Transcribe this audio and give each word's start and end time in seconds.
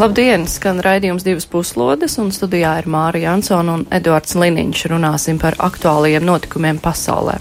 Labdien! 0.00 0.46
Skan 0.48 0.78
raidījums 0.80 1.20
divas 1.20 1.44
puslodes, 1.44 2.14
un 2.16 2.30
studijā 2.32 2.70
ir 2.80 2.86
Mārija 2.88 3.34
Ansona 3.36 3.74
un 3.76 3.82
Eduards 3.92 4.32
Liniņš. 4.40 4.86
Runāsim 4.88 5.36
par 5.36 5.52
aktuālajiem 5.60 6.24
notikumiem 6.24 6.78
pasaulē. 6.80 7.34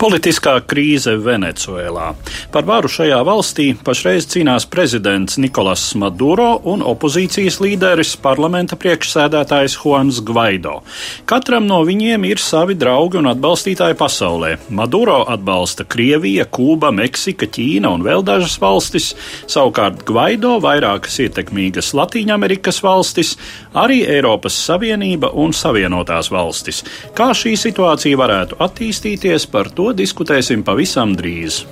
Politiskā 0.00 0.58
krīze 0.68 1.14
Venecuēlā. 1.24 2.10
Par 2.52 2.66
varu 2.68 2.90
šajā 2.92 3.20
valstī 3.24 3.70
pašreiz 3.86 4.28
cīnās 4.28 4.66
prezidents 4.68 5.38
Nikolas 5.40 5.86
Maduro 5.96 6.50
un 6.68 6.84
opozīcijas 6.84 7.56
līderis 7.64 8.12
parlamenta 8.20 8.76
priekšsēdētājs 8.76 9.78
Juans 9.80 10.20
Gvaido. 10.20 10.82
Katram 11.24 11.64
no 11.64 11.80
viņiem 11.88 12.28
ir 12.28 12.44
savi 12.44 12.76
draugi 12.76 13.22
un 13.22 13.32
atbalstītāji 13.32 13.96
pasaulē. 13.96 14.52
Maduro 14.68 15.22
atbalsta 15.32 15.88
Krievija, 15.88 16.44
Kūba, 16.44 16.92
Meksika, 16.92 17.48
Ķīna 17.48 17.96
un 17.96 18.04
vēl 18.04 18.20
dažas 18.28 18.60
valstis, 18.60 19.14
savukārt 19.48 20.04
Gvaido 20.04 20.58
vairākas 20.60 21.22
ietekmīgas 21.24 21.69
vairākas 21.70 21.94
Latīņamerikas 21.94 22.82
valstis, 22.82 23.36
arī 23.74 24.02
Eiropas 24.06 24.54
Savienība 24.66 25.30
un 25.34 25.52
Savienotās 25.52 26.30
valstis. 26.30 26.84
Kā 27.14 27.32
šī 27.32 27.56
situācija 27.56 28.16
varētu 28.16 28.58
attīstīties, 28.58 29.46
par 29.50 29.70
to 29.70 29.92
diskutēsim 29.92 30.64
pavisam 30.64 31.14
drīz. 31.14 31.64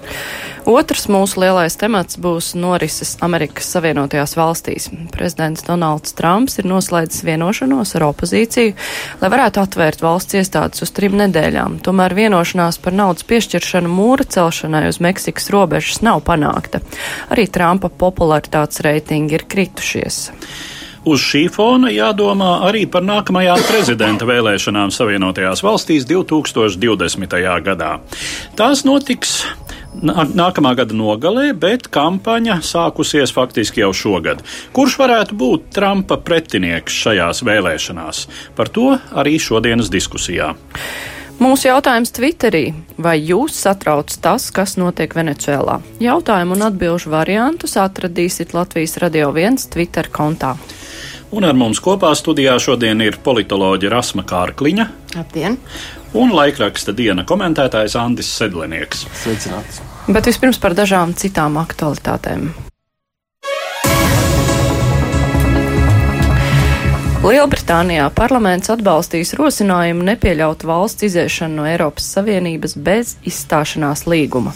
Otrs 0.67 1.07
mūsu 1.13 1.41
lielais 1.43 1.77
temats 1.79 2.19
būs 2.21 2.55
norises 2.59 3.17
Amerikas 3.25 3.69
Savienotajās 3.75 4.35
valstīs. 4.39 4.89
Prezidents 5.15 5.65
Donalds 5.67 6.15
Trumps 6.19 6.59
ir 6.59 6.69
noslēdzis 6.71 7.25
vienošanos 7.27 7.95
ar 7.99 8.09
opozīciju, 8.09 8.75
lai 9.21 9.31
varētu 9.33 9.63
atvērt 9.63 10.03
valsts 10.03 10.39
iestādes 10.41 10.83
uz 10.85 10.95
trim 10.97 11.19
nedēļām. 11.21 11.79
Tomēr 11.85 12.17
vienošanās 12.19 12.81
par 12.83 12.97
naudas 12.97 13.27
piešķiršanu 13.29 13.93
mūra 13.93 14.27
celšanai 14.27 14.87
uz 14.91 15.01
Meksikas 15.05 15.51
robežas 15.55 16.03
nav 16.03 16.25
panākta. 16.27 16.83
Arī 17.31 17.47
Trumpa 17.53 17.93
popularitātes 17.93 18.83
reitingi 18.85 19.39
ir 19.39 19.47
kritušies. 19.49 20.21
Uz 21.09 21.23
šī 21.23 21.47
fona 21.53 21.89
jādomā 21.95 22.59
arī 22.67 22.83
par 22.91 23.05
nākamajām 23.07 23.63
prezidenta 23.69 24.27
vēlēšanām 24.29 24.91
Savienotajās 24.93 25.63
valstīs 25.65 26.05
2020. 26.11 27.39
gadā. 27.65 27.93
Tās 28.59 28.85
notiks 28.85 29.39
nākamā 30.03 30.75
gada 30.79 30.97
nogalē, 30.97 31.53
bet 31.59 31.89
kampaņa 31.93 32.61
sākusies 32.65 33.33
faktiski 33.35 33.83
jau 33.83 33.93
šogad. 33.97 34.43
Kurš 34.77 34.99
varētu 35.01 35.39
būt 35.39 35.71
Trumpa 35.77 36.19
pretinieks 36.23 36.97
šajās 37.05 37.45
vēlēšanās? 37.47 38.27
Par 38.57 38.71
to 38.73 38.97
arī 39.13 39.39
šodienas 39.43 39.91
diskusijā. 39.93 40.55
Mūsu 41.39 41.69
jautājums 41.69 42.11
Twitterī. 42.11 42.73
Vai 42.99 43.15
jūs 43.23 43.55
satrauc 43.63 44.11
tas, 44.23 44.49
kas 44.51 44.75
notiek 44.75 45.13
Venecuēlā? 45.15 45.77
Jautājumu 46.03 46.57
un 46.57 46.67
atbilžu 46.67 47.13
variantus 47.15 47.77
atradīsiet 47.79 48.57
Latvijas 48.59 48.99
Radio 48.99 49.31
1 49.31 49.69
Twitter 49.71 50.11
kontā. 50.11 50.57
Un 51.31 51.45
ar 51.45 51.55
mums 51.55 51.79
kopā 51.85 52.11
studijā 52.17 52.57
šodien 52.59 53.05
ir 53.05 53.21
politoloģija 53.23 53.93
Rasma 53.93 54.25
Kārkliņa. 54.27 54.89
Labdien! 55.15 55.59
Un 56.17 56.33
laikraksta 56.37 56.95
diena 56.97 57.25
komentētājs 57.29 57.97
Andris 58.01 58.31
Sedlinieks. 58.39 59.05
Sveicināts! 59.25 59.83
Bet 60.09 60.31
vispirms 60.31 60.61
par 60.63 60.77
dažām 60.77 61.13
citām 61.19 61.59
aktualitātēm. 61.61 62.49
Lielbritānijā 67.19 68.05
parlaments 68.15 68.71
atbalstīs 68.71 69.33
rosinājumu 69.35 70.05
nepieļaut 70.07 70.63
valsts 70.63 71.03
iziešanu 71.09 71.59
no 71.59 71.65
Eiropas 71.67 72.07
Savienības 72.15 72.77
bez 72.79 73.17
izstāšanās 73.27 74.05
līguma. 74.07 74.53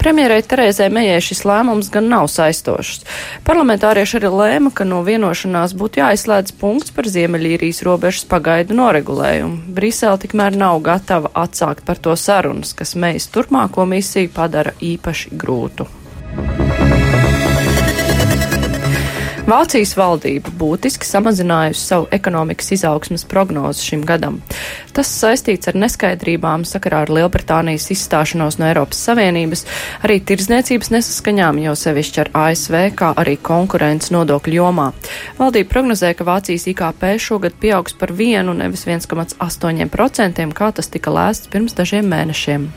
Premjerai 0.00 0.38
Terēzē 0.40 0.86
Mejai 0.88 1.18
šis 1.20 1.44
lēmums 1.44 1.90
gan 1.92 2.08
nav 2.08 2.30
saistošs. 2.32 3.04
Parlamentārieši 3.44 4.16
arī 4.22 4.32
lēma, 4.40 4.72
ka 4.72 4.88
no 4.88 5.02
vienošanās 5.04 5.76
būtu 5.76 6.00
jāizslēdz 6.00 6.56
punkts 6.56 6.96
par 6.96 7.12
Ziemeļīrijas 7.12 7.84
robežas 7.84 8.24
pagaidu 8.32 8.80
noregulējumu. 8.80 9.68
Brisele 9.76 10.16
tikmēr 10.24 10.56
nav 10.56 10.80
gatava 10.88 11.28
atsākt 11.36 11.84
par 11.84 12.00
to 12.00 12.16
sarunas, 12.16 12.72
kas 12.72 12.96
Mejas 12.96 13.28
turpmāko 13.28 13.84
misiju 13.84 14.32
padara 14.32 14.72
īpaši 14.80 15.36
grūtu. 15.36 15.90
Vācijas 19.48 19.94
valdība 19.96 20.50
būtiski 20.60 21.06
samazinājusi 21.08 21.80
savu 21.80 22.04
ekonomikas 22.12 22.66
izaugsmas 22.74 23.22
prognozi 23.24 23.86
šim 23.86 24.02
gadam. 24.04 24.34
Tas 24.92 25.08
saistīts 25.08 25.70
ar 25.70 25.78
neskaidrībām 25.80 26.66
sakarā 26.68 27.06
ar 27.06 27.12
Lielbritānijas 27.16 27.86
izstāšanos 27.94 28.58
no 28.60 28.66
Eiropas 28.68 29.00
Savienības, 29.08 29.64
arī 30.04 30.18
tirdzniecības 30.28 30.92
nesaskaņām, 30.92 31.62
jau 31.64 31.72
sevišķi 31.80 32.20
ar 32.26 32.30
ASV, 32.42 32.76
kā 32.98 33.14
arī 33.22 33.38
konkurences 33.40 34.12
nodokļu 34.12 34.58
jomā. 34.58 34.90
Valdība 35.40 35.72
prognozē, 35.72 36.12
ka 36.18 36.26
Vācijas 36.28 36.68
IKP 36.74 37.14
šogad 37.16 37.56
pieaugs 37.56 37.96
par 37.96 38.12
vienu, 38.12 38.52
nevis 38.52 38.84
1,8%, 38.84 40.52
kā 40.60 40.70
tas 40.76 40.92
tika 40.92 41.14
lēsts 41.16 41.48
pirms 41.48 41.78
dažiem 41.78 42.04
mēnešiem. 42.12 42.68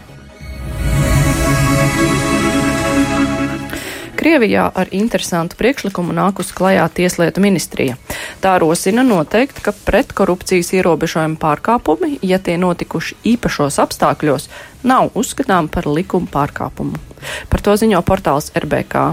Krievijā 4.22 4.68
ar 4.78 4.92
interesantu 4.94 5.58
priekšlikumu 5.58 6.14
nākus 6.14 6.52
klajā 6.54 6.84
Tieslietu 6.94 7.42
ministrija. 7.42 7.96
Tā 8.38 8.52
rosina 8.62 9.02
noteikt, 9.02 9.64
ka 9.66 9.74
pretkorupcijas 9.74 10.70
ierobežojuma 10.78 11.40
pārkāpumi, 11.42 12.20
ja 12.22 12.38
tie 12.38 12.60
notikuši 12.62 13.18
īpašos 13.34 13.80
apstākļos, 13.82 14.46
nav 14.86 15.10
uzskatām 15.18 15.72
par 15.74 15.90
likuma 15.90 16.30
pārkāpumu. 16.30 17.02
Par 17.50 17.66
to 17.66 17.74
ziņo 17.82 18.04
portāls 18.06 18.54
RBK. 18.62 19.08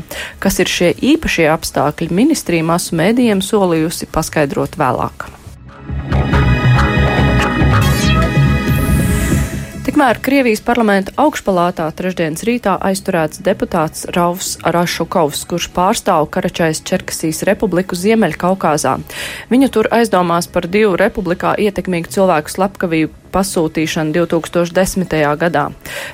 Kas 0.45 0.61
ir 0.61 0.69
šie 0.69 0.93
īpašie 1.15 1.49
apstākļi, 1.57 2.13
ministrija 2.13 2.69
masu 2.69 3.01
mēdījiem 3.01 3.41
solījusi 3.41 4.13
paskaidrot 4.13 4.77
vēlāk. 4.77 5.38
Tikmēr 9.99 10.21
Krievijas 10.23 10.61
parlamenta 10.63 11.11
augšpalātā 11.19 11.89
trešdienas 11.99 12.45
rītā 12.47 12.77
aizturēts 12.87 13.41
deputāts 13.43 14.05
Raufs 14.15 14.53
Rašukovs, 14.63 15.41
kurš 15.51 15.65
pārstāv 15.75 16.29
Karačais 16.31 16.79
Čerkasīs 16.87 17.41
republiku 17.49 17.99
Ziemeļkaukāzā. 17.99 18.93
Viņu 19.51 19.69
tur 19.75 19.89
aizdomās 19.91 20.47
par 20.55 20.69
divu 20.71 20.93
republikā 21.01 21.57
ietekmīgu 21.59 22.13
cilvēku 22.15 22.55
slepkavību 22.55 23.11
pasūtīšanu 23.35 24.15
2010. 24.21 25.19
gadā. 25.43 25.65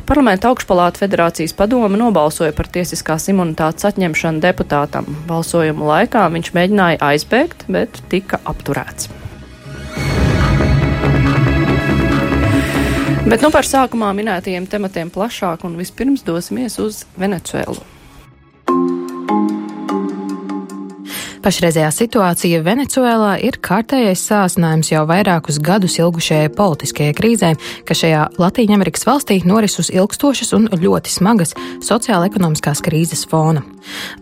Parlamenta 0.08 0.48
augšpalāta 0.48 1.04
federācijas 1.04 1.52
padome 1.52 2.00
nobalsoja 2.00 2.56
par 2.56 2.72
tiesiskās 2.72 3.28
imunitātes 3.34 3.84
atņemšanu 3.90 4.40
deputātam. 4.46 5.12
Balsojumu 5.28 5.92
laikā 5.92 6.24
viņš 6.32 6.54
mēģināja 6.56 7.02
aizbēgt, 7.12 7.68
bet 7.68 8.00
tika 8.08 8.40
apturēts. 8.48 9.12
Bet 13.24 13.40
nu 13.40 13.48
par 13.48 13.64
sākumā 13.64 14.10
minētajiem 14.12 14.66
tematiem 14.68 15.08
plašāk 15.08 15.62
un 15.64 15.78
vispirms 15.80 16.20
dosimies 16.26 16.76
uz 16.82 17.06
Venecuēlu. 17.16 17.80
Pašreizējā 21.44 21.88
situācija 21.92 22.60
Venecuēlā 22.64 23.34
ir 23.48 23.56
kārtējais 23.64 24.22
sāsinājums 24.28 24.92
jau 24.92 25.06
vairākus 25.08 25.56
gadus 25.64 25.96
ilgušajai 26.00 26.52
politiskajai 26.56 27.16
krīzē, 27.16 27.50
kas 27.88 28.04
šajā 28.04 28.26
Latvijas-Amerikas 28.40 29.08
valstī 29.08 29.40
noris 29.48 29.80
uz 29.80 29.88
ilgstošas 29.92 30.52
un 30.56 30.68
ļoti 30.72 31.16
smagas 31.16 31.56
sociāla-ekonomiskās 31.84 32.84
krīzes 32.84 33.24
fona. 33.28 33.64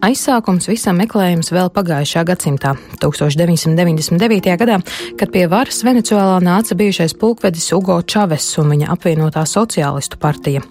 Aizsākums 0.03 0.67
visam 0.71 0.99
meklējums 0.99 1.53
vēl 1.55 1.71
pagājušā 1.75 2.25
gadsimtā, 2.27 2.75
1999. 3.03 4.57
gadā, 4.59 4.79
kad 5.19 5.33
pie 5.35 5.45
varas 5.51 5.83
Venecuēlā 5.87 6.41
nāca 6.43 6.77
bijušais 6.79 7.15
pulkvedis 7.19 7.71
Ugo 7.77 8.01
Čaves 8.03 8.49
un 8.59 8.73
viņa 8.75 8.91
apvienotā 8.95 9.45
sociālistu 9.47 10.19
partija. 10.23 10.63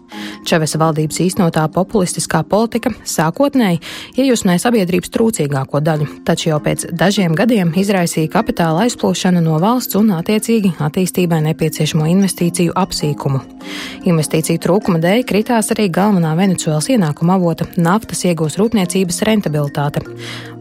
Čavesa 0.48 0.80
valdības 0.82 1.20
īstenotā 1.24 1.64
populistiskā 1.72 2.42
politika 2.48 2.92
sākotnēji 3.08 3.80
iejusmēja 4.20 4.66
sabiedrības 4.66 5.14
trūcīgāko 5.14 5.82
daļu, 5.86 6.08
taču 6.28 6.50
jau 6.50 6.60
pēc 6.64 6.88
dažiem 6.98 7.36
gadiem 7.38 7.72
izraisīja 7.78 8.32
kapitāla 8.34 8.88
aizplūšanu 8.88 9.44
no 9.46 9.60
valsts 9.62 9.96
un 10.00 10.12
attiecīgi 10.18 10.74
attīstībai 10.82 11.42
nepieciešamo 11.48 12.10
investīciju 12.16 12.76
apsīkumu. 12.84 13.42
Investīciju 14.10 14.62
trūkuma 14.62 15.00
dēļ 15.02 15.24
kritās 15.30 15.72
arī 15.76 15.88
galvenā 15.94 16.34
Venecuēlas 16.40 16.90
ienākuma 16.92 17.38
avota- 17.38 17.68
naftas 17.88 18.26
iegūs 18.26 18.58
rūpniecības 18.82 19.22
rentabilitāte. 19.28 20.02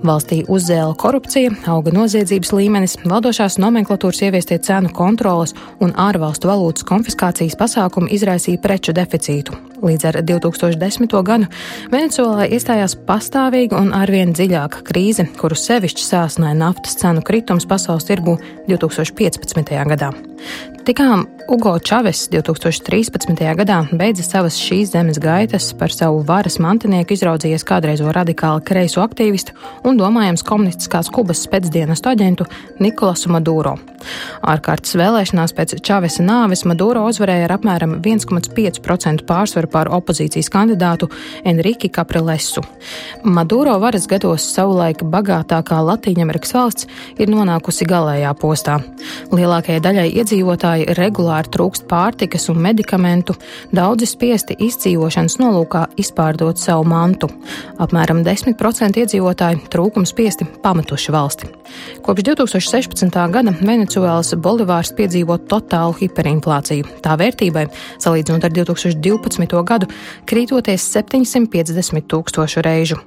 Valstī 0.04 0.44
uzzēla 0.48 0.94
korupcija, 0.96 1.50
auga 1.68 1.92
noziedzības 1.92 2.52
līmenis, 2.52 2.96
valdošās 3.04 3.58
nomenklatūras 3.58 4.22
ieviestie 4.22 4.58
cenu 4.58 4.90
kontrolas 4.92 5.54
un 5.80 5.92
ārvalstu 5.96 6.48
valūtas 6.48 6.84
konfiskācijas 6.84 7.56
pasākumi 7.56 8.12
izraisīja 8.12 8.60
preču 8.60 8.92
deficītu, 8.92 9.52
Līdz 9.80 10.04
ar 10.10 10.16
2010. 10.28 11.14
gadu 11.24 11.46
Venecuēlā 11.92 12.50
iestājās 12.52 12.98
pastāvīga 13.08 13.78
un 13.80 13.94
arvien 13.96 14.34
dziļāka 14.36 14.82
krīze, 14.84 15.24
kuru 15.40 15.56
sevišķi 15.56 16.04
sāsināja 16.04 16.58
naftas 16.60 16.98
cenu 17.00 17.24
kritums 17.24 17.64
pasaules 17.70 18.04
tirgu 18.08 18.36
2015. 18.68 19.72
gadā. 19.94 20.12
Tikām 20.84 21.26
Ugo 21.48 21.74
Čaves 21.78 22.28
2013. 22.32 23.36
gadā 23.58 23.76
beidza 23.92 24.24
savas 24.24 24.56
šīs 24.56 24.92
zemes 24.94 25.18
gaitas 25.20 25.66
par 25.76 25.92
savu 25.92 26.22
varas 26.26 26.56
mantinieku 26.62 27.12
izraudzījies 27.16 27.66
kādreizo 27.68 28.08
radikāli 28.16 28.64
kreiso 28.64 29.02
aktīvistu 29.04 29.56
un 29.84 30.00
domājams 30.00 30.44
komunistiskās 30.46 31.10
Kubas 31.12 31.42
spēcdienestu 31.44 32.12
aģentu 32.12 32.46
Nikolasu 32.80 33.32
Maduro. 33.34 33.76
Ārkārtas 34.40 34.96
vēlēšanās 34.96 35.54
pēc 35.58 35.76
Čavesa 35.84 36.24
nāves 36.24 36.64
Maduro 36.64 37.04
uzvarēja 37.10 37.50
ar 37.50 37.56
apmēram 37.58 37.98
1,5% 38.00 39.26
pārsvaru 39.28 39.69
pār 39.72 39.90
opozīcijas 39.96 40.50
kandidātu 40.52 41.08
Enrique 41.44 41.90
Caprilesu. 41.92 42.62
Maduro 43.24 43.76
varas 43.82 44.06
gados 44.10 44.46
savulaik 44.54 45.04
bagātākā 45.12 45.80
Latīņamerikas 45.86 46.54
valsts 46.56 46.88
ir 47.18 47.30
nonākusi 47.32 47.86
galējā 47.88 48.32
postā. 48.40 48.78
Lielākajai 49.30 49.82
daļai 49.84 50.06
iedzīvotāji 50.20 50.96
regulāri 50.98 51.52
trūkst 51.54 51.86
pārtikas 51.90 52.48
un 52.52 52.60
medikamentu, 52.64 53.36
daudzi 53.74 54.08
spiesti 54.10 54.56
izdzīvošanas 54.66 55.38
nolūkā 55.40 55.86
izpārdot 56.00 56.60
savu 56.60 56.86
mantu. 56.90 57.30
Apmēram 57.80 58.24
10% 58.26 59.00
iedzīvotāji 59.04 59.64
trūkums 59.72 60.12
spiesti 60.14 60.46
pametuši 60.62 61.14
valsti. 61.14 61.50
Kopš 62.04 62.24
2016. 62.26 63.18
gada 63.30 63.54
Venecuēlas 63.60 64.34
bolivārs 64.42 64.92
piedzīvo 64.96 65.36
totālu 65.50 65.94
hiperinflāciju. 66.00 66.88
Tā 67.04 67.16
vērtībai, 67.20 67.66
salīdzinot 68.02 68.46
ar 68.46 68.54
2012. 68.56 69.59
Gadu, 69.66 69.88
krītoties 70.28 70.84
750 70.94 72.06
tūkstošu 72.10 72.64
reižu. 72.66 73.00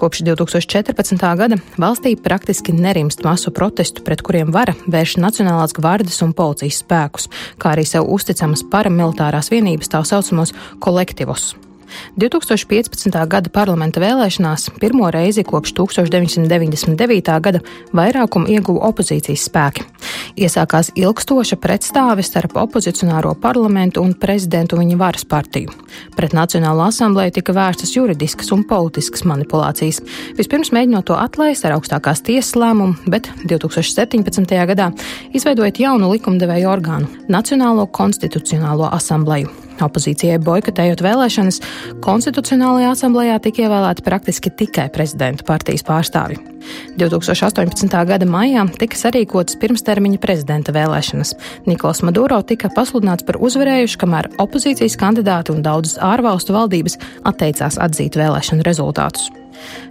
Kopš 0.00 0.24
2014. 0.26 1.24
gada 1.38 1.60
valstī 1.78 2.16
praktiski 2.16 2.74
nerimst 2.74 3.24
masu 3.24 3.52
protestu, 3.54 4.04
pret 4.06 4.24
kuriem 4.26 4.52
vara 4.54 4.74
vērš 4.86 5.18
Nacionālās 5.22 5.76
gvardes 5.76 6.20
un 6.26 6.34
policijas 6.36 6.82
spēkus, 6.82 7.30
kā 7.60 7.74
arī 7.76 7.86
sev 7.88 8.10
uzticamas 8.10 8.66
paramilitārās 8.72 9.52
vienības 9.52 9.92
tā 9.92 10.04
saucamos 10.06 10.56
kolektīvos. 10.82 11.52
2015. 12.20 13.16
gada 13.30 13.50
parlamenta 13.52 14.00
vēlēšanās 14.02 14.68
pirmo 14.80 15.10
reizi 15.10 15.44
kopš 15.46 15.74
1999. 15.78 17.40
gada 17.40 17.60
vairākumu 17.96 18.50
ieguva 18.50 18.90
opozīcijas 18.90 19.46
spēki. 19.48 19.86
Iesākās 20.40 20.92
ilgstoša 20.98 21.58
pretstāve 21.60 22.22
starp 22.26 22.56
opozicionāro 22.60 23.34
parlamentu 23.40 24.02
un 24.04 24.14
prezidentu 24.14 24.78
viņa 24.80 24.98
varas 25.00 25.26
partiju. 25.28 25.72
Pret 26.16 26.34
Nacionālo 26.36 26.86
asamblēju 26.86 27.36
tika 27.38 27.54
vērstas 27.56 27.94
juridiskas 27.96 28.52
un 28.54 28.64
politiskas 28.68 29.24
manipulācijas. 29.28 30.02
Vispirms 30.38 30.72
mēģinot 30.74 31.08
to 31.10 31.18
atlaist 31.18 31.66
ar 31.66 31.76
augstākās 31.78 32.22
tiesas 32.26 32.54
lēmumu, 32.58 32.98
bet 33.10 33.30
2017. 33.44 34.54
gadā 34.70 34.90
izveidojot 35.34 35.82
jaunu 35.82 36.12
likumdevēju 36.14 36.70
orgānu- 36.70 37.10
Nacionālo 37.36 37.86
konstitucionālo 37.86 38.88
asambleju. 38.92 39.69
Opozīcijai 39.86 40.38
boikotējot 40.44 41.02
vēlēšanas, 41.04 41.60
Konstitucionālajā 42.04 42.92
asamblējā 42.94 43.40
tika 43.46 43.66
ievēlēti 43.66 44.04
praktiski 44.06 44.52
tikai 44.62 44.88
prezidenta 44.92 45.46
partijas 45.48 45.84
pārstāvi. 45.86 46.38
2018. 47.00 47.88
gada 48.06 48.28
maijā 48.28 48.66
tika 48.78 48.98
sarīkotas 49.00 49.56
pirmstermiņa 49.62 50.20
prezidenta 50.20 50.74
vēlēšanas. 50.76 51.34
Nikols 51.68 52.04
Maduro 52.06 52.42
tika 52.46 52.70
pasludināts 52.76 53.26
par 53.26 53.40
uzvarējušu, 53.40 54.00
kamēr 54.04 54.30
opozīcijas 54.42 54.98
kandidāti 55.00 55.56
un 55.56 55.64
daudzas 55.66 55.98
ārvalstu 56.04 56.56
valdības 56.56 57.00
atteicās 57.24 57.80
atzīt 57.80 58.20
vēlēšanu 58.20 58.66
rezultātus. 58.66 59.30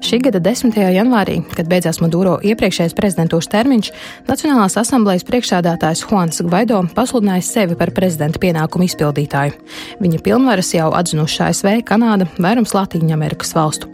Šī 0.05 0.21
gada 0.23 0.41
10. 0.43 0.75
janvārī, 0.95 1.39
kad 1.55 1.69
beidzās 1.69 1.99
Maduro 2.03 2.37
iepriekšējais 2.45 2.95
prezidentūras 2.97 3.51
termiņš, 3.51 3.91
Nacionālās 4.29 4.77
asamblejas 4.79 5.25
priekšsādātājs 5.27 6.05
Juans 6.07 6.41
Gvaido 6.45 6.81
pasludināja 6.95 7.45
sevi 7.45 7.77
par 7.79 7.93
prezidenta 7.95 8.41
pienākumu 8.41 8.87
izpildītāju. 8.87 9.55
Viņa 10.03 10.23
pilnvaras 10.25 10.73
jau 10.75 10.91
atzinuši 10.95 11.45
ASV, 11.49 11.71
Kanāda, 11.87 12.29
vairums 12.39 12.75
Latīņu 12.77 13.15
Amerikas 13.15 13.55
valstu. 13.57 13.91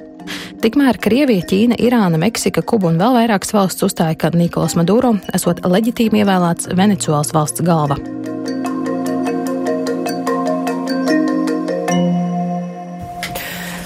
Tikmēr 0.64 0.98
Krievija, 1.02 1.46
Ķīna, 1.46 1.78
Irāna, 1.86 2.20
Meksika, 2.22 2.64
Kuba 2.66 2.90
un 2.90 3.00
vēl 3.02 3.20
vairākas 3.20 3.54
valsts 3.54 3.86
uzstāja, 3.86 4.18
ka 4.18 4.34
Nikolas 4.34 4.78
Maduro 4.80 5.14
esot 5.36 5.62
leģitīmi 5.66 6.24
ievēlēts 6.24 6.72
Venecuēlas 6.74 7.34
valsts 7.36 7.66
galva. 7.66 8.00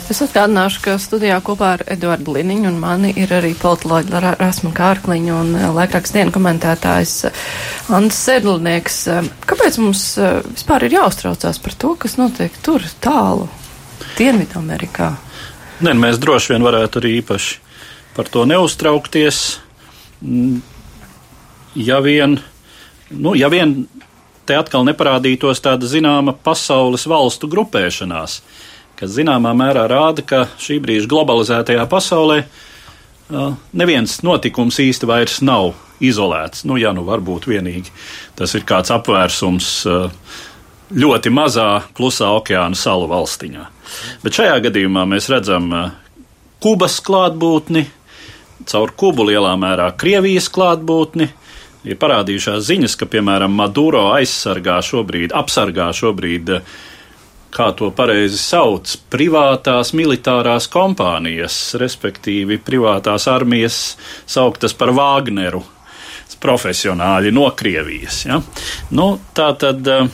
Es 0.10 0.24
atgādināšu, 0.26 0.80
ka 0.82 0.96
studijā 0.98 1.36
kopā 1.46 1.76
ar 1.76 1.82
Eduardu 1.94 2.34
Liniņu 2.34 2.66
un 2.72 2.78
mani 2.82 3.12
ir 3.22 3.30
arī 3.30 3.52
politoloģi 3.54 4.22
Rasmu 4.40 4.72
Kārkliņu 4.74 5.36
un 5.38 5.52
eh, 5.54 5.68
laikraksts 5.76 6.16
dienu 6.16 6.34
komentētājs 6.34 7.12
eh, 7.30 7.44
Andris 7.94 8.18
Sedlnieks. 8.26 8.98
Eh, 9.14 9.28
kāpēc 9.46 9.78
mums 9.78 10.02
vispār 10.48 10.88
ir 10.88 10.96
jāuztraucās 10.98 11.62
par 11.62 11.78
to, 11.78 11.94
kas 12.02 12.18
notiek 12.18 12.58
tur 12.66 12.82
tālu, 13.06 13.46
Dienvidamerikā? 14.18 15.12
Ne, 15.86 15.94
mēs 15.94 16.18
droši 16.20 16.56
vien 16.56 16.66
varētu 16.66 17.04
arī 17.04 17.12
īpaši 17.20 17.60
par 18.18 18.32
to 18.34 18.48
neuztraukties. 18.50 19.44
Mm, 20.26 20.64
ja 21.86 22.00
vien, 22.02 22.40
nu, 23.14 23.36
ja 23.38 23.52
vien 23.54 23.84
te 24.50 24.58
atkal 24.58 24.90
neparādītos 24.90 25.62
tāda 25.62 25.86
zināma 25.86 26.34
pasaules 26.34 27.06
valstu 27.06 27.48
grupēšanās, 27.52 28.40
kas 29.00 29.16
zināmā 29.16 29.54
mērā 29.56 29.86
rāda, 29.88 30.24
ka 30.26 30.42
šī 30.60 30.80
brīža 30.84 31.08
globalizētajā 31.12 31.86
pasaulē 31.90 32.42
neviens 33.78 34.20
notikums 34.26 34.80
īsti 34.82 35.08
vairs 35.08 35.40
nav 35.46 35.72
izolēts. 36.04 36.66
Nu, 36.68 36.80
ja 36.82 36.92
nu 36.96 37.06
varbūt 37.08 37.48
vienīgi 37.50 37.94
tas 38.40 38.56
ir 38.58 38.66
kāds 38.68 38.92
apvērsums 38.92 39.70
ļoti 40.90 41.32
mazā 41.32 41.70
klusā 41.96 42.32
okeāna 42.40 42.78
salu 42.78 43.08
valstiņā. 43.12 43.66
Bet 44.24 44.36
šajā 44.40 44.60
gadījumā 44.68 45.06
mēs 45.10 45.30
redzam 45.32 45.72
Kubas 46.60 46.98
klātbūtni, 47.06 47.86
caur 48.68 48.92
Kubu 49.00 49.30
lielā 49.30 49.54
mērā 49.56 49.94
Krievijas 49.96 50.50
klātbūtni. 50.52 51.30
Ir 51.88 51.96
parādījušās 51.96 52.66
ziņas, 52.68 52.98
ka, 53.00 53.08
piemēram, 53.08 53.54
Maduro 53.56 54.10
aizsargā 54.12 54.82
šobrīd, 54.84 55.32
apsargā 55.32 55.86
šobrīd 55.96 56.52
uh, 56.58 56.74
kā 57.54 57.72
to 57.78 57.90
pareizi 57.96 58.38
sauc, 58.42 58.92
privātās 59.12 59.94
militārās 59.98 60.70
kompānijas, 60.72 61.58
respektīvi 61.82 62.60
privātās 62.62 63.28
armijas 63.32 63.98
sauktas 64.30 64.76
par 64.78 64.94
Vāgneru, 64.96 65.64
profesionāļi 66.40 67.34
no 67.36 67.50
Krievijas. 67.58 68.24
Ja? 68.30 68.40
Nu, 68.96 69.12
tā 69.36 69.50
tad 69.60 69.88
eh, 69.92 70.08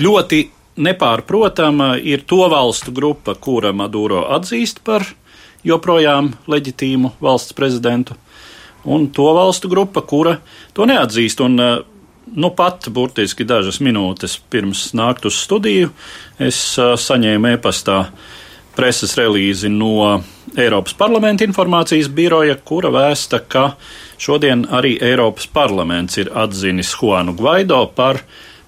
ļoti 0.00 0.40
nepārprotama 0.84 1.94
ir 2.02 2.24
to 2.26 2.46
valstu 2.50 2.94
grupa, 2.94 3.34
kura 3.34 3.74
Maduro 3.76 4.24
atzīst 4.34 4.80
par 4.86 5.06
joprojām 5.64 6.32
leģitīmu 6.50 7.14
valsts 7.24 7.54
prezidentu, 7.56 8.16
un 8.84 9.06
to 9.14 9.30
valstu 9.36 9.70
grupa, 9.72 10.02
kura 10.04 10.38
to 10.76 10.88
neatzīst. 10.88 11.40
Un, 11.44 11.60
uh, 11.60 11.93
nu 12.32 12.50
pat 12.56 12.88
burtiski 12.88 13.44
dažas 13.44 13.80
minūtes 13.84 14.38
pirms 14.50 14.92
nākt 14.96 15.26
uz 15.28 15.36
studiju, 15.44 15.90
es 16.38 16.58
saņēmu 16.78 17.54
e-pastā 17.54 18.04
preses 18.74 19.14
relīzi 19.18 19.70
no 19.70 20.22
Eiropas 20.54 20.94
parlamenta 20.94 21.46
informācijas 21.46 22.08
biroja, 22.14 22.56
kura 22.64 22.90
vēsta, 22.94 23.40
ka 23.48 23.74
šodien 24.18 24.66
arī 24.70 24.96
Eiropas 25.02 25.46
parlaments 25.50 26.18
ir 26.22 26.30
atzinis 26.34 26.94
Juanu 27.00 27.34
Gvaido 27.38 27.84
par 27.94 28.22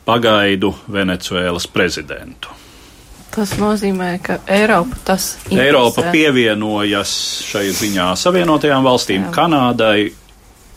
pagaidu 0.06 0.72
Venecuēlas 0.92 1.66
prezidentu. 1.70 2.54
Tas 3.36 3.52
nozīmē, 3.60 4.14
ka 4.24 4.38
Eiropa 4.48 4.96
tas 5.04 5.34
interesē. 5.44 5.64
Eiropa 5.66 6.04
pievienojas 6.14 7.10
šai 7.44 7.66
ziņā 7.76 8.14
Savienotajām 8.16 8.86
valstīm, 8.86 9.26
Jā. 9.26 9.32
Kanādai 9.34 9.98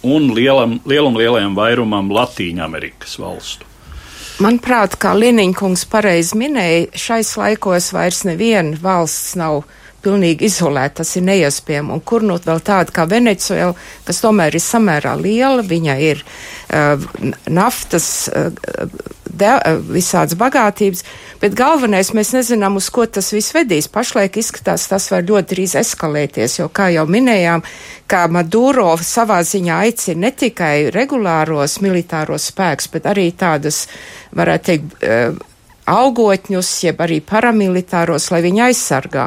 un 0.04 0.30
lielam, 0.36 0.80
lielam 0.88 1.18
lielajam 1.20 1.56
vairumam 1.58 2.12
Latīņa 2.14 2.64
Amerikas 2.66 3.18
valstu. 3.20 3.68
Manuprāt, 4.40 4.96
kā 4.96 5.12
Liniņkungs 5.20 5.84
pareizi 5.92 6.38
minēja, 6.40 6.88
šais 6.96 7.34
laikos 7.36 7.90
vairs 7.92 8.24
neviena 8.24 8.78
valsts 8.80 9.36
nav 9.40 9.66
pilnīgi 10.04 10.48
izolēta, 10.50 11.02
tas 11.02 11.16
ir 11.20 11.26
neiespējami. 11.28 11.94
Un 11.96 12.04
kur 12.06 12.26
nu 12.26 12.38
vēl 12.44 12.62
tāda 12.66 12.94
kā 12.96 13.06
Venecuēla, 13.10 13.76
kas 14.08 14.22
tomēr 14.24 14.58
ir 14.58 14.64
samērā 14.64 15.16
liela, 15.20 15.66
viņa 15.66 15.96
ir 16.04 16.24
uh, 16.24 17.08
naftas, 17.52 18.10
uh, 18.32 18.52
de, 19.30 19.50
uh, 19.50 19.82
visādas 19.96 20.38
bagātības, 20.40 21.04
bet 21.42 21.58
galvenais 21.58 22.14
mēs 22.16 22.34
nezinām, 22.36 22.80
uz 22.80 22.90
ko 22.94 23.06
tas 23.06 23.32
viss 23.36 23.56
vedīs. 23.56 23.90
Pašlaik 23.92 24.40
izskatās, 24.42 24.88
tas 24.92 25.10
var 25.14 25.28
ļoti 25.28 25.56
drīz 25.56 25.76
eskalēties, 25.84 26.60
jo, 26.62 26.70
kā 26.72 26.90
jau 26.96 27.06
minējām, 27.10 27.66
kā 28.10 28.26
Maduro 28.32 28.94
savā 29.04 29.42
ziņā 29.48 29.84
aicina 29.90 30.28
ne 30.28 30.34
tikai 30.36 30.90
regulāros 30.96 31.80
militāros 31.84 32.50
spēkus, 32.54 32.90
bet 32.94 33.08
arī 33.10 33.30
tādas, 33.38 33.86
varētu 34.36 34.72
teikt, 34.72 35.00
uh, 35.04 35.46
augotņus, 35.90 36.70
jeb 36.86 37.02
arī 37.04 37.20
paramilitāros, 37.26 38.30
lai 38.34 38.42
viņi 38.46 38.64
aizsargā. 38.70 39.26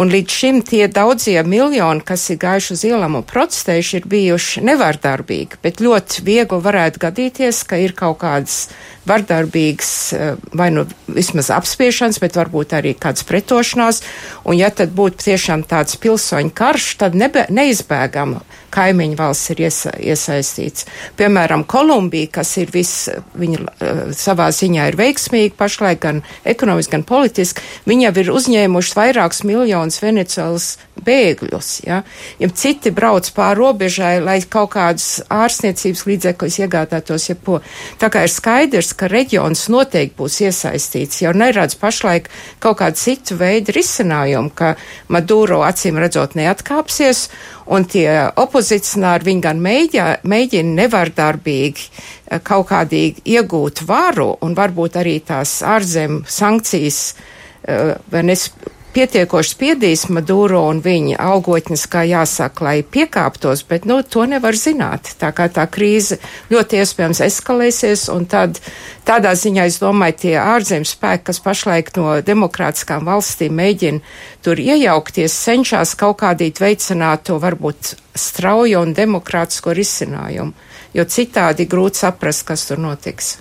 Un 0.00 0.12
līdz 0.12 0.36
šim 0.40 0.60
tie 0.66 0.86
daudzie 0.88 1.40
miljoni, 1.44 2.04
kas 2.06 2.28
ir 2.32 2.40
gājuši 2.42 2.76
uz 2.76 2.84
ielām 2.88 3.18
un 3.20 3.26
protestējuši, 3.26 4.00
ir 4.00 4.08
bijuši 4.14 4.64
nevardarbīgi, 4.70 5.60
bet 5.64 5.82
ļoti 5.84 6.24
viegli 6.26 6.62
varētu 6.64 7.04
gadīties, 7.04 7.64
ka 7.68 7.80
ir 7.80 7.96
kaut 7.98 8.20
kādas 8.22 8.62
vardarbīgas, 9.10 9.92
eh, 10.14 10.32
vai 10.56 10.70
nu 10.74 10.86
vismaz 11.10 11.50
apspiešanas, 11.54 12.20
bet 12.22 12.38
varbūt 12.38 12.76
arī 12.78 12.94
kādas 12.94 13.26
pretošanās. 13.26 14.02
Un 14.44 14.58
ja 14.58 14.70
tad 14.70 14.94
būtu 14.96 15.26
tiešām 15.28 15.66
tāds 15.68 15.98
pilsoņu 16.00 16.54
karš, 16.54 16.94
tad 17.02 17.18
nebe, 17.18 17.46
neizbēgama 17.50 18.42
kaimiņu 18.70 19.18
valsts 19.18 19.52
ir 19.54 19.64
iesa, 19.66 19.92
iesaistīts. 19.98 20.86
Piemēram, 21.18 21.64
Kolumbija, 21.68 22.30
kas 22.38 22.52
ir 22.62 22.70
viss, 22.74 23.08
viņa 23.38 23.62
uh, 23.62 24.02
savā 24.16 24.50
ziņā 24.54 24.90
ir 24.90 24.98
veiksmīga 25.00 25.56
pašlaik 25.58 26.02
gan 26.04 26.22
ekonomiski, 26.48 26.94
gan 26.94 27.06
politiski, 27.06 27.64
viņi 27.90 28.06
jau 28.06 28.14
ir 28.22 28.32
uzņēmuši 28.36 28.96
vairākus 28.98 29.42
miljonus 29.48 30.00
Venecuēlas 30.02 30.68
bēgļus. 31.04 31.70
Ja? 31.86 32.02
ja 32.40 32.50
citi 32.62 32.92
brauc 32.94 33.28
pāri 33.34 33.60
robežai, 33.60 34.14
lai 34.22 34.38
kaut 34.50 34.74
kādus 34.76 35.20
ārstniecības 35.32 36.06
līdzekļus 36.06 36.60
iegādātos, 36.64 37.28
ja 37.30 37.36
po. 37.36 37.60
Tā 38.00 38.10
kā 38.12 38.24
ir 38.26 38.32
skaidrs, 38.32 38.92
ka 39.00 39.08
reģions 39.10 39.66
noteikti 39.72 40.16
būs 40.18 40.40
iesaistīts, 40.44 41.22
jau 41.24 41.32
neredz 41.36 41.76
pašlaik 41.80 42.28
kaut 42.62 42.80
kādu 42.82 43.00
citu 43.00 43.38
veidu 43.40 43.74
risinājumu, 43.76 44.52
ka 44.54 44.74
Maduro 45.08 45.62
acīm 45.66 46.00
redzot 46.02 46.36
neatkāpsies 46.38 47.26
un 47.72 47.86
tie 47.88 48.08
opozicionāri 48.40 49.30
viņi 49.30 49.44
gan 49.46 49.62
mēģina, 49.64 50.18
mēģina 50.28 50.76
nevardarbīgi 50.82 51.86
eh, 51.86 52.42
kaut 52.44 52.68
kādīgi 52.72 53.24
iegūt 53.36 53.84
varu 53.88 54.34
un 54.44 54.56
varbūt 54.58 55.00
arī 55.00 55.18
tās 55.24 55.60
ārzem 55.66 56.22
sankcijas 56.28 57.00
eh, 57.10 57.96
vai 58.12 58.26
nes 58.28 58.50
pietiekoši 58.94 59.52
spiedīs 59.54 60.06
Maduro 60.10 60.62
un 60.68 60.80
viņa 60.84 61.18
algotņas, 61.22 61.84
kā 61.90 62.02
jāsaka, 62.08 62.64
lai 62.66 62.76
piekāptos, 62.82 63.62
bet, 63.68 63.86
nu, 63.88 64.00
to 64.02 64.24
nevar 64.28 64.56
zināt. 64.58 65.12
Tā 65.20 65.30
kā 65.36 65.46
tā 65.52 65.66
krīze 65.70 66.18
ļoti 66.50 66.80
iespējams 66.82 67.22
eskalēsies, 67.26 68.06
un 68.14 68.26
tad 68.30 68.60
tādā 69.06 69.34
ziņā, 69.38 69.66
es 69.70 69.80
domāju, 69.82 70.18
tie 70.24 70.34
ārzemes 70.42 70.94
spēki, 70.96 71.28
kas 71.30 71.42
pašlaik 71.44 71.92
no 71.98 72.16
demokrātiskām 72.26 73.06
valstīm 73.08 73.54
mēģina 73.60 74.02
tur 74.44 74.60
iejaukties, 74.62 75.36
cenšas 75.46 75.94
kaut 76.00 76.20
kādīt 76.24 76.62
veicināt 76.62 77.28
to 77.30 77.38
varbūt 77.42 77.94
straujo 78.18 78.82
un 78.84 78.96
demokrātisko 78.96 79.74
risinājumu, 79.76 80.56
jo 80.96 81.06
citādi 81.06 81.68
grūti 81.70 82.02
saprast, 82.04 82.46
kas 82.48 82.66
tur 82.68 82.82
notiks. 82.82 83.36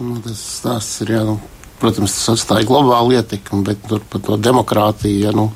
Nu, 0.00 0.16
tas 0.24 0.38
stāsts 0.60 1.02
ir 1.04 1.12
jā, 1.16 1.24
nu, 1.28 1.36
Protams, 1.82 2.12
tas 2.14 2.36
atstāja 2.36 2.66
globālu 2.68 3.16
ietekmi, 3.16 3.64
bet 3.66 3.80
tur 3.90 4.02
par 4.06 4.22
to 4.22 4.36
demokrātiju, 4.38 5.16
ja, 5.24 5.32
nu, 5.34 5.48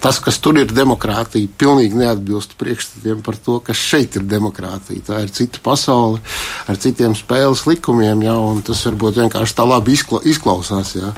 tas, 0.00 0.16
kas 0.24 0.38
tur 0.40 0.56
ir 0.56 0.72
demokrātija, 0.72 1.50
pilnīgi 1.60 1.98
neatbilst 2.00 2.54
priekšstatiem 2.60 3.20
par 3.26 3.36
to, 3.36 3.58
kas 3.66 3.76
šeit 3.76 4.16
ir 4.16 4.24
demokrātija. 4.30 5.04
Tā 5.04 5.20
ir 5.26 5.34
cita 5.34 5.60
pasaule 5.64 6.22
ar 6.70 6.80
citiem 6.80 7.12
spēles 7.18 7.66
likumiem, 7.68 8.24
ja, 8.24 8.38
un 8.40 8.64
tas 8.64 8.80
varbūt 8.88 9.20
vienkārši 9.20 9.58
tā 9.60 9.68
labi 9.68 9.98
izkla, 9.98 10.22
izklausās, 10.24 10.94
ja, 10.96 11.12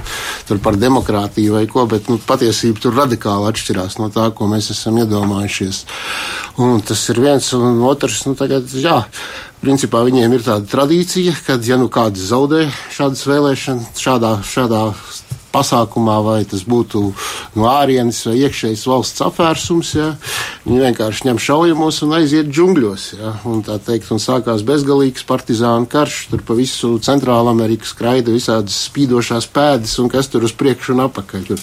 tur 0.50 0.58
par 0.64 0.80
demokrātiju 0.82 1.54
vai 1.60 1.64
ko, 1.70 1.86
bet 1.90 2.10
nu, 2.10 2.18
patiesība 2.18 2.82
tur 2.82 2.98
radikāli 2.98 3.46
atšķirās 3.52 4.00
no 4.02 4.10
tā, 4.10 4.32
ko 4.34 4.50
mēs 4.50 4.72
esam 4.74 4.98
iedomājušies. 5.04 5.84
Un 6.58 6.82
tas 6.82 7.06
ir 7.12 7.22
viens 7.22 7.52
un 7.54 7.84
otrs, 7.86 8.24
nu 8.26 8.34
tagad, 8.34 8.66
jā, 8.82 9.04
Principā 9.66 10.04
viņiem 10.06 10.30
ir 10.36 10.44
tāda 10.46 10.62
tradīcija, 10.70 11.32
ka, 11.42 11.56
ja 11.66 11.74
nu 11.74 11.88
kāds 11.90 12.28
zaudē 12.28 12.68
šādas 12.94 13.24
vēlēšanas, 13.26 13.98
šādā, 13.98 14.30
šādā 14.46 14.82
pasākumā, 15.56 16.20
vai 16.24 16.38
tas 16.48 16.62
būtu 16.68 17.02
no 17.56 17.68
ārienes 17.70 18.20
vai 18.28 18.36
iekšējas 18.44 18.84
valsts 18.90 19.24
apvērsums. 19.26 19.92
Ja. 19.96 20.12
Viņi 20.66 20.82
vienkārši 20.82 21.28
ņem 21.28 21.40
šaujamos 21.42 22.02
un 22.06 22.14
aiziet 22.18 22.50
džungļos. 22.52 23.06
Ja. 23.16 23.32
Un, 23.48 23.62
teikt, 23.64 24.10
un 24.14 24.22
sākās 24.22 24.64
bezgalīgs 24.66 25.26
partizānu 25.28 25.88
karš. 25.90 26.26
Tur 26.32 26.44
pa 26.46 26.56
visu 26.58 26.96
Centrālu 27.04 27.52
Ameriku 27.52 27.88
skraida 27.88 28.34
visādas 28.34 28.76
spīdošās 28.90 29.48
pēdas, 29.54 29.96
un 30.02 30.10
kas 30.12 30.28
tur 30.32 30.46
uz 30.46 30.54
priekšu 30.56 30.96
un 30.96 31.04
apakaļ. 31.06 31.46
Tur 31.50 31.62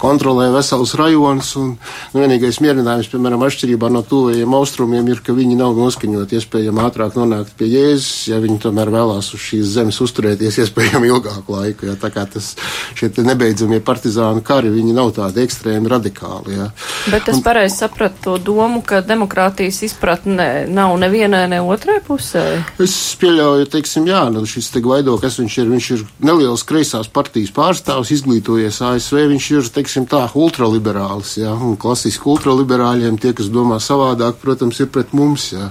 kontrolē 0.00 0.48
vesels 0.54 0.94
rajonus. 0.98 1.54
Un, 1.60 1.74
nu, 2.14 2.22
vienīgais 2.22 2.60
mierinājums, 2.64 3.10
piemēram, 3.12 3.44
atšķirībā 3.46 3.90
no 3.92 4.04
tuvajiem 4.06 4.54
austrumiem, 4.58 5.10
ir, 5.12 5.22
ka 5.24 5.34
viņi 5.36 5.58
nav 5.58 5.76
noskaņoti 5.78 6.38
iespējami 6.38 6.84
ātrāk 6.84 7.18
nonākt 7.18 7.56
pie 7.58 7.70
Jēzus, 7.72 8.28
ja 8.32 8.40
viņi 8.42 8.60
tomēr 8.62 8.92
vēlās 8.94 9.32
uz 9.34 9.44
šīs 9.44 9.74
zemes 9.76 10.00
uzturēties 10.04 10.60
iespējami 10.64 11.10
ilgāku 11.12 11.56
laiku. 11.56 11.88
Ja. 11.90 11.98
Tā 11.98 12.12
kā 12.14 12.24
tas 12.30 12.54
šie 12.98 13.10
nebeidzamie 13.26 13.80
partizānu 13.84 14.42
kari, 14.44 14.70
viņi 14.72 14.94
nav 14.96 15.12
tādi 15.16 15.42
ekstrēmi 15.44 15.90
radikāli. 15.90 16.56
Jā. 16.58 16.68
Bet 17.12 17.28
es 17.32 17.40
pareizi 17.44 17.82
sapratu 17.82 18.22
to 18.24 18.36
domu, 18.50 18.82
ka 18.86 19.00
demokrātijas 19.06 19.80
izpratne 19.86 20.66
nav 20.70 20.94
nevienai, 21.00 21.44
ne 21.50 21.60
otrai 21.64 21.98
pusē. 22.04 22.44
Es 22.82 22.94
pieļauju, 23.20 23.68
teiksim, 23.72 24.08
jā, 24.10 24.24
nu 24.34 24.44
šis 24.48 24.70
te 24.74 24.82
Gvaido, 24.84 25.16
kas 25.22 25.38
viņš 25.40 25.58
ir, 25.62 25.70
viņš 25.74 25.90
ir 25.96 26.06
neliels 26.30 26.64
kreisās 26.68 27.10
partijas 27.12 27.52
pārstāvs, 27.56 28.12
izglītojies 28.18 28.80
ASV, 28.90 29.20
viņš 29.34 29.50
ir, 29.56 29.70
teiksim, 29.78 30.08
tā 30.10 30.24
ultraliberāls, 30.38 31.36
jā, 31.42 31.52
un 31.54 31.78
klasiski 31.80 32.30
ultraliberāļiem 32.34 33.20
tie, 33.22 33.34
kas 33.36 33.52
domā 33.52 33.80
savādāk, 33.82 34.40
protams, 34.42 34.80
ir 34.82 34.92
pret 34.94 35.14
mums, 35.16 35.52
jā. 35.54 35.70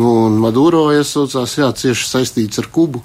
Un 0.00 0.38
Maduro 0.40 0.86
iesaucās, 0.94 1.58
jā, 1.58 1.66
cieši 1.76 2.06
saistīts 2.08 2.60
ar 2.62 2.70
Kubu. 2.72 3.02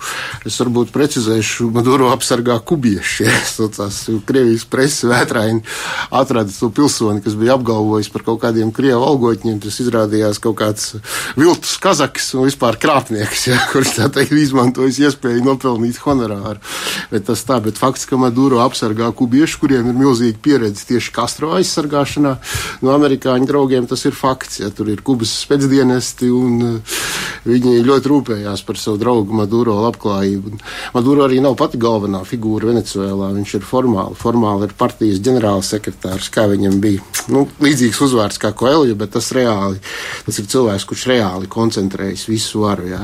Es 0.48 0.56
varbūt 0.62 0.94
precizēšu, 0.96 1.68
Maduro 1.76 2.08
apsargā 2.14 2.56
kubieši. 2.64 3.26
Iesaucās 3.34 3.98
Krievijas 4.28 4.64
presi 4.70 5.10
vētraini 5.10 5.60
atrada 6.16 6.54
to 6.56 6.70
pilsoni, 6.72 7.24
kas 7.26 7.36
bija 7.36 7.58
apgalvojis 7.58 8.08
par 8.14 8.24
kaut 8.28 8.40
kādiem 8.46 8.72
Krievu 8.76 9.04
algotņiem. 9.10 9.58
Tas 9.66 9.80
izrādījās 9.84 10.40
kaut 10.44 10.56
kāds 10.62 10.94
viltus 11.36 11.76
kazaks 11.84 12.30
un 12.38 12.48
vispār 12.48 12.80
krāpnieks, 12.80 13.48
jā, 13.50 13.60
kurš 13.74 13.98
tā 13.98 14.08
teikt 14.16 14.38
izmantojis 14.40 15.02
iespēju 15.10 15.44
nopelnīt 15.44 16.00
honorāru. 16.06 16.64
Bet 17.12 17.28
tas 17.28 17.44
tā, 17.48 17.60
bet 17.66 17.82
fakts, 17.82 18.08
ka 18.08 18.20
Maduro 18.22 18.62
apsargā 18.64 19.12
kubieši, 19.20 19.60
kuriem 19.60 19.92
ir 19.92 20.00
milzīga 20.00 20.40
pieredze 20.48 20.88
tieši 20.94 21.12
Kastro 21.16 21.52
aizsargāšanā, 21.60 22.38
no 22.86 22.96
amerikāņu 22.96 23.52
draugiem 23.52 23.92
tas 23.92 24.08
ir 24.08 24.16
fakts. 24.16 24.62
Ja, 24.64 24.72
tur 24.72 24.94
ir 24.94 25.04
Kubas 25.06 25.34
spēcdienesti 25.44 26.32
un 26.32 26.82
Viņi 27.46 27.84
ļoti 27.86 28.10
rūpējās 28.10 28.64
par 28.66 28.80
savu 28.82 28.98
draugu 28.98 29.36
Maduro 29.38 29.76
labklājību. 29.84 30.56
Maduro 30.96 31.28
arī 31.28 31.38
nav 31.46 31.54
pati 31.60 31.78
galvenā 31.78 32.24
figūra 32.26 32.72
Venecuēlā. 32.72 33.30
Viņš 33.36 33.54
ir 33.60 33.68
formāli, 33.70 34.18
formāli 34.18 34.66
ir 34.66 34.74
partijas 34.80 35.22
ģenerālsekretārs, 35.26 36.32
kā 36.34 36.48
viņam 36.50 36.80
bija. 36.82 37.04
Nu, 37.30 37.46
līdzīgs 37.62 38.02
uzvārds 38.08 38.42
kā 38.42 38.50
Koelju, 38.58 38.98
bet 38.98 39.14
tas 39.14 39.30
reāli, 39.38 39.78
tas 40.26 40.42
ir 40.42 40.50
cilvēks, 40.50 40.88
kurš 40.90 41.06
reāli 41.12 41.52
koncentrējas 41.52 42.26
visu 42.32 42.64
varu. 42.66 42.90
Jā. 42.90 43.04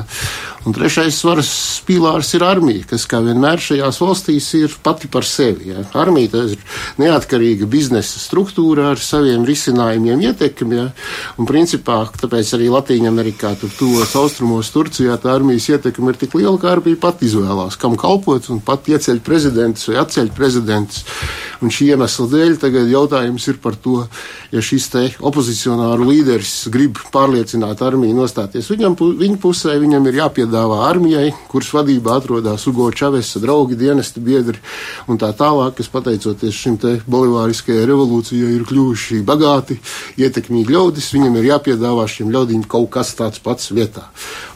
Un 0.66 0.76
trešais 0.78 1.16
svaras 1.18 1.52
pīlārs 1.88 2.34
ir 2.38 2.44
armija, 2.46 2.86
kas 2.90 3.08
kā 3.10 3.18
vienmēr 3.22 3.62
šajās 3.62 3.98
valstīs 4.02 4.50
ir 4.58 4.74
pati 4.82 5.10
par 5.10 5.26
sevi. 5.26 5.70
Jā. 5.70 5.86
Armija 5.98 6.44
ir 6.50 6.62
neatkarīga 7.02 7.70
biznesa 7.70 8.22
struktūra 8.22 8.92
ar 8.96 9.02
saviem 9.02 9.46
risinājumiem, 9.46 10.22
ietekmi. 10.30 10.82
Jā. 10.82 10.90
Un 11.42 11.50
principā 11.50 12.04
tāpēc 12.18 12.54
arī 12.58 12.74
Latīņa 12.74 13.10
Amerikā 13.14 13.54
tur 13.62 13.70
tuvos 13.78 14.16
austrumos 14.18 14.72
Turcijā 14.74 15.14
tā 15.22 15.36
armijas 15.36 15.68
ietekme 15.70 16.10
ir 16.14 16.18
tik 16.18 16.34
liela, 16.34 16.58
ka 16.58 16.72
armija 16.74 16.98
pat 17.02 17.22
izvēlās, 17.22 17.78
kam 17.78 17.94
kalpot, 18.00 18.48
un 18.50 18.62
pat 18.66 18.88
ieceļ 18.90 19.22
prezidentus 19.26 19.92
vai 19.92 20.00
atceļ 20.02 20.32
prezidentus. 20.34 21.04
Un 21.62 21.70
šī 21.70 21.92
iemesla 21.94 22.26
dēļ 22.32 22.56
tagad 22.58 22.90
jautājums 22.90 23.46
ir 23.52 23.60
par 23.62 23.76
to, 23.78 24.00
ja 24.50 24.64
šis 24.66 24.88
te 24.90 25.04
opozicionāru 25.22 26.08
līderis 26.10 26.56
grib 26.74 26.98
pārliecināt 27.14 27.84
armiju 27.86 28.18
nostāties 28.18 28.72
viņam, 28.72 28.96
viņa 29.20 29.38
pusē, 29.44 29.76
viņam 29.82 30.10
ir 30.10 30.18
jāpiedāvā 30.24 30.80
armijai, 30.88 31.28
kuras 31.52 31.70
vadībā 31.76 32.18
atrodas 32.18 32.66
Ugo 32.72 32.90
Čavesa 32.90 33.44
draugi, 33.44 33.78
dienesti 33.78 34.24
biedri 34.26 34.58
un 35.06 35.22
tā 35.22 35.30
tālāk, 35.38 35.78
kas 35.78 35.92
pateicoties 35.94 36.58
šim 36.58 36.80
te 36.82 36.96
bolivāriskajai 37.06 37.86
revolūcijai 37.92 38.56
ir 38.58 38.66
kļuvuši 38.66 39.22
bagāti, 39.28 39.78
ietekmīgi 40.18 40.74
ļaudis, 40.74 41.14
viņam 41.14 41.38
ir 41.38 41.52
jāpiedāvā 41.52 42.10
šiem 42.10 42.34
ļaudīm 42.34 42.66
kaut 42.72 42.90
kas 42.98 43.14
tāds 43.20 43.38
pats 43.38 43.51
vietā. 43.76 44.06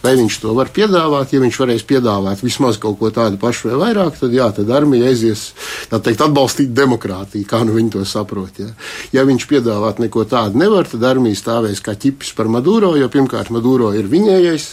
Vai 0.03 0.13
viņš 0.19 0.37
to 0.43 0.53
var 0.55 0.69
piedāvāt? 0.71 1.33
Ja 1.33 1.41
viņš 1.43 1.59
varēs 1.59 1.85
piedāvāt 1.87 2.43
vismaz 2.45 2.77
kaut 2.81 2.99
ko 2.99 3.09
tādu 3.11 3.39
pašu 3.41 3.71
vai 3.71 3.79
vairāk, 3.81 4.19
tad 4.21 4.35
jā, 4.35 4.47
tad 4.55 4.69
armija 4.71 5.09
aizies, 5.09 5.47
tā 5.91 5.99
teikt, 5.99 6.23
atbalstīt 6.23 6.71
demokrātiju, 6.77 7.47
kā 7.49 7.63
nu 7.65 7.75
viņi 7.75 7.95
to 7.97 8.05
saprot. 8.07 8.61
Ja, 8.61 8.71
ja 9.11 9.25
viņš 9.27 9.47
piedāvāt 9.49 9.99
neko 10.03 10.23
tādu 10.29 10.61
nevar, 10.61 10.87
tad 10.87 11.03
armija 11.09 11.41
stāvēs 11.41 11.83
kā 11.83 11.97
ķipis 11.99 12.35
par 12.37 12.47
Maduro, 12.51 12.93
jo 12.95 13.09
pirmkārt 13.11 13.51
Maduro 13.51 13.91
ir 13.97 14.07
viņējais, 14.11 14.69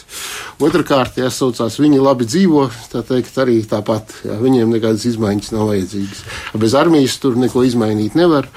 otrkārt, 0.63 1.19
ja 1.21 1.31
saucās 1.33 1.79
viņi 1.81 2.01
labi 2.03 2.27
dzīvo, 2.29 2.67
tā 2.93 3.03
teikt, 3.07 3.37
arī 3.43 3.59
tāpat, 3.69 4.15
ja, 4.27 4.37
viņiem 4.41 4.73
nekādas 4.77 5.05
izmaiņas 5.11 5.53
nav 5.55 5.69
vajadzīgas. 5.73 6.23
Bez 6.63 6.77
armijas 6.79 7.19
tur 7.23 7.37
neko 7.41 7.65
izmainīt 7.67 8.17
nevar, 8.19 8.49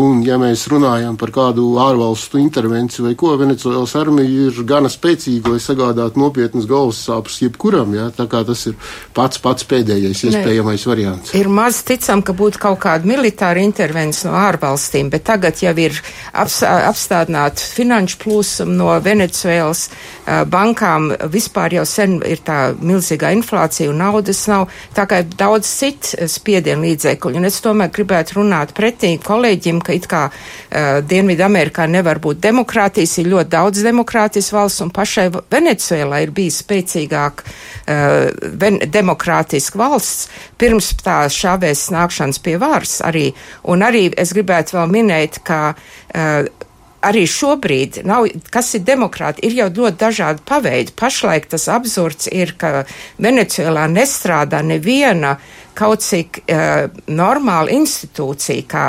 un 0.00 0.24
ja 0.26 0.38
mēs 0.40 0.66
runājam 0.72 1.18
par 1.20 1.32
kādu 1.34 1.66
ārvalstu 1.82 2.40
intervenciju 2.40 3.08
vai 3.08 3.14
ko, 3.18 3.34
Venecuēlas 3.40 3.94
armija 4.00 4.48
ir 4.48 4.62
gana 4.68 4.90
spēcīga, 4.92 5.54
lai 5.54 5.62
sagādātu 5.62 6.20
nopietnas 6.20 6.68
galvas 6.70 7.00
sāpes 7.06 7.40
jebkuram, 7.44 7.94
jā, 7.96 8.08
tā 8.16 8.26
kā 8.30 8.42
tas 8.46 8.66
ir 8.70 8.76
pats 9.16 9.40
pats 9.42 9.66
pēdējais 9.68 10.24
iespējamais 10.30 10.84
ne. 10.84 10.90
variants. 10.90 11.34
Ir 11.38 11.50
maz 11.52 11.82
ticam, 11.86 12.24
ka 12.26 12.34
būtu 12.36 12.60
kaut 12.62 12.80
kāda 12.82 13.08
militāra 13.08 13.62
intervencija 13.62 14.30
no 14.30 14.38
ārvalstīm, 14.40 15.10
bet 15.12 15.26
tagad 15.28 15.60
jau 15.62 15.74
ir 15.80 15.96
aps, 16.32 16.60
apstādināta 16.64 17.64
finanšu 17.76 18.20
plūsuma 18.24 18.76
no 18.80 18.90
Venecuēlas 19.04 19.86
uh, 19.90 20.42
bankām. 20.50 21.10
Vispār 21.30 21.49
jau 21.74 21.84
sen 21.88 22.18
ir 22.26 22.42
tā 22.46 22.58
milzīgā 22.76 23.32
inflācija 23.36 23.90
un 23.90 24.00
naudas 24.00 24.42
nav, 24.50 24.68
tā 24.96 25.06
kā 25.10 25.22
ir 25.22 25.34
daudz 25.38 25.68
cit 25.68 26.12
spiedienu 26.30 26.86
līdzekļu. 26.86 27.36
Un 27.38 27.48
es 27.48 27.60
tomēr 27.64 27.92
gribētu 27.94 28.40
runāt 28.40 28.74
pretī 28.76 29.14
kolēģim, 29.24 29.80
ka 29.84 29.96
it 29.96 30.08
kā 30.10 30.22
uh, 30.30 31.00
Dienvidu 31.06 31.44
Amerikā 31.46 31.86
nevar 31.90 32.20
būt 32.22 32.40
demokrātijas, 32.44 33.18
ir 33.20 33.30
ļoti 33.34 33.52
daudz 33.54 33.84
demokrātijas 33.86 34.52
valsts 34.54 34.84
un 34.84 34.94
pašai 34.94 35.28
Venecuēlā 35.50 36.22
ir 36.24 36.34
bijis 36.34 36.60
spēcīgāk 36.64 37.44
uh, 37.44 38.80
demokrātiska 38.86 39.80
valsts 39.80 40.28
pirms 40.60 40.92
tā 41.04 41.22
šāvēs 41.32 41.88
nākšanas 41.94 42.40
pie 42.44 42.56
varas 42.60 42.98
arī. 43.06 43.30
Un 43.70 43.84
arī 43.86 44.08
es 44.18 44.34
gribētu 44.36 44.78
vēl 44.78 44.90
minēt, 44.98 45.40
ka 45.46 45.60
uh, 45.74 46.68
arī 47.06 47.24
šobrīd 47.28 48.02
nav, 48.08 48.28
kas 48.52 48.74
ir 48.76 48.84
demokrāti, 48.88 49.44
ir 49.46 49.56
jau 49.60 49.68
ļoti 49.80 50.00
dažādi 50.00 50.44
paveidi. 50.48 50.94
Pašlaik 50.96 51.48
tas 51.52 51.66
absurds 51.72 52.28
ir, 52.32 52.54
ka 52.60 52.84
Venecijolā 53.22 53.86
nestrādā 53.90 54.62
neviena 54.66 55.38
kaut 55.80 56.04
cik 56.04 56.42
uh, 56.44 56.90
normāla 57.08 57.72
institūcija, 57.72 58.64
kā 58.68 58.84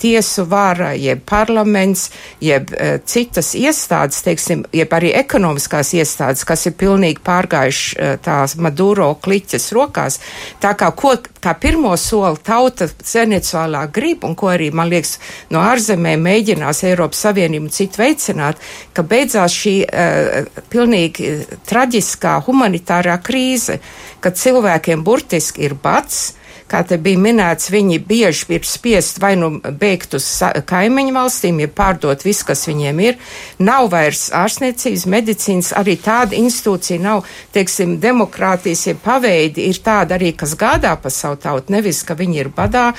tiesu 0.00 0.46
vara, 0.50 0.92
jeb 0.98 1.22
parlaments, 1.28 2.08
jeb 2.42 2.72
uh, 2.74 2.96
citas 3.06 3.52
iestādes, 3.58 4.22
teiksim, 4.26 4.64
jeb 4.74 4.94
arī 4.96 5.12
ekonomiskās 5.20 5.94
iestādes, 5.94 6.44
kas 6.48 6.66
ir 6.66 6.76
pilnīgi 6.80 7.22
pārgājuši 7.24 7.98
uh, 7.98 8.14
tās 8.24 8.56
Maduro 8.58 9.12
kliķes 9.22 9.70
rokās. 9.76 10.18
Tā 10.62 10.74
kā, 10.78 10.90
ko, 10.98 11.14
kā 11.44 11.54
pirmo 11.60 11.94
soli 12.00 12.42
tauta 12.44 12.88
Venecijolā 13.04 13.84
grib, 13.94 14.26
un 14.26 14.34
ko 14.38 14.50
arī, 14.54 14.70
man 14.74 14.90
liekas, 14.90 15.18
no 15.54 15.62
ārzemēm 15.62 16.24
mēģinās 16.24 16.82
Eiropas 16.88 17.22
Savienība 17.28 17.68
un 17.68 17.74
citu 17.74 18.02
veicināt, 18.02 18.62
ka 18.96 19.06
beidzās 19.06 19.54
šī 19.54 19.76
uh, 19.86 20.62
pilnīgi 20.72 21.30
traģiskā 21.68 22.40
humanitārā 22.48 23.20
krīze, 23.22 23.78
kad 24.24 24.38
cilvēkiem 24.40 25.04
burtiski 25.04 25.66
ir 25.68 25.76
bats, 25.78 26.23
kā 26.70 26.80
te 26.86 26.96
bija 27.00 27.20
minēts, 27.20 27.70
viņi 27.72 27.98
bieži 28.08 28.46
ir 28.56 28.66
spiest 28.66 29.20
vai 29.22 29.34
nu 29.38 29.50
bēgt 29.60 30.16
uz 30.18 30.26
kaimiņu 30.68 31.14
valstīm, 31.14 31.60
ja 31.62 31.68
pārdot 31.68 32.24
visu, 32.24 32.46
kas 32.48 32.66
viņiem 32.68 33.02
ir. 33.04 33.18
Nav 33.64 33.90
vairs 33.92 34.26
ārstniecības, 34.34 35.06
medicīnas, 35.10 35.72
arī 35.76 35.96
tāda 36.00 36.36
institūcija 36.38 37.02
nav, 37.02 37.24
teiksim, 37.54 37.98
demokrātijas, 38.02 38.86
ja 38.88 38.96
paveidi 39.04 39.68
ir 39.70 39.80
tāda 39.84 40.18
arī, 40.18 40.32
kas 40.36 40.56
gādā 40.60 40.94
pa 41.00 41.12
savu 41.12 41.38
tautu, 41.42 41.74
nevis, 41.74 42.02
ka 42.06 42.16
viņi 42.18 42.40
ir 42.44 42.52
badā 42.54 42.90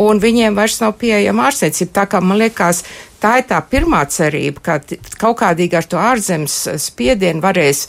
un 0.00 0.20
viņiem 0.22 0.56
vairs 0.58 0.80
nav 0.82 0.96
pieejama 1.00 1.48
ārstniecība. 1.48 1.94
Tā 2.00 2.08
kā 2.12 2.20
man 2.24 2.40
liekas, 2.42 2.84
tā 3.22 3.38
ir 3.40 3.48
tā 3.48 3.60
pirmā 3.70 4.04
cerība, 4.10 4.60
ka 4.64 4.80
kaut 5.20 5.40
kādīgi 5.40 5.80
ar 5.80 5.88
to 5.88 6.00
ārzemes 6.00 6.58
spiedienu 6.82 7.44
varēs 7.44 7.86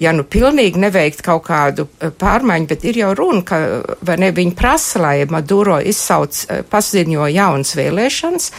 ja 0.00 0.12
nu 0.14 0.24
pilnīgi 0.26 0.80
neveikt 0.80 1.22
kaut 1.24 1.44
kādu 1.48 1.86
eh, 1.98 2.10
pārmaiņu, 2.10 2.70
bet 2.70 2.86
ir 2.88 2.98
jau 3.02 3.12
runa, 3.18 3.44
ka, 3.46 3.60
vai 4.04 4.18
ne, 4.22 4.32
viņi 4.34 4.56
prasa, 4.58 5.02
lai 5.02 5.14
Maduro 5.30 5.78
izsauc, 5.80 6.40
eh, 6.48 6.64
paziņo 6.70 7.28
jaunas 7.34 7.76
vēlēšanas. 7.78 8.50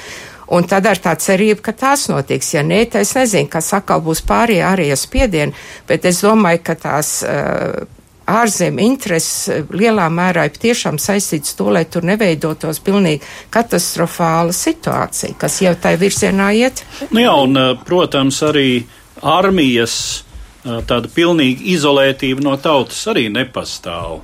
Un 0.55 0.67
tad 0.69 0.85
ar 0.85 0.99
tā 1.01 1.15
cerību, 1.17 1.63
ka 1.65 1.73
tās 1.73 2.05
notiks. 2.11 2.51
Ja 2.53 2.61
nē, 2.61 2.83
tad 2.93 3.01
es 3.01 3.15
nezinu, 3.17 3.49
kas 3.49 3.71
atkal 3.73 4.03
būs 4.05 4.21
pārējie 4.29 4.61
ārējie 4.61 4.97
spiedieni, 5.01 5.55
bet 5.89 6.05
es 6.05 6.21
domāju, 6.21 6.61
ka 6.67 6.75
tās 6.77 7.15
uh, 7.25 7.87
ārzemju 8.29 8.85
intereses 8.85 9.65
lielā 9.73 10.05
mērā 10.13 10.45
ir 10.49 10.59
tiešām 10.61 10.99
saistīts 11.01 11.55
to, 11.57 11.71
lai 11.73 11.85
tur 11.89 12.05
neveidotos 12.05 12.81
pilnīgi 12.85 13.25
katastrofāla 13.53 14.53
situācija, 14.53 15.37
kas 15.41 15.57
jau 15.65 15.73
tai 15.81 15.95
virzienā 16.01 16.51
iet. 16.57 16.83
Nu 17.09 17.25
jā, 17.25 17.33
un, 17.41 17.57
protams, 17.85 18.41
arī 18.45 18.85
armijas 19.25 20.24
tāda 20.65 21.09
pilnīga 21.13 21.65
izolētība 21.75 22.43
no 22.45 22.55
tautas 22.61 23.03
arī 23.11 23.27
nepastāv. 23.33 24.19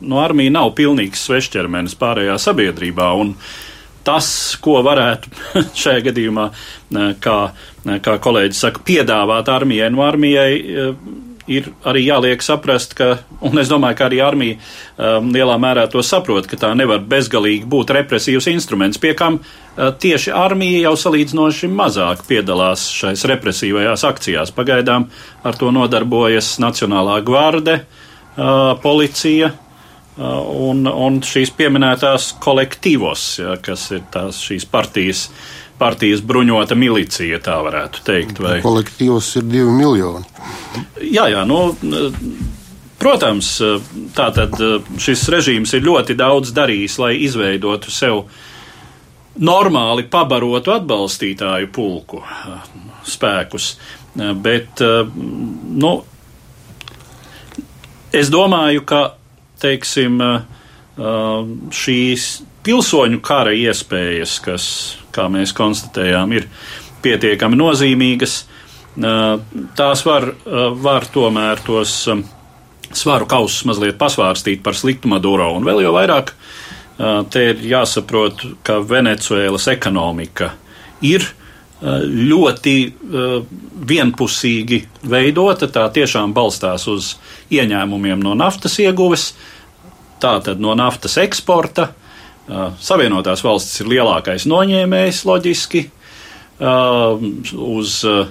No 0.00 0.20
armija 0.22 0.52
nav 0.54 0.74
pilnīgs 0.78 1.24
svešķermenis 1.28 1.96
pārējā 2.00 2.36
sabiedrībā. 2.42 3.10
Tas, 4.08 4.28
ko 4.64 4.78
varētu 4.86 5.32
šajā 5.82 6.04
gadījumā, 6.08 6.48
kā, 7.24 7.38
kā 8.04 8.18
kolēģis 8.24 8.62
saka, 8.64 8.84
piedāvāt 8.88 9.50
armijai, 9.52 9.90
no 9.92 10.04
armijai 10.06 10.52
ir 11.48 11.68
arī 11.88 12.04
jāliek 12.06 12.42
saprast, 12.44 12.94
ka, 12.98 13.18
un 13.44 13.60
es 13.60 13.70
domāju, 13.70 13.98
ka 13.98 14.06
arī 14.08 14.20
armija 14.24 14.56
um, 14.58 15.30
lielā 15.34 15.56
mērā 15.60 15.86
to 15.90 16.02
saprot, 16.04 16.48
ka 16.48 16.58
tā 16.60 16.72
nevar 16.78 17.02
bezgalīgi 17.08 17.66
būt 17.68 17.92
represīvs 17.96 18.50
instruments, 18.52 19.00
pie 19.00 19.14
kam 19.18 19.40
uh, 19.40 19.90
tieši 19.90 20.34
armija 20.36 20.84
jau 20.86 20.94
salīdzinoši 21.04 21.70
mazāk 21.72 22.24
piedalās 22.28 22.88
šais 22.94 23.24
represīvajās 23.32 24.04
akcijās. 24.08 24.54
Pagaidām 24.56 25.08
ar 25.46 25.58
to 25.58 25.72
nodarbojas 25.74 26.56
Nacionālā 26.62 27.20
gvarde, 27.26 27.80
uh, 27.84 28.74
policija. 28.84 29.54
Uh, 30.18 30.40
un, 30.66 30.82
un 30.90 31.20
šīs 31.22 31.52
pieminētās 31.54 32.32
kolektīvos, 32.42 33.26
ja, 33.38 33.52
kas 33.62 33.84
ir 33.94 34.00
tās 34.10 34.40
šīs 34.42 34.64
partijas 34.66 35.28
uh, 35.28 35.57
partijas 35.78 36.22
bruņota 36.26 36.76
milicija, 36.78 37.38
tā 37.42 37.56
varētu 37.64 38.02
teikt. 38.06 38.40
Vai... 38.42 38.58
Kolektīvs 38.64 39.30
ir 39.40 39.48
divi 39.48 39.72
miljoni. 39.74 40.26
Jā, 41.06 41.28
jā, 41.32 41.44
nu, 41.48 41.72
protams, 42.98 43.54
tātad 44.16 44.58
šis 45.00 45.24
režīms 45.32 45.74
ir 45.78 45.86
ļoti 45.86 46.18
daudz 46.18 46.52
darījis, 46.56 46.98
lai 47.02 47.14
izveidotu 47.24 47.94
sev 47.94 48.24
normāli 49.38 50.08
pabarotu 50.10 50.74
atbalstītāju 50.74 51.70
pulku 51.74 52.24
spēkus, 53.06 53.70
bet, 54.42 54.82
nu, 54.82 55.92
es 58.12 58.32
domāju, 58.34 58.82
ka, 58.88 59.02
teiksim, 59.62 60.18
šīs 61.78 62.26
pilsoņu 62.66 63.20
kara 63.24 63.52
iespējas, 63.56 64.38
kas 64.44 64.64
kā 65.14 65.28
mēs 65.32 65.54
konstatējām, 65.56 66.32
ir 66.36 66.48
pietiekami 67.04 67.58
nozīmīgas. 67.58 68.40
Tās 69.78 70.02
var, 70.06 70.32
var 70.82 71.06
tomēr 71.14 71.62
tos 71.66 72.00
svaru 72.88 73.28
kausus 73.28 73.66
mazliet 73.68 73.98
pasvārstīt 74.00 74.62
par 74.64 74.76
sliktu 74.76 75.10
Maduro, 75.12 75.52
un 75.54 75.66
vēl 75.66 75.84
jau 75.84 75.94
vairāk 75.94 76.32
te 77.30 77.44
ir 77.52 77.60
jāsaprot, 77.62 78.42
ka 78.66 78.80
Venecuēlas 78.82 79.68
ekonomika 79.70 80.52
ir 81.06 81.26
ļoti 81.78 82.74
vienpusīgi 83.86 84.80
veidota, 85.06 85.68
tā 85.70 85.84
tiešām 85.94 86.34
balstās 86.34 86.88
uz 86.90 87.12
ieņēmumiem 87.54 88.18
no 88.24 88.34
naftas 88.34 88.80
ieguves, 88.82 89.30
tātad 90.18 90.58
no 90.58 90.74
naftas 90.74 91.14
eksporta, 91.22 91.92
Savienotās 92.48 93.42
valstis 93.44 93.82
ir 93.82 93.90
lielākais 93.92 94.46
noņēmējs 94.48 95.22
loģiski 95.28 95.82
uh, 95.88 97.20
uz 97.60 97.98
uh, 98.08 98.30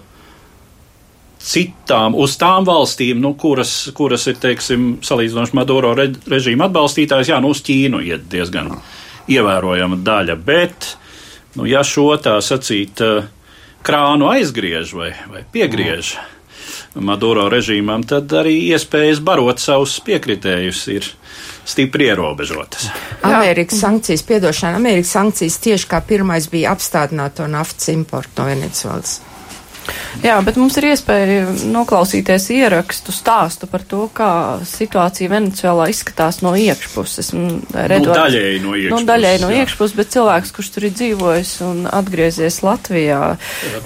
citām, 1.47 2.15
uz 2.17 2.35
tām 2.41 2.65
valstīm, 2.67 3.21
nu, 3.23 3.35
kuras, 3.39 3.73
kuras 3.97 4.27
ir, 4.31 4.39
teiksim, 4.41 4.87
salīdzinoši 5.05 5.57
Maduro 5.57 5.93
re, 5.97 6.09
režīma 6.27 6.67
atbalstītājs, 6.67 7.31
jā, 7.31 7.41
nu, 7.43 7.53
uz 7.53 7.61
Ķīnu 7.65 8.01
iet 8.07 8.25
diezgan 8.31 8.73
ievērojama 9.29 9.99
daļa, 10.07 10.37
bet, 10.47 10.95
nu, 11.55 11.67
ja 11.69 11.83
šo 11.85 12.09
tā 12.23 12.37
sacīt 12.43 13.03
krānu 13.85 14.31
aizgriež 14.31 14.95
vai, 14.97 15.11
vai 15.31 15.43
piegriež 15.53 16.15
Maduro 16.97 17.47
režīmam, 17.51 18.03
tad 18.07 18.33
arī 18.33 18.55
iespējas 18.73 19.21
barot 19.23 19.61
savus 19.61 19.99
piekritējus 20.03 20.81
ir 20.95 21.11
stipri 21.67 22.07
ierobežotas. 22.07 22.89
Amerikas 23.21 23.79
sankcijas, 23.83 24.23
piedošana, 24.23 24.79
Amerikas 24.79 25.11
sankcijas 25.17 25.59
tieši 25.63 25.89
kā 25.91 26.01
pirmais 26.07 26.49
bija 26.51 26.71
apstādināt 26.75 27.37
to 27.39 27.47
naftas 27.51 27.91
importu 27.93 28.41
no 28.41 28.47
Venecuēlas. 28.51 29.19
Jā, 30.25 30.37
bet 30.45 30.57
mums 30.59 30.77
ir 30.79 30.89
iespēja 30.89 31.45
noklausīties 31.69 32.49
ierakstu 32.55 33.13
stāstu 33.15 33.69
par 33.69 33.83
to, 33.87 34.07
kā 34.13 34.29
situācija 34.67 35.31
Venecijā 35.31 35.73
izskatās 35.91 36.41
no 36.45 36.53
iekšpuses. 36.57 37.31
Redot, 37.73 38.09
nu, 38.09 38.15
daļēji 38.17 38.63
no 38.63 38.73
iekšpuses. 38.73 38.95
Nu, 38.95 39.01
daļēji 39.11 39.43
no 39.43 39.51
iekšpuses, 39.59 39.97
bet 39.99 40.11
cilvēks, 40.15 40.53
kurš 40.55 40.71
tur 40.75 40.87
ir 40.89 40.95
dzīvojis 40.97 41.53
un 41.67 41.85
atgriezies 41.91 42.59
Latvijā. 42.65 43.21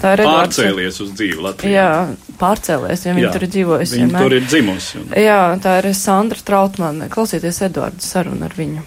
Tā 0.00 0.14
ir 0.16 0.22
Redvards. 0.22 0.58
Pārcēlies 0.58 1.02
uz 1.04 1.12
dzīvi 1.18 1.44
Latvijā. 1.48 1.74
Jā, 1.76 2.32
pārcēlies, 2.40 3.06
ja 3.06 3.16
viņi 3.18 3.26
jā, 3.28 3.34
tur 3.36 3.46
ir 3.46 3.52
dzīvojis. 3.58 3.94
Viņa 3.96 4.08
vienmēr. 4.08 4.26
tur 4.26 4.38
ir 4.38 4.48
dzimusi. 4.48 5.02
Un... 5.02 5.12
Jā, 5.20 5.42
tā 5.62 5.76
ir 5.82 5.92
Sandra 5.98 6.48
Trautmane. 6.48 7.10
Klausieties 7.12 7.62
Eduardu 7.68 8.04
sarunu 8.04 8.48
ar 8.48 8.56
viņu. 8.56 8.84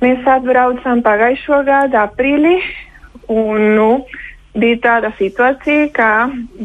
Mēs 0.00 0.24
atbraucām 0.32 1.02
pagājušo 1.04 1.60
gadu 1.66 1.98
aprīlī 2.00 2.56
un, 3.28 3.66
nu, 3.76 3.88
bija 4.58 4.78
tāda 4.82 5.10
situācija, 5.18 5.90
ka 5.94 6.10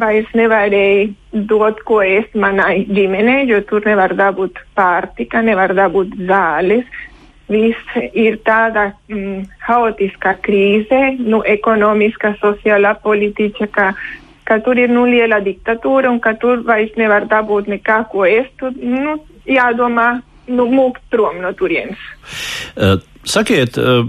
vairs 0.02 0.30
nevarēja 0.38 1.10
dot 1.50 1.82
ko 1.88 2.02
ēst 2.06 2.36
manai 2.39 2.86
ģimenei, 2.89 3.45
jo 3.50 3.62
tur 3.69 3.86
nevar 3.86 4.15
dabūt 4.17 4.62
pārtika, 4.78 5.43
nevar 5.45 5.76
dabūt 5.78 6.15
zāles. 6.30 6.88
Viss 7.52 7.98
ir 8.17 8.39
tāda 8.41 8.88
mm, 9.12 9.43
haotiska 9.67 10.34
krīze, 10.41 11.02
nu, 11.19 11.43
ekonomiska, 11.45 12.34
sociālā, 12.41 12.95
politiska, 13.04 13.67
ka, 13.69 13.91
ka 14.50 14.58
tur 14.65 14.82
ir 14.82 14.89
nu, 14.89 15.06
liela 15.06 15.38
diktatūra 15.45 16.10
un 16.10 16.17
ka 16.24 16.34
tur 16.41 16.63
vairs 16.65 16.95
nevar 16.98 17.28
dabūt 17.30 17.69
nekā 17.76 18.00
ko 18.10 18.26
ēst. 18.26 18.56
Tur, 18.58 18.74
nu, 18.82 19.19
jādomā, 19.45 20.24
nu, 20.50 20.65
mūkt 20.74 21.06
prom 21.13 21.38
no 21.43 21.54
turienes. 21.54 22.02
Uh, 22.74 22.98
sakiet, 23.30 23.78
uh, 23.78 24.08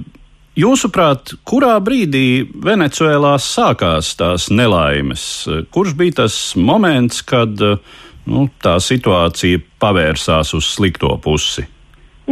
Jūsuprāt, 0.56 1.34
kurā 1.44 1.74
brīdī 1.84 2.46
Venecuēlā 2.64 3.34
sākās 3.44 4.14
tās 4.16 4.46
nelaimes? 4.48 5.22
Kurš 5.68 5.92
bija 5.98 6.22
tas 6.22 6.36
moments, 6.56 7.18
kad 7.20 7.60
nu, 7.60 8.44
tā 8.64 8.78
situācija 8.80 9.60
pavērsās 9.82 10.54
uz 10.56 10.70
slikto 10.78 11.10
pusi? 11.20 11.66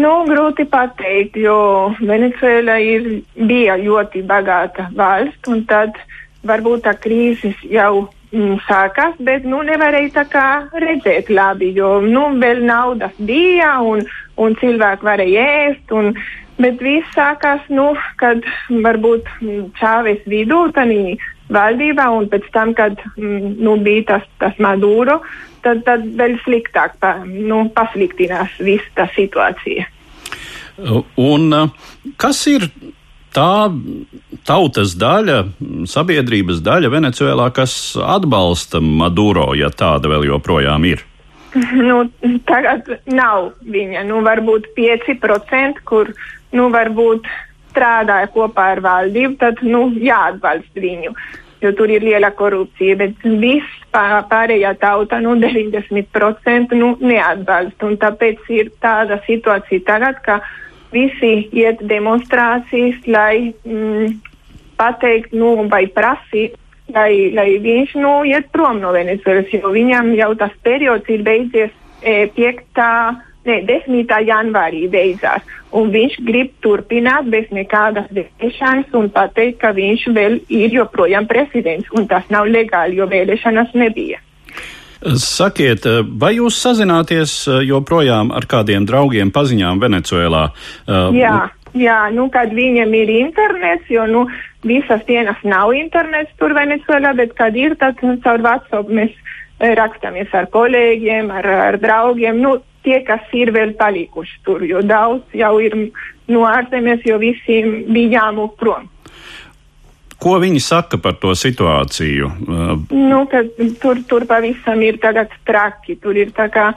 Nu, 0.00 0.12
grūti 0.24 0.64
pateikt, 0.72 1.36
jo 1.36 1.92
ir, 2.00 3.10
bija 3.36 3.76
ļoti 3.78 4.22
bagāta 4.26 4.88
valsts, 4.96 5.50
un 5.52 5.60
tad 5.68 5.98
varbūt 6.48 6.86
tā 6.88 6.94
krīzes 6.96 7.60
jau 7.68 8.06
mm, 8.32 8.56
sākās, 8.64 9.20
bet 9.20 9.44
nu, 9.44 9.60
nevarēja 9.68 10.14
redzēt 10.72 11.28
labi, 11.28 11.74
jo 11.76 12.00
nu, 12.00 12.24
vēl 12.40 12.64
naudas 12.64 13.12
bija 13.20 13.76
un, 13.84 14.02
un 14.40 14.56
cilvēki 14.64 15.10
varēja 15.12 15.44
ēst. 15.60 15.92
Un, 15.92 16.14
Bet 16.60 16.82
viss 16.82 17.16
sākās, 17.16 17.64
nu, 17.74 17.92
kad 18.20 18.44
varbūt 18.70 19.26
Čāvis 19.80 20.22
vidū, 20.30 20.60
tādā 20.76 21.16
valdībā, 21.52 22.06
un 22.14 22.28
pēc 22.32 22.46
tam, 22.54 22.72
kad 22.78 23.00
nu, 23.18 23.76
bija 23.82 24.04
tas, 24.14 24.28
tas 24.40 24.60
Maduro, 24.62 25.20
tad, 25.66 25.82
tad 25.88 26.06
vēl 26.18 26.38
sliktāk 26.44 26.96
pa, 27.02 27.16
nu, 27.26 27.64
pasliktinās 27.74 28.54
viss 28.64 28.86
tā 28.96 29.08
situācija. 29.16 29.88
Un 31.20 31.54
kas 32.20 32.40
ir 32.50 32.68
tā 33.34 33.70
tautas 34.46 34.94
daļa, 34.98 35.40
sabiedrības 35.90 36.62
daļa 36.64 36.90
Venecijā, 36.92 37.50
kas 37.54 37.96
atbalsta 37.98 38.82
Maduro, 38.82 39.52
ja 39.58 39.70
tāda 39.74 40.10
vēl 40.14 40.30
joprojām 40.32 40.86
ir? 40.90 41.04
Nu, 41.88 42.04
tagad 42.48 42.88
nav 43.06 43.52
viņa. 43.62 44.04
Nu, 44.08 44.20
varbūt 44.26 44.70
5%, 44.76 45.82
kur 45.86 46.10
nu, 46.54 46.68
varbūt 46.74 47.28
strādāja 47.74 48.30
kopā 48.34 48.72
ar 48.76 48.82
valdību, 48.84 49.38
tad 49.40 49.62
nu, 49.66 49.88
jāatbalsta 49.98 50.82
viņu. 50.82 51.14
Jo 51.64 51.70
tur 51.78 51.88
ir 51.88 52.04
liela 52.04 52.28
korupcija, 52.36 52.96
bet 53.00 53.22
viss 53.40 53.78
pārējā 53.94 54.74
tauta, 54.82 55.20
nu, 55.24 55.32
90% 55.40 56.76
nu, 56.76 56.90
neatbalsta. 57.00 57.88
Un 57.88 57.96
tāpēc 58.02 58.50
ir 58.52 58.68
tāda 58.84 59.20
situācija 59.24 59.86
tagad, 59.86 60.20
ka 60.26 60.40
visi 60.92 61.48
iet 61.56 61.80
demonstrācijas, 61.88 63.00
lai 63.10 63.54
mm, 63.64 64.18
pateikt, 64.78 65.32
nu, 65.32 65.56
vai 65.70 65.86
prasīt, 65.90 66.58
lai, 66.92 67.30
lai 67.34 67.48
viņš 67.62 67.94
nu, 68.02 68.16
iet 68.28 68.50
prom 68.52 68.80
no 68.82 68.92
Venecuēlas, 68.94 69.52
jo 69.54 69.72
viņam 69.72 70.12
jau 70.18 70.32
tas 70.40 70.52
periods 70.66 71.08
ir 71.08 71.24
beidzies 71.26 71.72
e, 72.02 72.26
5 72.36 72.84
ne, 73.48 73.60
10. 73.68 74.12
janvārī 74.28 74.84
beidzās. 74.92 75.44
Un 75.74 75.90
viņš 75.90 76.20
grib 76.26 76.52
turpināt 76.62 77.26
bez 77.32 77.48
nekādas 77.54 78.06
vēlēšanas 78.14 78.94
un 78.94 79.08
pateikt, 79.14 79.58
ka 79.62 79.72
viņš 79.74 80.06
vēl 80.14 80.38
ir 80.52 80.76
joprojām 80.76 81.26
prezidents. 81.30 81.90
Un 81.96 82.06
tas 82.10 82.28
nav 82.30 82.46
legāli, 82.46 83.00
jo 83.00 83.08
vēlēšanas 83.10 83.74
nebija. 83.74 84.20
Sakiet, 85.20 85.84
vai 86.20 86.36
jūs 86.38 86.56
sazināties 86.62 87.34
joprojām 87.66 88.30
ar 88.32 88.46
kādiem 88.48 88.86
draugiem 88.88 89.34
paziņām 89.34 89.82
Venecuēlā? 89.82 90.44
Jā, 91.18 91.34
jā, 91.78 91.98
nu, 92.14 92.28
kad 92.32 92.54
viņam 92.54 92.94
ir 92.96 93.12
internets, 93.18 93.90
jo, 93.90 94.06
nu, 94.10 94.24
visas 94.64 95.02
dienas 95.08 95.40
nav 95.44 95.74
internets 95.76 96.32
tur 96.40 96.54
Venecuēlā, 96.56 97.14
bet 97.18 97.34
kad 97.38 97.56
ir, 97.58 97.76
tad 97.80 98.00
caur 98.00 98.44
WhatsApp 98.44 98.88
mēs 98.88 99.12
rakstāmies 99.58 100.32
ar 100.34 100.48
kolēģiem, 100.52 101.30
ar, 101.30 101.50
ar 101.68 101.78
draugiem. 101.80 102.40
Nu, 102.42 102.56
tie, 102.84 103.00
kas 103.06 103.28
ir 103.36 103.52
vēl 103.54 103.74
palikuši 103.78 104.40
tur, 104.46 104.64
jo 104.66 104.82
daudz 104.84 105.36
jau 105.36 105.54
ir 105.62 105.76
no 106.30 106.44
ārzemēs, 106.48 107.04
jo 107.06 107.20
visiem 107.22 107.84
bija 107.92 108.20
jāmūk 108.20 108.58
prom. 108.60 108.90
Ko 110.24 110.38
viņi 110.40 110.60
saka 110.62 110.96
par 111.02 111.18
to 111.20 111.34
situāciju? 111.36 112.30
Nu, 112.94 113.24
tur, 113.82 113.98
tur 114.08 114.24
pavisam 114.28 114.80
ir 114.86 114.96
tagad 115.02 115.32
traki. 115.44 115.98
Tur 116.00 116.16
ir 116.16 116.30
tā 116.32 116.46
kā 116.52 116.70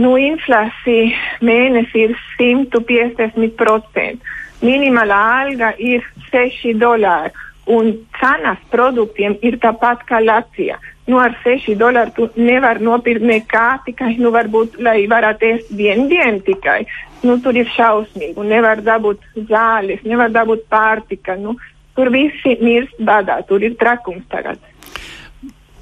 nu, 0.00 0.16
inflācija 0.18 1.38
mēnesī 1.44 2.08
ir 2.08 2.16
150%. 2.38 4.34
Minimālā 4.60 5.20
alga 5.44 5.70
ir 5.78 6.04
6 6.32 6.74
dolāri 6.80 7.32
un 7.70 7.92
cenas 8.18 8.60
produktiem 8.72 9.36
ir 9.46 9.56
tāpat 9.62 10.02
kā 10.08 10.18
Latvijā 10.24 10.76
nu, 11.10 11.18
ar 11.18 11.34
6 11.44 11.74
dolāru 11.78 12.12
tu 12.14 12.28
nevar 12.38 12.80
nopirkt 12.80 13.26
nekā, 13.26 13.66
tikai, 13.86 14.14
nu, 14.22 14.30
varbūt, 14.34 14.78
lai 14.86 15.04
varētu 15.10 15.48
ēst 15.50 15.72
vienu 15.76 16.06
dienu 16.12 16.42
tikai. 16.46 16.84
Nu, 17.26 17.36
tur 17.44 17.58
ir 17.58 17.68
šausmīgi, 17.74 18.36
un 18.40 18.48
nevar 18.54 18.80
dabūt 18.86 19.26
zāles, 19.50 20.04
nevar 20.08 20.32
dabūt 20.32 20.64
pārtika. 20.72 21.36
Nu, 21.36 21.56
tur 21.98 22.12
visi 22.14 22.56
mirst 22.62 22.96
badā, 23.10 23.40
tur 23.48 23.66
ir 23.66 23.76
trakums 23.80 24.24
tagad. 24.32 24.62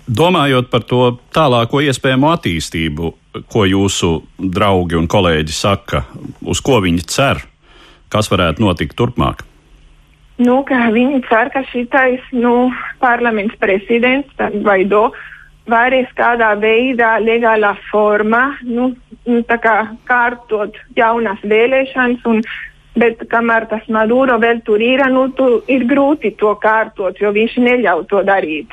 Domājot 0.08 0.70
par 0.72 0.86
to 0.88 1.02
tālāko 1.36 1.82
iespējamo 1.84 2.30
attīstību, 2.32 3.10
ko 3.52 3.64
jūsu 3.68 4.12
draugi 4.40 4.96
un 4.96 5.04
kolēģi 5.10 5.52
saka, 5.52 6.06
uz 6.48 6.62
ko 6.64 6.78
viņi 6.80 7.04
cer, 7.04 7.42
kas 8.08 8.30
varētu 8.32 8.64
notikt 8.64 8.96
turpmāk? 8.96 9.44
Nu, 10.40 10.62
viņi 10.64 11.20
cer, 11.28 11.50
ka 11.52 11.60
šitais 11.68 12.24
nu, 12.32 12.70
parlaments 13.02 13.58
prezidents 13.60 14.32
Vaido 14.64 15.10
varēs 15.68 16.08
kādā 16.16 16.54
veidā, 16.56 17.18
legālā 17.20 17.74
formā, 17.90 18.54
nu, 18.64 18.94
nu, 19.26 19.42
kā 19.44 19.76
kārtot 20.08 20.78
jaunas 20.96 21.42
vēlēšanas. 21.44 22.24
Un, 22.32 22.40
bet 22.98 23.20
kamēr 23.30 23.68
tas 23.70 23.84
Maduro 23.92 24.38
vēl 24.40 24.62
tur 24.64 24.80
ir, 24.82 25.04
nu, 25.12 25.28
tu, 25.36 25.60
ir 25.68 25.84
grūti 25.90 26.32
to 26.40 26.54
kārtot, 26.62 27.20
jo 27.20 27.34
viņš 27.34 27.58
neļauj 27.66 28.08
to 28.08 28.24
darīt. 28.26 28.72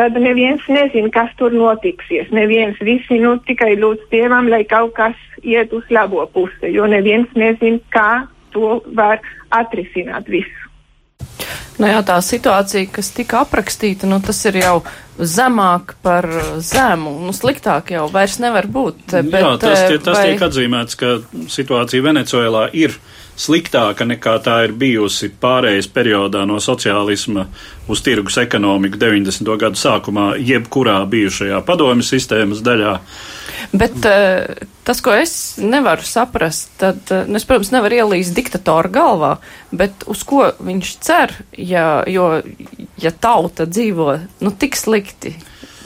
Tad 0.00 0.14
neviens 0.16 0.62
nezina, 0.72 1.10
kas 1.12 1.32
tur 1.36 1.52
notiksies. 1.52 2.30
Neviens 2.32 2.78
visi 2.80 3.18
nu, 3.20 3.34
tikai 3.44 3.74
lūdz 3.76 4.06
Dievam, 4.08 4.46
lai 4.48 4.62
kaut 4.64 4.94
kas 4.96 5.18
iet 5.44 5.74
uz 5.76 5.84
labo 5.92 6.24
pusi, 6.32 6.70
jo 6.72 6.86
neviens 6.88 7.28
nezina, 7.36 7.76
kā 7.92 8.24
to 8.54 8.78
var 8.96 9.20
atrisināt 9.52 10.30
visu. 10.32 10.70
Nu 11.80 11.88
jā, 11.88 12.00
tā 12.04 12.16
situācija, 12.24 12.88
kas 12.96 13.12
tika 13.16 13.42
aprakstīta, 13.44 14.08
nu, 14.08 14.22
tas 14.24 14.40
ir 14.48 14.56
jau 14.62 14.74
zemāk 15.20 15.94
par 16.04 16.28
zemu. 16.64 17.18
Nu, 17.26 17.36
sliktāk 17.36 17.92
jau 17.92 18.06
vairs 18.12 18.38
nevar 18.40 18.68
būt. 18.72 19.04
Bet, 19.28 19.36
jā, 19.36 19.54
tas, 19.60 19.84
tie, 19.84 20.00
tas 20.00 20.16
vai... 20.16 20.26
tiek 20.30 20.44
atzīmēts, 20.48 20.96
ka 21.00 21.14
situācija 21.60 22.08
Venecuēlā 22.08 22.66
ir 22.76 22.96
sliktāka 23.40 24.04
nekā 24.08 24.36
tā 24.44 24.56
ir 24.66 24.74
bijusi 24.76 25.30
pārējais 25.40 25.88
periodā 25.94 26.44
no 26.48 26.60
sociālisma 26.60 27.46
uz 27.90 28.02
tirgus 28.04 28.36
ekonomiku 28.42 29.00
90. 29.00 29.48
gadu 29.60 29.80
sākumā, 29.80 30.32
jebkurā 30.38 31.00
bijušajā 31.10 31.60
padomju 31.66 32.06
sistēmas 32.06 32.62
daļā. 32.66 32.96
Bet 33.72 34.06
uh, 34.08 34.66
tas, 34.86 35.00
ko 35.04 35.14
es 35.14 35.34
nevaru 35.62 36.04
saprast, 36.06 36.72
tad, 36.80 37.00
uh, 37.14 37.28
es, 37.36 37.46
protams, 37.48 37.72
nevaru 37.74 38.00
ielīst 38.00 38.34
diktatoru 38.36 38.90
galvā, 38.92 39.34
bet 39.72 40.04
uz 40.10 40.24
ko 40.26 40.50
viņš 40.58 40.92
cer, 41.04 41.34
ja, 41.56 42.02
jo, 42.10 42.32
ja 43.00 43.12
tauta 43.12 43.68
dzīvo, 43.70 44.16
nu, 44.44 44.54
tik 44.58 44.78
slikti, 44.80 45.34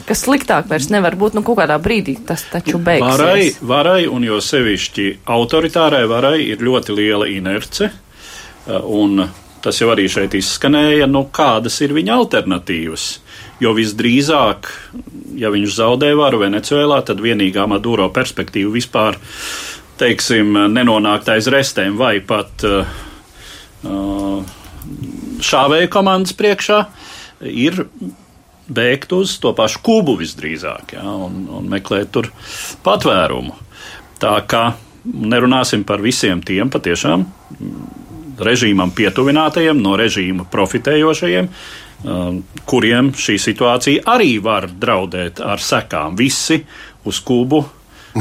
kas 0.05 0.25
sliktāk 0.25 0.69
vairs 0.69 0.89
nevar 0.93 1.17
būt, 1.19 1.37
nu, 1.37 1.43
kaut 1.45 1.59
kādā 1.61 1.77
brīdī 1.81 2.17
tas 2.27 2.45
taču 2.51 2.79
beigsies. 2.81 3.21
Varai, 3.21 3.47
varai 3.61 4.01
un 4.11 4.25
jo 4.27 4.39
sevišķi 4.43 5.07
autoritārai 5.35 6.05
varai 6.09 6.37
ir 6.45 6.63
ļoti 6.65 6.95
liela 6.97 7.29
inerce, 7.31 7.89
uh, 7.89 8.81
un 8.85 9.25
tas 9.65 9.81
jau 9.81 9.89
arī 9.93 10.05
šeit 10.11 10.35
izskanēja, 10.37 11.07
nu, 11.09 11.25
kādas 11.33 11.79
ir 11.81 11.95
viņa 11.97 12.19
alternatīvas. 12.19 13.05
Jo 13.63 13.71
visdrīzāk, 13.73 14.67
ja 15.39 15.49
viņš 15.53 15.77
zaudē 15.77 16.11
varu 16.19 16.43
Venecijā, 16.43 16.99
tad 17.07 17.23
vienīgā 17.23 17.65
Maduro 17.71 18.09
perspektīva 18.13 18.73
vispār, 18.75 19.17
teiksim, 19.97 20.51
nenonākt 20.75 21.31
aiz 21.31 21.47
restēm 21.49 21.97
vai 21.97 22.19
pat 22.19 22.67
uh, 22.67 22.93
uh 23.87 24.61
šāvēju 25.45 25.89
komandas 25.91 26.35
priekšā, 26.37 26.77
ir 27.49 27.81
bēgt 28.67 29.13
uz 29.13 29.37
to 29.41 29.53
pašu 29.57 29.81
kubu 29.85 30.15
visdrīzāk 30.19 30.95
ja, 30.97 31.05
un, 31.05 31.45
un 31.59 31.69
meklēt 31.69 32.11
tur 32.15 32.31
patvērumu. 32.85 33.55
Tā 34.21 34.35
kā 34.49 34.65
nerunāsim 35.05 35.83
par 35.85 36.01
visiem 36.01 36.41
tiem 36.45 36.71
patiešām 36.73 37.25
režīmam 38.41 38.91
pietuvinātajiem, 38.95 39.79
no 39.79 39.95
režīma 39.99 40.47
profitējošajiem, 40.51 41.49
kuriem 42.67 43.11
šī 43.15 43.37
situācija 43.41 44.03
arī 44.11 44.37
var 44.43 44.67
draudēt 44.67 45.39
ar 45.43 45.61
sekām. 45.63 46.17
Visi 46.19 46.59
uz 47.05 47.21
Kubu 47.23 47.63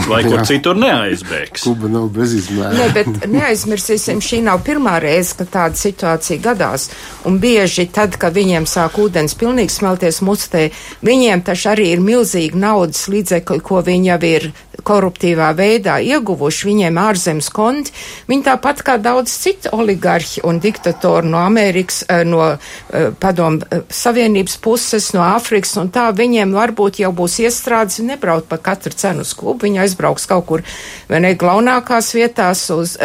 vai 0.09 0.23
kur 0.27 0.43
citur 0.49 0.79
neaizbēgs. 0.81 1.65
Kuba 1.69 1.91
nav 1.93 2.09
bezizmēra. 2.15 2.73
Nē, 2.75 2.89
bet 2.97 3.29
neaizmirsīsim, 3.31 4.23
šī 4.25 4.43
nav 4.47 4.65
pirmā 4.67 4.97
reize, 5.03 5.37
kad 5.39 5.53
tāda 5.55 5.81
situācija 5.81 6.43
gadās. 6.45 6.89
Un 7.29 7.39
bieži 7.43 7.87
tad, 7.95 8.19
kad 8.21 8.35
viņiem 8.37 8.69
sāk 8.71 8.99
ūdens 9.01 9.37
pilnīgi 9.39 9.75
smelties 9.75 10.21
mustē, 10.27 10.69
viņiem 11.07 11.45
taču 11.47 11.73
arī 11.75 11.91
ir 11.95 12.05
milzīgi 12.05 12.59
naudas 12.59 13.07
līdzekļi, 13.13 13.65
ko 13.65 13.83
viņi 13.87 14.13
jau 14.13 14.21
ir 14.29 14.51
koruptīvā 14.83 15.51
veidā 15.57 15.99
ieguvuši, 16.03 16.67
viņiem 16.69 16.99
ārzemes 17.01 17.51
konti. 17.55 17.93
Viņi 18.29 18.47
tāpat 18.49 18.83
kā 18.87 18.97
daudz 19.03 19.33
citu 19.45 19.71
oligarhi 19.77 20.43
un 20.45 20.59
diktatori 20.63 21.29
no 21.31 21.39
Amerikas, 21.45 22.03
eh, 22.09 22.25
no 22.25 22.47
eh, 22.55 23.11
padomu 23.21 23.63
eh, 23.71 23.85
Savienības 23.89 24.57
puses, 24.65 25.13
no 25.15 25.23
Āfrikas 25.25 25.77
un 25.81 25.91
tā, 25.95 26.09
viņiem 26.17 26.55
varbūt 26.57 27.01
jau 27.05 27.13
būs 27.15 27.39
iestrādes 27.45 28.01
nebraukt 28.05 28.49
pa 28.51 28.59
katru 28.59 28.95
cenu 28.97 29.25
uz 29.25 29.35
klubu. 29.37 29.65
Viņi 29.65 29.83
aizbrauks 29.85 30.27
kaut 30.31 30.47
kur, 30.49 30.65
vai 31.09 31.23
ne, 31.25 31.35
glaunākās 31.39 32.13
vietās. 32.17 32.67
Uz, 32.75 32.97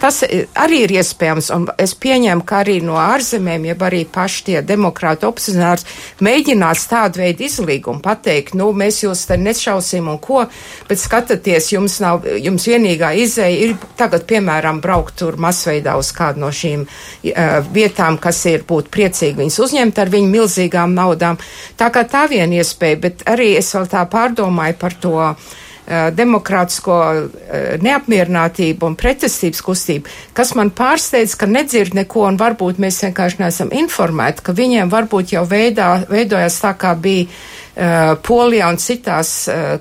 tas 0.00 0.22
arī 0.54 0.82
ir 0.84 0.96
iespējams, 0.98 1.50
un 1.54 1.66
es 1.80 1.94
pieņemu, 1.98 2.44
ka 2.46 2.60
arī 2.64 2.78
no 2.84 2.98
ārzemēm, 3.00 3.68
jeb 3.70 3.82
arī 3.86 4.04
paši 4.12 4.44
tie 4.50 4.62
demokrāti 4.66 5.26
opozicionārs 5.28 5.86
mēģinās 6.24 6.86
tādu 6.90 7.22
veidu 7.22 7.46
izlīgumu 7.46 8.02
pateikt, 8.04 8.54
nu, 8.58 8.70
mēs 8.76 9.02
jūs 9.04 9.26
te 9.28 9.38
nešausim 9.40 10.08
un 10.10 10.20
ko, 10.22 10.44
bet 10.88 11.00
skatāties, 11.06 11.72
jums 11.72 11.98
nav, 12.02 12.26
jums 12.42 12.66
vienīgā 12.68 13.12
izēja 13.24 13.60
ir 13.66 13.76
tagad, 13.98 14.26
piemēram, 14.28 14.80
braukt 14.84 15.18
tur 15.22 15.38
masveidā 15.40 15.96
uz 16.00 16.12
kādu 16.16 16.44
no 16.44 16.52
šīm 16.52 16.86
uh, 16.86 17.58
vietām, 17.72 18.20
kas 18.22 18.44
ir 18.50 18.66
būt 18.68 18.90
priecīgi 18.94 19.40
viņus 19.40 19.60
uzņemt 19.66 20.02
ar 20.02 20.12
viņu 20.12 20.32
milzīgām 20.32 20.96
naudām. 20.96 21.38
Tā 21.78 21.92
kā 21.94 22.06
tā 22.10 22.26
viena 22.30 22.60
iespēja, 22.60 23.02
bet 23.06 23.24
arī 23.30 23.54
es 23.60 23.72
vēl 23.74 23.88
tā 23.92 24.04
pārdomāju 24.10 24.80
par 24.80 24.98
to 25.00 25.14
demokrātisko 25.86 26.96
neapmierinātību 27.82 28.88
un 28.88 28.96
pretestības 28.98 29.62
kustību, 29.62 30.10
kas 30.34 30.54
man 30.58 30.72
pārsteidz, 30.74 31.36
ka 31.38 31.46
nedzird 31.46 31.94
neko 31.94 32.26
un 32.26 32.38
varbūt 32.40 32.80
mēs 32.82 32.98
vienkārši 33.04 33.42
neesam 33.44 33.70
informēti, 33.70 34.42
ka 34.42 34.56
viņiem 34.56 34.90
varbūt 34.90 35.36
jau 35.36 35.44
veidā, 35.46 35.92
veidojas 36.10 36.58
tā 36.64 36.74
kā 36.80 36.96
bija 36.98 37.28
Polijā 38.24 38.70
un 38.72 38.78
citās 38.80 39.30
uh, 39.52 39.74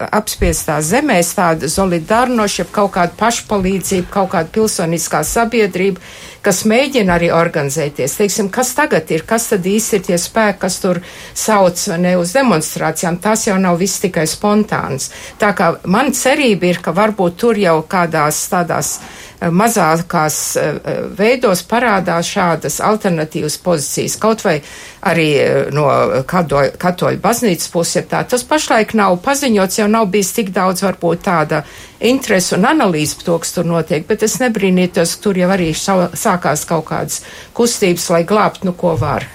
apspiestās 0.00 0.86
zemēs 0.88 1.34
tāda 1.36 1.68
solidarnoša, 1.68 2.64
kaut 2.72 2.94
kāda 2.94 3.12
pašpalīdzība, 3.18 4.08
kaut 4.12 4.30
kāda 4.32 4.48
pilsoniskā 4.54 5.20
sabiedrība, 5.28 6.00
kas 6.44 6.62
mēģina 6.68 7.18
arī 7.18 7.28
organizēties. 7.36 8.16
Teiksim, 8.16 8.48
kas 8.52 8.72
tagad 8.76 9.12
ir, 9.12 9.26
kas 9.28 9.50
tad 9.52 9.68
īsti 9.68 9.98
ir 9.98 10.06
tie 10.08 10.18
spēki, 10.20 10.60
kas 10.64 10.78
tur 10.80 11.02
sauc 11.36 11.84
ne 12.00 12.14
uz 12.20 12.32
demonstrācijām, 12.36 13.20
tas 13.20 13.44
jau 13.48 13.58
nav 13.60 13.76
viss 13.80 14.00
tikai 14.00 14.24
spontāns. 14.30 15.10
Tā 15.40 15.52
kā 15.56 15.74
man 15.84 16.12
cerība 16.16 16.72
ir, 16.72 16.80
ka 16.84 16.96
varbūt 16.96 17.36
tur 17.44 17.60
jau 17.60 17.76
kādās 17.88 18.40
tādās 18.52 18.94
eh, 18.96 19.23
mazākās 19.52 20.36
eh, 20.56 20.78
veidos 21.18 21.64
parādās 21.68 22.28
šādas 22.30 22.80
alternatīvas 22.84 23.58
pozīcijas, 23.64 24.16
kaut 24.20 24.44
vai 24.44 24.58
arī 25.04 25.26
eh, 25.40 25.56
no 25.74 25.86
katoļu 26.28 27.20
baznīcas 27.22 27.70
puses. 27.72 28.06
Tas 28.08 28.46
pašlaik 28.48 28.94
nav 28.98 29.18
paziņots, 29.24 29.80
jau 29.82 29.88
nav 29.90 30.08
bijis 30.12 30.32
tik 30.36 30.54
daudz 30.54 30.84
varbūt 30.84 31.26
tāda 31.26 31.64
interesi 32.04 32.54
un 32.56 32.66
analīzi 32.68 33.18
par 33.20 33.28
to, 33.28 33.38
kas 33.44 33.54
tur 33.56 33.68
notiek, 33.68 34.06
bet 34.08 34.24
es 34.26 34.38
nebrīnītos, 34.42 35.16
ka 35.16 35.28
tur 35.28 35.38
jau 35.40 35.50
arī 35.54 35.70
sākās 35.74 36.66
kaut 36.68 36.88
kādas 36.90 37.22
kustības, 37.56 38.10
lai 38.14 38.24
glābtu, 38.28 38.68
nu, 38.68 38.76
ko 38.78 38.96
var. 39.00 39.28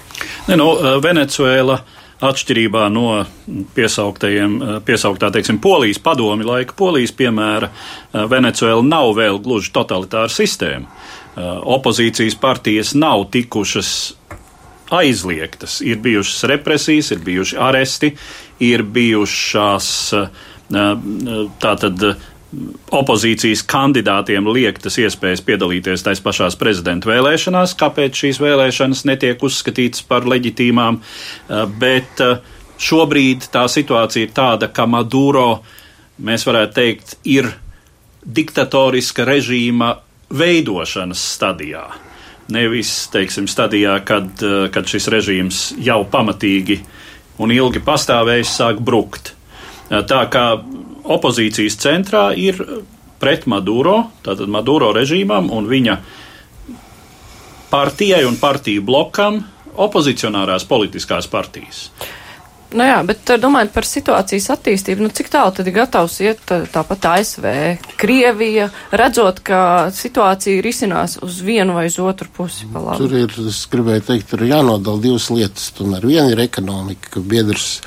Ne, 0.48 0.58
nu, 0.60 0.72
Venecuēla 1.02 1.80
atšķirībā 2.20 2.86
no 2.92 3.24
piesauktajiem, 3.74 4.56
piesauktā, 4.84 5.30
teiksim, 5.32 5.60
polijas 5.62 6.00
padomi 6.02 6.46
laika 6.46 6.76
polijas 6.76 7.14
piemēra, 7.16 7.70
Venecuēla 8.12 8.84
nav 8.84 9.14
vēl 9.16 9.40
gluži 9.44 9.72
totalitāra 9.74 10.30
sistēma. 10.32 10.90
Opozīcijas 11.76 12.36
partijas 12.40 12.92
nav 12.98 13.28
tikušas 13.32 13.92
aizliegtas. 14.90 15.78
Ir 15.86 16.00
bijušas 16.02 16.44
represijas, 16.50 17.12
ir 17.14 17.22
bijuši 17.24 17.58
aresti, 17.62 18.12
ir 18.66 18.82
bijušās 18.82 19.90
tātad 21.60 22.04
opozīcijas 22.90 23.62
kandidātiem 23.70 24.48
liektas 24.50 24.98
iespējas 24.98 25.42
piedalīties 25.46 26.02
tais 26.02 26.22
pašās 26.22 26.56
prezidenta 26.58 27.10
vēlēšanās, 27.12 27.76
kāpēc 27.78 28.24
šīs 28.24 28.40
vēlēšanas 28.42 29.04
netiek 29.06 29.42
uzskatītas 29.46 30.02
par 30.08 30.26
leģitīmām, 30.30 30.98
bet 31.78 32.22
šobrīd 32.80 33.46
tā 33.54 33.66
situācija 33.70 34.26
ir 34.26 34.34
tāda, 34.34 34.70
ka 34.74 34.88
Maduro, 34.90 35.62
mēs 36.26 36.46
varētu 36.48 36.76
teikt, 36.80 37.16
ir 37.30 37.52
diktatoriska 38.26 39.24
režīma 39.28 39.94
veidošanas 40.34 41.22
stadijā. 41.36 41.86
Nevis, 42.50 42.90
teiksim, 43.14 43.46
stadijā, 43.46 43.94
kad, 44.02 44.42
kad 44.74 44.90
šis 44.90 45.06
režīms 45.12 45.64
jau 45.86 46.02
pamatīgi 46.10 46.80
un 47.40 47.54
ilgi 47.54 47.82
pastāvējis, 47.86 48.56
sāk 48.58 48.82
brukt. 48.82 49.36
Tā 49.90 50.24
kā 50.30 50.44
opozīcijas 51.10 51.78
centrā 51.80 52.30
ir 52.38 52.60
pret 53.20 53.46
Maduro, 53.50 54.10
tātad 54.24 54.48
Maduro 54.48 54.92
režīmam 54.96 55.50
un 55.52 55.68
viņa 55.68 55.96
partijai 57.70 58.24
un 58.26 58.38
partiju 58.40 58.82
blokam 58.86 59.42
opozicionārās 59.80 60.66
politiskās 60.68 61.28
partijas. 61.30 61.88
Nu 62.70 62.86
jā, 62.86 63.00
bet 63.06 63.30
eh, 63.32 63.38
domājot 63.40 63.72
par 63.74 63.86
situācijas 63.86 64.46
attīstību, 64.54 65.02
nu 65.02 65.10
cik 65.14 65.30
tālu 65.32 65.50
tad 65.56 65.66
ir 65.66 65.74
gatavs 65.74 66.20
iet 66.22 66.52
eh, 66.54 66.66
tāpat 66.70 67.08
ASV, 67.16 67.46
Krievija, 67.98 68.68
redzot, 68.94 69.40
ka 69.46 69.62
situācija 69.94 70.62
risinās 70.62 71.16
uz 71.24 71.40
vienu 71.42 71.74
vai 71.74 71.88
uz 71.90 71.98
otru 71.98 72.30
pusi 72.36 72.68
pa 72.70 72.82
labi? 72.84 73.02
Tur 73.02 73.16
ir, 73.18 73.34
es 73.50 73.64
gribēju 73.72 74.04
teikt, 74.06 74.28
tur 74.30 74.44
jānodala 74.46 75.02
divas 75.02 75.26
lietas. 75.34 75.72
Tomēr 75.74 76.06
viena 76.06 76.30
ir 76.30 76.44
ekonomika, 76.46 77.16
ka 77.16 77.24
biedrs 77.26 77.80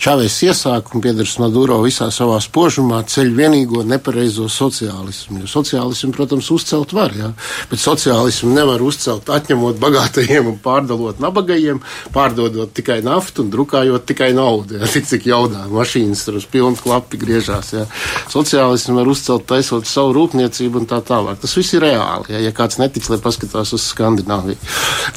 Čāvēs 0.00 0.38
iesāk 0.46 0.94
un 0.94 1.04
biedrs 1.04 1.36
Maduro 1.42 1.76
visā 1.84 2.08
savā 2.14 2.38
spožumā 2.40 3.02
ceļ 3.12 3.34
vienīgo 3.36 3.84
nepareizo 3.84 4.48
sociālismu. 4.48 5.42
Jo 5.42 5.50
sociālismu, 5.52 6.14
protams, 6.16 6.48
uzcelt 6.54 6.94
var, 6.96 7.12
jā, 7.16 7.28
bet 7.68 7.82
sociālismu 7.82 8.54
nevar 8.56 8.80
uzcelt 8.84 9.28
atņemot 9.28 9.76
bagātajiem 9.82 10.48
un 10.54 10.58
pārdalot 10.64 11.20
nabagajiem, 11.20 11.84
pārdodot 12.16 12.72
tikai 12.76 13.02
naftu 13.04 13.44
un 13.44 13.52
drukājot 13.52 14.08
tikai 14.08 14.29
tikai 14.30 14.36
nauda, 14.36 14.78
jā, 14.80 14.88
tik 14.94 15.06
cik 15.08 15.26
jaudā 15.26 15.66
mašīnas 15.70 16.22
tur 16.24 16.38
uz 16.38 16.46
pilnu 16.50 16.78
klapi 16.78 17.18
griežās. 17.20 17.72
Jā. 17.74 17.86
Sociālismu 18.30 18.96
var 18.98 19.08
uzcelt 19.10 19.46
taisot 19.48 19.86
savu 19.86 20.14
rūpniecību 20.16 20.82
un 20.82 20.86
tā 20.86 21.00
tālāk. 21.02 21.40
Tas 21.40 21.56
viss 21.56 21.74
ir 21.74 21.82
reāli. 21.84 22.30
Jā. 22.34 22.40
Ja 22.46 22.52
kāds 22.54 22.78
netic, 22.80 23.06
lai 23.10 23.18
paskatās 23.22 23.72
uz 23.74 23.84
Skandināviju, 23.90 24.58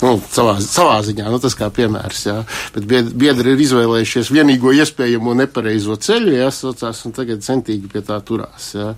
nu, 0.01 0.15
savā, 0.33 0.57
savā 0.61 0.99
ziņā, 1.05 1.29
nu, 1.31 1.39
tas 1.41 1.55
kā 1.57 1.69
piemērs, 1.73 2.25
jā. 2.25 2.37
Bet 2.75 2.87
biedri 2.87 3.53
ir 3.53 3.63
izvēlējušies 3.63 4.31
vienīgo 4.33 4.73
iespējamo 4.73 5.35
nepareizo 5.37 5.97
ceļu, 6.01 6.35
jāsaucās, 6.39 7.03
un 7.07 7.15
tagad 7.15 7.45
centīgi 7.45 7.91
pie 7.91 8.03
tā 8.05 8.19
turās. 8.25 8.71
Jā. 8.77 8.93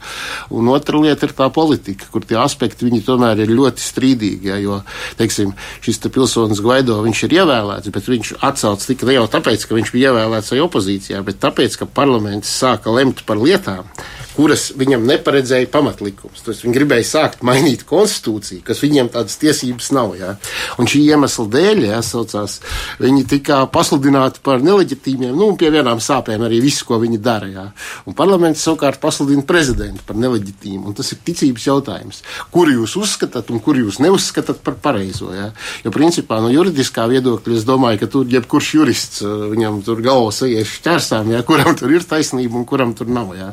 Un 0.56 0.71
otra 0.73 1.01
lieta 1.01 1.28
ir 1.28 1.36
tā 1.38 1.49
politika, 1.54 2.10
kur 2.12 2.25
tie 2.28 2.39
aspekti 2.41 2.88
viņi 2.88 3.04
tomēr 3.08 3.43
ir 3.43 3.54
ļoti 3.56 3.84
strīdīgi, 3.84 4.51
jā, 4.51 4.60
jo, 4.63 4.80
teiksim, 5.19 5.54
šis 5.86 6.01
te 6.04 6.12
pilsonis 6.13 6.62
Gvaido, 6.63 7.01
viņš 7.06 7.25
ir 7.28 7.38
ievēlēts, 7.41 7.91
bet 7.93 8.10
viņš 8.12 8.36
atcelts 8.45 8.89
tikai 8.89 9.17
jau 9.17 9.25
tāpēc, 9.32 9.65
ka 9.67 9.78
viņš 9.78 9.91
bija 9.93 10.05
ievēlēts 10.06 10.54
vai 10.54 10.62
opozīcijā, 10.65 11.22
bet 11.26 11.41
tāpēc, 11.44 11.80
ka 11.82 11.89
parlaments 11.89 12.52
sāka 12.62 12.94
lemt 12.94 13.26
par 13.28 13.41
lietām, 13.41 13.89
kuras 14.36 14.69
viņam 14.78 15.06
neparedzēja 15.08 15.69
pamatlikums. 15.71 16.43
Tas 16.45 16.62
viņi 16.63 16.76
gribēja 16.76 17.08
sākt 17.08 17.43
mainīt 17.45 17.86
konstitūciju, 17.88 18.63
kas 18.67 18.82
viņiem 18.84 19.10
tādas 19.13 19.39
tiesības 19.41 19.91
nav. 19.95 20.15
Jā. 20.19 20.36
Un 20.82 20.89
šī 20.91 21.02
iemesla 21.10 21.48
dēļ, 21.56 21.84
jāsaucās, 21.89 22.58
viņi 23.02 23.26
tika 23.32 23.62
pasludināti 23.71 24.43
par 24.45 24.63
neleģitīmiem, 24.65 25.34
nu, 25.36 25.52
un 25.54 25.60
pie 25.60 25.71
vienām 25.74 26.02
sāpēm 26.04 26.45
arī 26.45 26.62
visu, 26.63 26.86
ko 26.88 27.00
viņi 27.02 27.21
dara. 27.24 27.50
Jā. 27.52 27.65
Un 28.10 28.17
parlaments 28.17 28.63
savukārt 28.65 29.02
pasludina 29.04 29.45
prezidentu 29.48 30.04
par 30.08 30.19
neleģitīmu, 30.19 30.84
un 30.89 30.98
tas 30.98 31.12
ir 31.15 31.21
ticības 31.26 31.67
jautājums. 31.69 32.21
Kuru 32.54 32.80
jūs 32.82 32.98
uzskatāt 33.00 33.52
un 33.54 33.63
kuru 33.63 33.86
jūs 33.86 34.02
neuzskatāt 34.04 34.62
par 34.65 34.80
pareizo? 34.84 35.32
Jā. 35.36 35.52
Jo, 35.86 35.93
principā, 35.95 36.41
no 36.43 36.52
juridiskā 36.54 37.08
viedokļa 37.12 37.60
es 37.60 37.67
domāju, 37.67 38.02
ka 38.04 38.12
tur 38.12 38.30
jebkurš 38.30 38.71
jurists, 38.76 39.24
viņam 39.26 39.82
tur 39.86 40.02
galvas 40.06 40.41
ies 40.48 40.76
šķērsām, 40.80 41.32
jā, 41.36 41.41
kuram 41.48 41.76
tur 41.80 41.93
ir 41.93 42.06
taisnība 42.08 42.60
un 42.60 42.67
kuram 42.67 42.93
tur 42.98 43.10
nav. 43.12 43.34
Jā. 43.38 43.52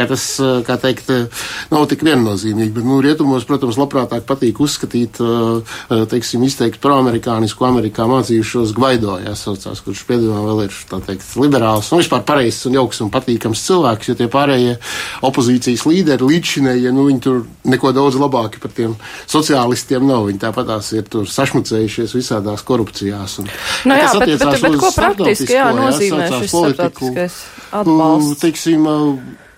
Tā 0.00 0.06
kā 0.06 0.14
tas, 0.14 0.24
kā 0.64 0.76
teikt, 0.80 1.10
nav 1.68 1.84
tik 1.90 2.04
viennozīmīgi, 2.06 2.72
bet, 2.72 2.86
nu, 2.88 3.00
rietumos, 3.04 3.44
protams, 3.48 3.76
labprātāk 3.80 4.24
patīk 4.28 4.60
uzskatīt, 4.64 5.20
teiksim, 6.08 6.44
izteikt 6.46 6.80
proamerikānisku 6.80 7.66
Amerikā 7.68 8.06
mācījušos 8.08 8.72
Gvaido, 8.76 9.18
jāsaucās, 9.20 9.82
kurš 9.84 10.06
piedāvā 10.08 10.40
vēl 10.46 10.64
ir, 10.64 10.78
tā 10.88 11.02
teikt, 11.04 11.26
liberāls 11.40 11.90
un 11.92 12.00
vispār 12.00 12.24
pareizs 12.24 12.64
un 12.70 12.78
jauks 12.78 13.02
un 13.04 13.12
patīkams 13.12 13.64
cilvēks, 13.66 14.08
jo 14.08 14.16
tie 14.16 14.30
pārējie 14.32 14.78
opozīcijas 15.28 15.84
līderi 15.90 16.30
līdzšinējie, 16.30 16.94
nu, 16.96 17.04
viņi 17.10 17.22
tur 17.26 17.42
neko 17.68 17.92
daudz 17.96 18.16
labāki 18.20 18.62
par 18.62 18.72
tiem 18.76 18.96
sociālistiem 19.30 20.06
nav. 20.08 20.30
Viņi 20.30 20.42
tāpatās 20.46 20.92
ir 20.96 21.04
tur 21.10 21.28
sašmucējušies 21.30 22.16
visādās 22.16 22.64
korupcijās. 22.66 23.38
Un, 23.42 23.50
nu, 23.90 23.98
jā, 24.00 24.08
bet, 24.16 24.34
bet, 24.40 24.64
bet 24.64 24.80
ko 24.80 24.92
praktiski 24.96 25.58
jā, 25.58 25.68
nozīmē 25.76 26.26
jā, 26.26 26.40
šis 26.40 26.56
starptautiskais 26.56 27.38
atbalsts? 27.82 28.40
Teiksim, 28.44 28.88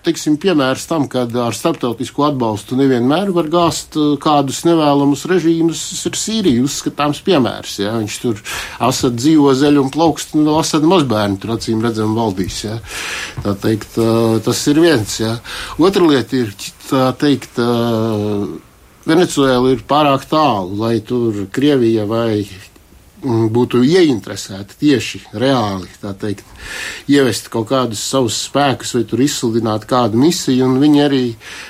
teiksim, 0.05 0.37
piemērs 0.41 0.85
tam, 0.89 1.07
ka 1.11 1.25
ar 1.45 1.55
starptautisku 1.55 2.25
atbalstu 2.27 2.77
nevienmēr 2.79 3.31
var 3.35 3.49
gāzt 3.51 3.97
kādus 4.23 4.63
nevēlamus 4.67 5.25
režīmus, 5.29 5.83
ir 6.09 6.17
Sīrija 6.19 6.65
uzskatāms 6.65 7.21
piemērs. 7.25 7.77
Ja? 7.83 7.95
Viņš 8.01 8.17
tur 8.23 8.41
Asad 8.83 9.17
dzīvo 9.19 9.53
zeļu 9.57 9.85
un 9.85 9.93
plaukst, 9.93 10.35
un 10.37 10.47
no 10.47 10.57
Asad 10.61 10.85
mazbērni 10.87 11.39
tur 11.41 11.55
acīm 11.57 11.83
redzam 11.85 12.17
valdīs. 12.17 12.63
Ja? 12.65 12.79
Tā 13.45 13.55
teikt, 13.67 13.97
tas 14.45 14.67
ir 14.71 14.83
viens. 14.83 15.17
Ja? 15.23 15.37
Otra 15.79 16.05
lieta 16.09 16.39
ir, 16.43 16.53
tā 16.89 17.09
teikt, 17.19 17.59
Venecuēla 19.03 19.73
ir 19.73 19.81
pārāk 19.83 20.29
tālu, 20.31 20.77
lai 20.79 20.93
tur 21.03 21.41
Krievija 21.51 22.05
vai 22.07 22.45
Mm, 23.23 23.47
būtu 23.55 23.79
ieinteresēti 23.87 24.75
tieši 24.81 25.21
reāli 25.39 25.87
teikt, 26.19 26.43
ievest 27.11 27.49
kaut 27.53 27.69
kādus 27.71 28.03
savus 28.03 28.37
spēkus 28.47 28.95
vai 28.97 29.03
tur 29.09 29.23
izsludināt 29.23 29.87
kādu 29.89 30.19
misiju. 30.19 30.71
Viņi 30.83 31.03
arī 31.03 31.23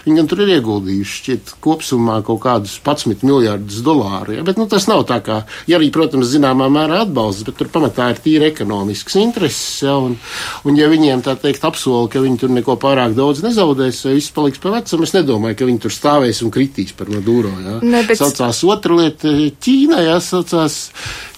viņi 0.06 0.20
gan 0.20 0.30
tur 0.30 0.44
ir 0.44 0.54
ieguldījuši 0.58 1.18
šķiet, 1.20 1.54
kopumā 1.64 2.20
kaut 2.26 2.42
kādus 2.44 2.76
11 2.80 3.26
miljardus 3.28 3.82
dolāru. 3.86 4.38
Ja? 4.38 4.46
Bet 4.46 4.60
nu, 4.60 4.68
tas 4.70 4.88
nav 4.90 5.06
tā 5.10 5.20
kā, 5.26 5.42
ja 5.70 5.80
arī, 5.80 5.90
protams, 5.94 6.32
zināmā 6.32 6.70
mērā 6.74 7.04
atbalsts, 7.06 7.46
bet 7.48 7.58
tur 7.60 7.72
pamatā 7.74 8.10
ir 8.14 8.22
tīri 8.24 8.50
ekonomisks 8.52 9.18
intereses. 9.22 9.84
Ja? 9.86 9.98
Un, 10.02 10.18
un 10.68 10.80
ja 10.80 10.90
viņiem 10.92 11.24
tā 11.26 11.36
teikt 11.40 11.66
apsola, 11.68 12.10
ka 12.12 12.24
viņi 12.24 12.42
tur 12.44 12.54
neko 12.54 12.78
pārāk 12.82 13.16
daudz 13.18 13.44
nezaudēs 13.46 14.04
vai 14.08 14.18
viss 14.20 14.34
paliks 14.36 14.62
pa 14.64 14.74
vecam, 14.76 15.06
es 15.06 15.16
nedomāju, 15.16 15.60
ka 15.60 15.70
viņi 15.70 15.84
tur 15.86 15.96
stāvēs 15.96 16.44
un 16.46 16.54
kritīs 16.54 16.96
par 16.98 17.12
Maduro. 17.14 17.54
Ja? 17.64 17.78
Ne, 17.84 18.04
bet... 18.08 18.20
Saucās 18.20 18.64
otra 18.68 19.00
lieta 19.00 19.32
Ķīna, 19.64 20.02
ja 20.08 20.18
saucās 20.24 20.82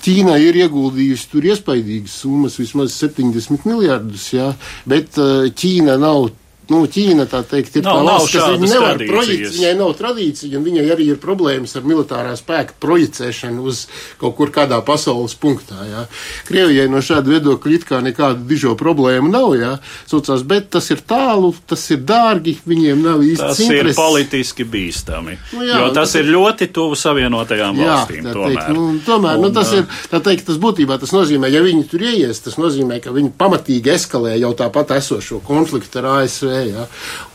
Ķīna 0.06 0.36
ir 0.38 0.58
ieguldījusi 0.60 1.30
tur 1.32 1.46
iespaidīgas 1.50 2.20
summas, 2.22 2.60
vismaz 2.62 2.94
70 2.94 3.45
miljardus, 3.54 4.32
jā, 4.36 4.52
bet 4.90 5.20
uh, 5.22 5.48
Ķīna 5.52 5.98
nav 6.02 6.30
nu, 6.72 6.82
Ķīna 6.90 7.26
tā 7.30 7.42
teikt, 7.48 7.80
ir 7.80 7.86
nav, 7.86 8.00
tā 8.00 8.06
valsts, 8.08 8.34
kas 8.36 8.48
viņa 8.54 8.70
nevar 8.72 9.02
projicēt, 9.10 9.54
viņai 9.56 9.74
nav 9.80 9.94
tradīcija, 10.00 10.58
un 10.60 10.66
viņai 10.66 10.86
arī 10.96 11.08
ir 11.14 11.20
problēmas 11.22 11.76
ar 11.78 11.86
militārā 11.88 12.34
spēka 12.40 12.78
projicēšanu 12.84 13.66
uz 13.66 13.86
kaut 14.22 14.36
kur 14.38 14.52
kādā 14.56 14.80
pasaules 14.86 15.36
punktā. 15.40 15.78
Jā. 15.90 16.06
Krievijai 16.48 16.88
no 16.92 17.02
šāda 17.06 17.34
viedokļa 17.36 17.76
it 17.76 17.88
kā 17.90 18.02
nekādu 18.06 18.48
dižo 18.50 18.76
problēmu 18.80 19.32
nav, 19.34 19.56
jā, 19.60 19.74
saucās, 20.10 20.46
bet 20.48 20.70
tas 20.76 20.90
ir 20.94 21.04
tālu, 21.08 21.52
tas 21.68 21.84
ir 21.94 22.02
dārgi, 22.08 22.58
viņiem 22.66 23.04
nav 23.06 23.24
īsti 23.26 23.46
Tas 23.46 23.62
intereses. 23.66 23.96
ir 23.96 24.00
politiski 24.00 24.68
bīstami, 24.70 25.38
nu, 25.54 25.66
jā, 25.66 25.80
jo 25.82 25.92
tas, 25.92 26.14
tas 26.14 26.18
ir 26.22 26.32
ļoti 26.34 26.70
tuvu 26.76 26.98
savienotajām 27.00 27.82
jā, 27.82 27.92
valstīm. 27.92 28.30
Tomēr, 28.32 28.56
teikt, 28.56 28.74
nu, 28.78 28.88
tomēr 29.06 29.40
un, 29.40 29.48
nu, 29.48 29.54
tas 29.56 29.74
ir, 29.78 29.86
tā 30.12 30.22
teikt, 30.26 30.48
tas 30.50 30.60
būtībā 30.62 30.98
tas 31.02 31.14
nozīmē, 31.16 31.52
ja 31.54 31.62
viņi 31.66 31.86
tur 31.92 32.06
ieies, 32.10 32.42
tas 32.46 32.58
nozīmē, 32.62 33.00
ka 33.04 33.14
viņi 33.16 33.34
pamatīgi 33.38 33.94
eskalē 33.96 34.36
jau 34.40 34.54
tāpat 34.58 34.96
esošo 34.98 35.42
konfliktu 35.46 36.02
ar 36.02 36.12
ASV 36.20 36.55
Ja? 36.70 36.88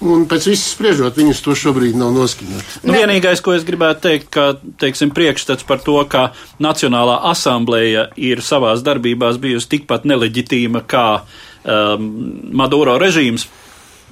Un 0.07 0.27
pēc 0.31 0.49
viss 0.51 0.73
spriežot, 0.75 1.19
viņus 1.21 1.45
to 1.45 1.57
šobrīd 1.59 1.99
nav 2.01 2.15
noskaņots. 2.17 2.81
Nu, 2.87 2.97
vienīgais, 2.97 3.43
ko 3.45 3.55
es 3.57 3.67
gribētu 3.69 4.05
teikt, 4.09 4.31
ka 4.35 4.47
teiksim, 4.81 5.13
priekšstats 5.17 5.67
par 5.69 5.83
to, 5.85 5.99
ka 6.11 6.31
Nacionālā 6.63 7.21
asambleja 7.31 8.09
ir 8.17 8.45
savās 8.45 8.85
darbībās 8.87 9.41
bijusi 9.43 9.77
tikpat 9.77 10.07
neleģitīma 10.09 10.85
kā 10.91 11.07
um, 11.21 12.13
Maduro 12.57 12.99
režīms 13.01 13.49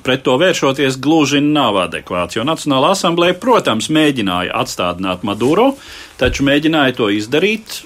pret 0.02 0.22
to 0.24 0.36
vēršoties 0.40 0.96
gluži 1.02 1.40
nav 1.44 1.76
adekvāts. 1.82 2.38
Jo 2.38 2.46
Nacionālā 2.46 2.94
asambleja, 2.94 3.36
protams, 3.40 3.90
mēģināja 3.92 4.54
atstādināt 4.62 5.24
Maduro, 5.26 5.72
taču 6.20 6.46
mēģināja 6.48 6.96
to 7.00 7.10
izdarīt, 7.12 7.82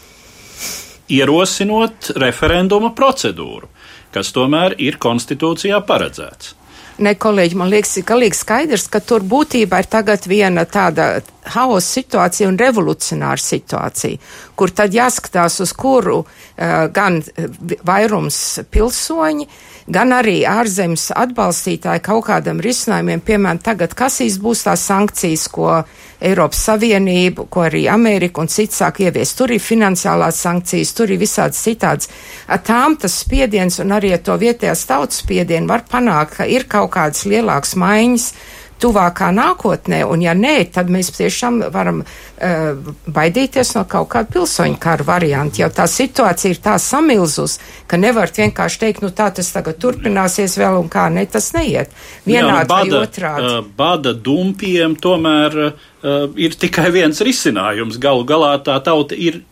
ierosinot 1.13 2.13
referenduma 2.23 2.93
procedūru, 2.97 3.69
kas 4.15 4.33
tomēr 4.37 4.77
ir 4.81 5.01
konstitūcijā 5.03 5.81
paredzēts. 5.89 6.55
Ne, 7.03 7.15
kolēģi, 7.19 7.57
man 7.59 7.71
liekas, 7.73 7.97
ka 8.07 8.15
liekas 8.19 8.43
skaidrs, 8.45 8.85
ka 8.93 9.01
tur 9.03 9.25
būtībā 9.27 9.81
ir 9.83 9.89
tagad 9.91 10.27
viena 10.31 10.63
tāda 10.71 11.07
haosa 11.51 11.99
situācija 11.99 12.47
un 12.51 12.59
revolucionāra 12.61 13.43
situācija, 13.43 14.21
kur 14.55 14.71
tad 14.71 14.95
jāskatās, 14.95 15.59
uz 15.65 15.73
kuru 15.75 16.21
uh, 16.23 16.29
gan 16.95 17.19
vairums 17.89 18.39
pilsoņi, 18.71 19.49
gan 19.93 20.15
arī 20.17 20.43
ārzemes 20.49 21.11
atbalstītāji 21.17 22.03
kaut 22.05 22.27
kādam 22.29 22.61
risinājumiem, 22.63 23.21
piemēram, 23.25 23.61
tagad 23.63 23.95
kas 23.99 24.21
būs 24.43 24.65
tās 24.67 24.87
sankcijas, 24.89 25.49
ko 25.53 25.83
Eiropas 26.23 26.63
Savienība, 26.69 27.47
ko 27.51 27.65
arī 27.67 27.85
Amerika 27.91 28.43
un 28.43 28.51
cits 28.53 28.79
sāk 28.79 29.01
ieviest. 29.03 29.37
Tur 29.39 29.53
ir 29.55 29.63
finansiālās 29.63 30.39
sankcijas, 30.45 30.95
tur 30.95 31.11
ir 31.11 31.21
visādas 31.21 31.61
citādas. 31.65 32.11
Ar 32.47 32.63
tām 32.63 32.97
tas 33.01 33.19
spiediens 33.25 33.81
un 33.83 33.95
arī 33.97 34.15
ar 34.15 34.23
to 34.23 34.37
vietējās 34.39 34.87
tautas 34.87 35.23
spiedienu 35.25 35.71
var 35.71 35.87
panākt, 35.91 36.39
ka 36.39 36.47
ir 36.47 36.69
kaut 36.71 36.93
kādas 36.95 37.27
lielākas 37.27 37.75
maiņas 37.81 38.29
tuvākā 38.83 39.31
nākotnē, 39.35 40.03
un 40.09 40.25
ja 40.25 40.35
nē, 40.37 40.57
tad 40.75 40.91
mēs 40.93 41.13
tiešām 41.17 41.61
varam 41.75 42.03
uh, 42.03 42.91
baidīties 43.07 43.75
no 43.77 43.85
kaut 43.91 44.11
kāda 44.15 44.33
pilsoņu 44.35 44.79
kara 44.83 45.07
varianta, 45.07 45.63
jo 45.63 45.71
tā 45.73 45.87
situācija 45.91 46.55
ir 46.55 46.61
tā 46.65 46.77
samilzus, 46.83 47.59
ka 47.87 48.01
nevar 48.01 48.33
vienkārši 48.35 48.83
teikt, 48.83 49.05
nu 49.05 49.13
tā 49.15 49.31
tas 49.35 49.53
tagad 49.55 49.79
turpināsies 49.83 50.59
vēl 50.61 50.81
un 50.83 50.91
kā, 50.93 51.07
ne, 51.13 51.25
tas 51.31 51.53
neiet. 51.57 51.95
Vienādi 52.27 52.67
Jā, 52.67 52.69
bada, 52.75 52.99
vai 52.99 53.07
otrādi. 53.07 53.55
Uh, 53.55 53.71
bada 53.79 54.13
dumpiem 54.13 54.99
tomēr 54.99 55.59
uh, 55.69 55.73
ir 56.37 56.59
tikai 56.59 56.91
viens 56.95 57.23
risinājums. 57.23 58.01
Galu 58.03 58.27
galā 58.29 58.57
tā 58.65 58.79
tauta 58.85 59.19
ir 59.19 59.43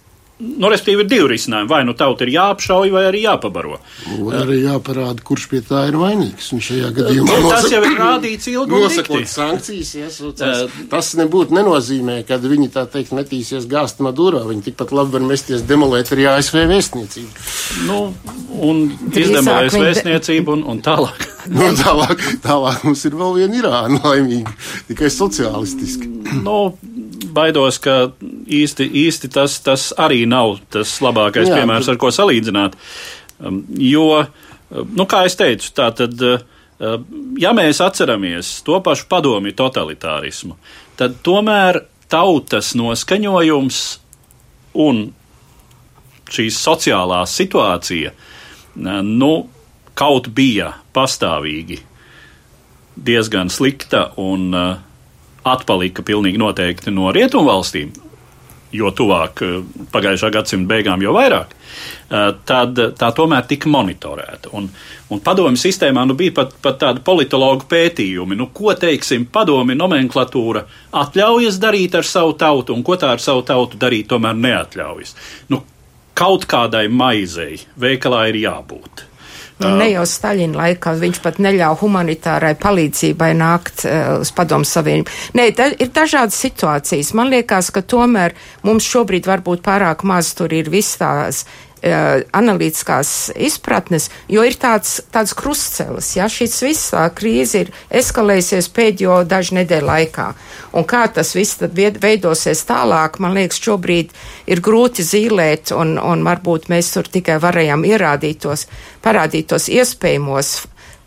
Nu, 0.40 0.70
respektīvi, 0.72 1.04
ir 1.04 1.08
divi 1.10 1.28
risinājumi. 1.34 1.68
Vai 1.68 1.80
nu 1.84 1.92
tauta 1.98 2.24
ir 2.24 2.32
jāapšauj, 2.32 2.92
vai 2.94 3.02
arī 3.10 3.24
jāpabaro. 3.26 3.78
Vai 4.24 4.38
arī 4.40 4.60
jāparāda, 4.62 5.20
kurš 5.26 5.46
pie 5.52 5.60
tā 5.66 5.82
ir 5.90 5.98
vainīgs. 6.00 6.50
Un 6.56 6.62
šajā 6.64 6.88
gadījumā 6.96 7.40
nu, 7.44 7.50
tas 7.52 7.68
jau 7.72 7.82
ir 7.84 7.96
rādīts 7.98 8.48
ilgi. 8.52 8.72
Nosakot 8.72 9.28
sankcijas, 9.28 9.92
iesaucās. 10.00 10.62
Uh, 10.64 10.86
tas 10.92 11.12
nebūtu 11.20 11.56
nenozīmē, 11.58 12.20
ka 12.28 12.40
viņi 12.40 12.70
tā 12.72 12.86
teikt 12.90 13.12
metīsies 13.16 13.68
gāzt 13.70 14.00
Maduro. 14.04 14.42
Viņi 14.48 14.70
tikpat 14.70 14.94
labi 14.96 15.18
var 15.18 15.26
mesties 15.28 15.66
demolēt 15.68 16.12
arī 16.16 16.28
ASV 16.32 16.62
vēstniecību. 16.72 17.44
Nu, 17.88 18.00
un 18.64 18.86
izdemolēs 19.12 19.76
vēstniecību 19.76 20.56
un, 20.56 20.64
un 20.72 20.80
tālāk. 20.84 21.28
nu, 21.56 21.70
tālāk, 21.78 22.24
tālāk 22.44 22.84
mums 22.88 23.04
ir 23.08 23.16
vēl 23.20 23.36
viena 23.42 23.60
Irāna 23.60 24.00
laimīga, 24.04 24.52
tikai 24.88 25.12
sociālistiska. 25.12 26.08
nu, 26.44 26.56
baidos, 27.34 27.78
ka 27.82 28.12
īsti, 28.20 28.86
īsti 29.04 29.30
tas, 29.32 29.58
tas 29.64 29.90
arī 29.98 30.24
nav 30.28 30.58
tas 30.72 30.96
labākais 31.04 31.50
Jā, 31.50 31.60
piemērs, 31.60 31.90
ar 31.92 31.98
ko 32.00 32.12
salīdzināt. 32.14 32.76
Um, 33.40 33.62
jo, 33.80 34.06
um, 34.22 34.90
nu, 34.96 35.06
kā 35.10 35.24
es 35.28 35.36
teicu, 35.38 35.72
tā 35.76 35.90
tad, 35.96 36.16
uh, 36.20 36.96
ja 37.40 37.54
mēs 37.56 37.82
atceramies 37.84 38.58
to 38.66 38.80
pašu 38.84 39.08
padomi 39.10 39.54
totalitārismu, 39.56 40.56
tad 41.00 41.20
tomēr 41.26 41.82
tautas 42.10 42.74
noskaņojums 42.78 43.80
un 44.80 45.06
šī 46.30 46.50
sociālā 46.54 47.24
situācija, 47.28 48.12
uh, 48.14 49.00
nu, 49.06 49.32
kaut 49.98 50.30
bija 50.32 50.72
pastāvīgi 50.96 51.80
diezgan 53.00 53.50
slikta 53.52 54.10
un 54.20 54.54
uh, 54.54 54.78
atpalika 55.44 56.04
pilnīgi 56.06 56.40
noteikti 56.40 56.92
no 56.94 57.10
rietumvalstīm, 57.14 57.92
jo 58.72 58.90
tuvāk 58.94 59.42
eh, 59.46 59.56
pagājušā 59.92 60.30
gadsimta 60.34 60.70
beigām, 60.70 61.02
jo 61.02 61.14
vairāk, 61.16 61.54
eh, 61.54 62.28
tad 62.46 62.78
tā 62.98 63.10
tomēr 63.16 63.48
tika 63.50 63.70
monitorēta. 63.72 64.52
Un, 64.58 64.68
un 65.10 65.24
padomju 65.24 65.60
sistēmā 65.60 66.04
nu, 66.06 66.16
bija 66.18 66.36
pat, 66.38 66.54
pat 66.62 66.78
tādi 66.84 67.04
politologu 67.06 67.66
pētījumi, 67.70 68.38
nu, 68.38 68.50
ko 68.54 68.74
teiksim, 68.78 69.26
padomju 69.32 69.78
nomenklatūra 69.80 70.64
atļaujas 71.02 71.60
darīt 71.62 71.98
ar 71.98 72.06
savu 72.06 72.36
tautu, 72.38 72.76
un 72.76 72.86
ko 72.86 72.98
tā 73.00 73.14
ar 73.16 73.22
savu 73.22 73.44
tautu 73.46 73.80
darīt 73.80 74.10
tomēr 74.12 74.38
neatļaujas. 74.38 75.14
Nu, 75.50 75.64
kaut 76.14 76.44
kādai 76.50 76.86
maizei 76.92 77.62
veikalā 77.80 78.28
ir 78.30 78.42
jābūt. 78.44 79.09
Nu, 79.60 79.74
ne 79.76 79.90
jau 79.90 80.06
Staļina 80.08 80.56
laikā, 80.56 80.94
viņš 80.96 81.18
pat 81.24 81.40
neļauj 81.44 81.78
humanitārai 81.82 82.54
palīdzībai 82.60 83.30
nākt 83.36 83.84
uh, 83.84 84.20
uz 84.22 84.32
padomu 84.36 84.64
savienību. 84.64 85.12
Nē, 85.36 85.50
da, 85.56 85.68
ir 85.76 85.90
dažādas 85.94 86.38
situācijas. 86.40 87.12
Man 87.18 87.28
liekas, 87.32 87.68
ka 87.74 87.84
tomēr 87.84 88.36
mums 88.64 88.88
šobrīd 88.88 89.28
varbūt 89.28 89.64
pārāk 89.66 90.06
maz 90.08 90.32
tur 90.38 90.54
ir 90.56 90.72
uh, 91.44 91.68
analītiskās 91.82 93.30
izpratnes, 93.40 94.10
jo 94.28 94.44
ir 94.44 94.56
tāds, 94.60 94.98
tāds 95.12 95.32
krustcelis, 95.36 96.12
ja 96.16 96.28
šis 96.28 96.58
viss 96.62 96.94
krīze 97.16 97.64
ir 97.64 97.70
eskalējusies 97.88 98.68
pēdējo 98.76 99.22
dažu 99.28 99.56
nedēļu 99.60 99.88
laikā. 99.88 100.26
Un 100.76 100.84
kā 100.84 101.06
tas 101.14 101.32
viss 101.34 101.60
tad 101.62 101.74
veidosies 101.74 102.64
tālāk, 102.68 103.18
man 103.22 103.34
liekas, 103.38 103.62
šobrīd 103.64 104.12
ir 104.50 104.60
grūti 104.64 105.06
zīlēt, 105.06 105.72
un, 105.76 105.96
un 105.98 106.26
varbūt 106.26 106.68
mēs 106.72 106.92
tur 106.96 107.08
tikai 107.08 107.40
varējām 107.42 107.86
ierādīt 107.88 108.44
tos, 108.44 108.66
parādīt 109.04 109.48
tos 109.50 109.70
iespējamos 109.72 110.52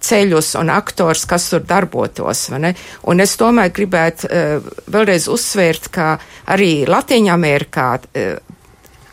ceļus 0.04 0.56
un 0.60 0.72
aktors, 0.74 1.24
kas 1.30 1.48
tur 1.52 1.64
darbotos. 1.68 2.50
Un 2.52 3.24
es 3.24 3.38
tomēr 3.40 3.72
gribētu 3.76 4.28
uh, 4.28 4.74
vēlreiz 4.92 5.30
uzsvērt, 5.32 5.88
ka 5.94 6.18
arī 6.52 6.84
Latvijā-Amerikā 6.90 7.88
uh, 8.02 8.53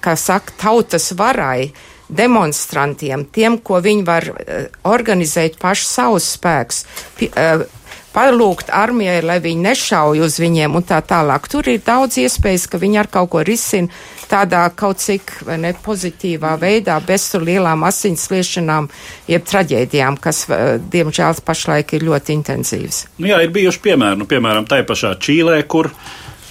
kā 0.02 0.16
saka, 0.18 0.54
tautas 0.60 1.10
varai, 1.18 1.70
demonstrantiem, 2.10 3.24
tiem, 3.32 3.58
ko 3.62 3.80
viņi 3.82 4.06
var 4.06 4.30
uh, 4.32 4.64
organizēt 4.90 5.60
paši 5.60 5.86
savus 5.86 6.32
spēkus, 6.36 6.84
uh, 7.30 7.66
palūgt 8.10 8.72
armijai, 8.74 9.20
lai 9.22 9.38
viņi 9.42 9.62
nešauj 9.68 10.22
uz 10.24 10.38
viņiem 10.42 10.74
un 10.74 10.86
tā 10.86 10.98
tālāk. 11.06 11.46
Tur 11.50 11.68
ir 11.70 11.82
daudz 11.86 12.18
iespējas, 12.18 12.66
ka 12.70 12.80
viņi 12.82 12.98
ar 13.04 13.10
kaut 13.12 13.30
ko 13.34 13.44
risina 13.46 13.90
tādā 14.30 14.64
kaut 14.74 14.98
cik 15.02 15.32
ne, 15.58 15.72
pozitīvā 15.84 16.56
veidā, 16.60 16.98
bez 17.06 17.28
tur 17.32 17.44
lielām 17.46 17.84
asins 17.86 18.28
liešanām, 18.30 18.88
jeb 19.30 19.46
traģēdijām, 19.46 20.18
kas, 20.22 20.44
uh, 20.50 20.74
diemžēl, 20.92 21.42
pašlaik 21.46 21.94
ir 21.98 22.08
ļoti 22.10 22.34
intensīvas. 22.40 23.04
Nu 23.22 23.30
jā, 23.30 23.40
ir 23.46 23.54
bijuši 23.54 23.84
piemēri, 23.86 24.18
nu, 24.20 24.26
piemēram, 24.30 24.66
tai 24.70 24.82
pašā 24.86 25.14
Čīlē, 25.22 25.62
kur 25.70 25.92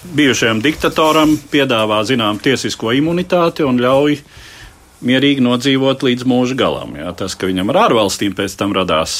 bijušajam 0.03 0.61
diktatoram 0.63 1.35
piedāvā 1.51 1.99
zinām 2.07 2.39
tiesisko 2.41 2.93
imunitāti 2.95 3.65
un 3.67 3.81
ļauj 3.81 4.19
mierīgi 5.05 5.43
nodzīvot 5.43 6.03
līdz 6.07 6.25
mūža 6.27 6.57
galam. 6.59 6.95
Jā. 6.99 7.13
Tas, 7.17 7.35
ka 7.39 7.49
viņam 7.49 7.71
ar 7.73 7.85
ārvalstīm 7.87 8.35
pēc 8.37 8.55
tam 8.59 8.75
radās 8.75 9.19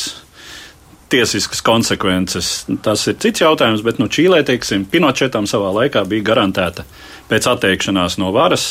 tiesiskas 1.10 1.64
konsekvences, 1.66 2.52
tas 2.86 3.08
ir 3.10 3.18
cits 3.22 3.42
jautājums, 3.42 3.82
bet 3.86 3.98
nu, 4.02 4.08
Čīlē, 4.12 4.44
teiksim, 4.46 4.86
Pinochetam 4.92 5.48
savā 5.50 5.72
laikā 5.82 6.04
bija 6.10 6.28
garantēta 6.32 6.86
pēc 7.32 7.50
atteikšanās 7.50 8.20
no 8.22 8.30
varas 8.36 8.68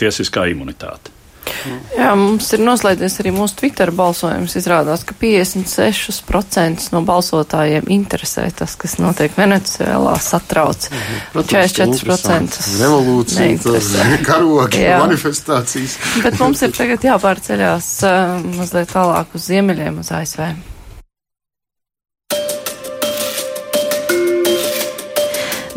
tiesiskā 0.00 0.48
imunitāte. 0.52 1.13
Jā, 1.94 2.10
mums 2.18 2.48
ir 2.56 2.62
noslēdzies 2.64 3.18
arī 3.22 3.32
mūsu 3.34 3.58
Twitter 3.60 3.92
balsojums. 3.94 4.56
Izrādās, 4.58 5.04
ka 5.06 5.16
56% 5.20 6.90
no 6.94 7.02
balsotājiem 7.06 7.88
interesē 7.94 8.46
tas, 8.56 8.76
kas 8.80 8.96
notiek 9.02 9.34
Venecijā, 9.36 9.96
satrauc. 10.24 10.88
Mhm. 10.90 11.22
Protams, 11.34 11.76
44% 11.78 12.60
revolūcija, 12.82 14.20
karogi, 14.26 14.84
manifestācijas. 14.88 15.98
Bet 16.24 16.38
mums 16.42 16.62
ir 16.64 16.76
tagad 16.76 17.04
jāpārceļās 17.04 17.90
uh, 18.08 18.38
mazliet 18.58 18.94
tālāk 18.94 19.36
uz 19.36 19.50
ziemeļiem, 19.50 20.00
uz 20.04 20.14
ASV. 20.14 20.73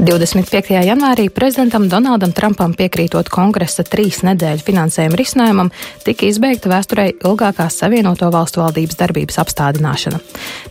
25. 0.07 0.71
janvārī 0.87 1.25
prezidentam 1.27 1.89
Donaldam 1.91 2.31
Trumpam 2.31 2.71
piekrītot 2.79 3.27
kongresa 3.27 3.83
trīs 3.83 4.21
nedēļu 4.23 4.63
finansējuma 4.63 5.17
risinājumam, 5.19 5.71
tika 6.05 6.29
izbeigta 6.29 6.71
vēsturē 6.71 7.09
ilgākā 7.27 7.65
Savienoto 7.67 8.29
valstu 8.31 8.61
valdības 8.61 8.95
darbības 9.01 9.35
apstādināšana. 9.43 10.21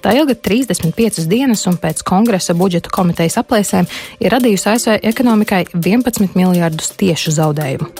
Tā 0.00 0.14
ilga 0.16 0.32
35 0.40 1.26
dienas 1.28 1.66
un 1.68 1.76
pēc 1.82 2.00
kongresa 2.08 2.56
budžeta 2.56 2.88
komitejas 2.94 3.36
aplēsēm 3.42 3.90
ir 4.24 4.32
radījusi 4.32 4.70
ASV 4.72 4.96
ekonomikai 5.12 5.66
11 5.74 6.32
miljardus 6.32 6.94
tiešu 6.96 7.34
zaudējumu. 7.36 7.90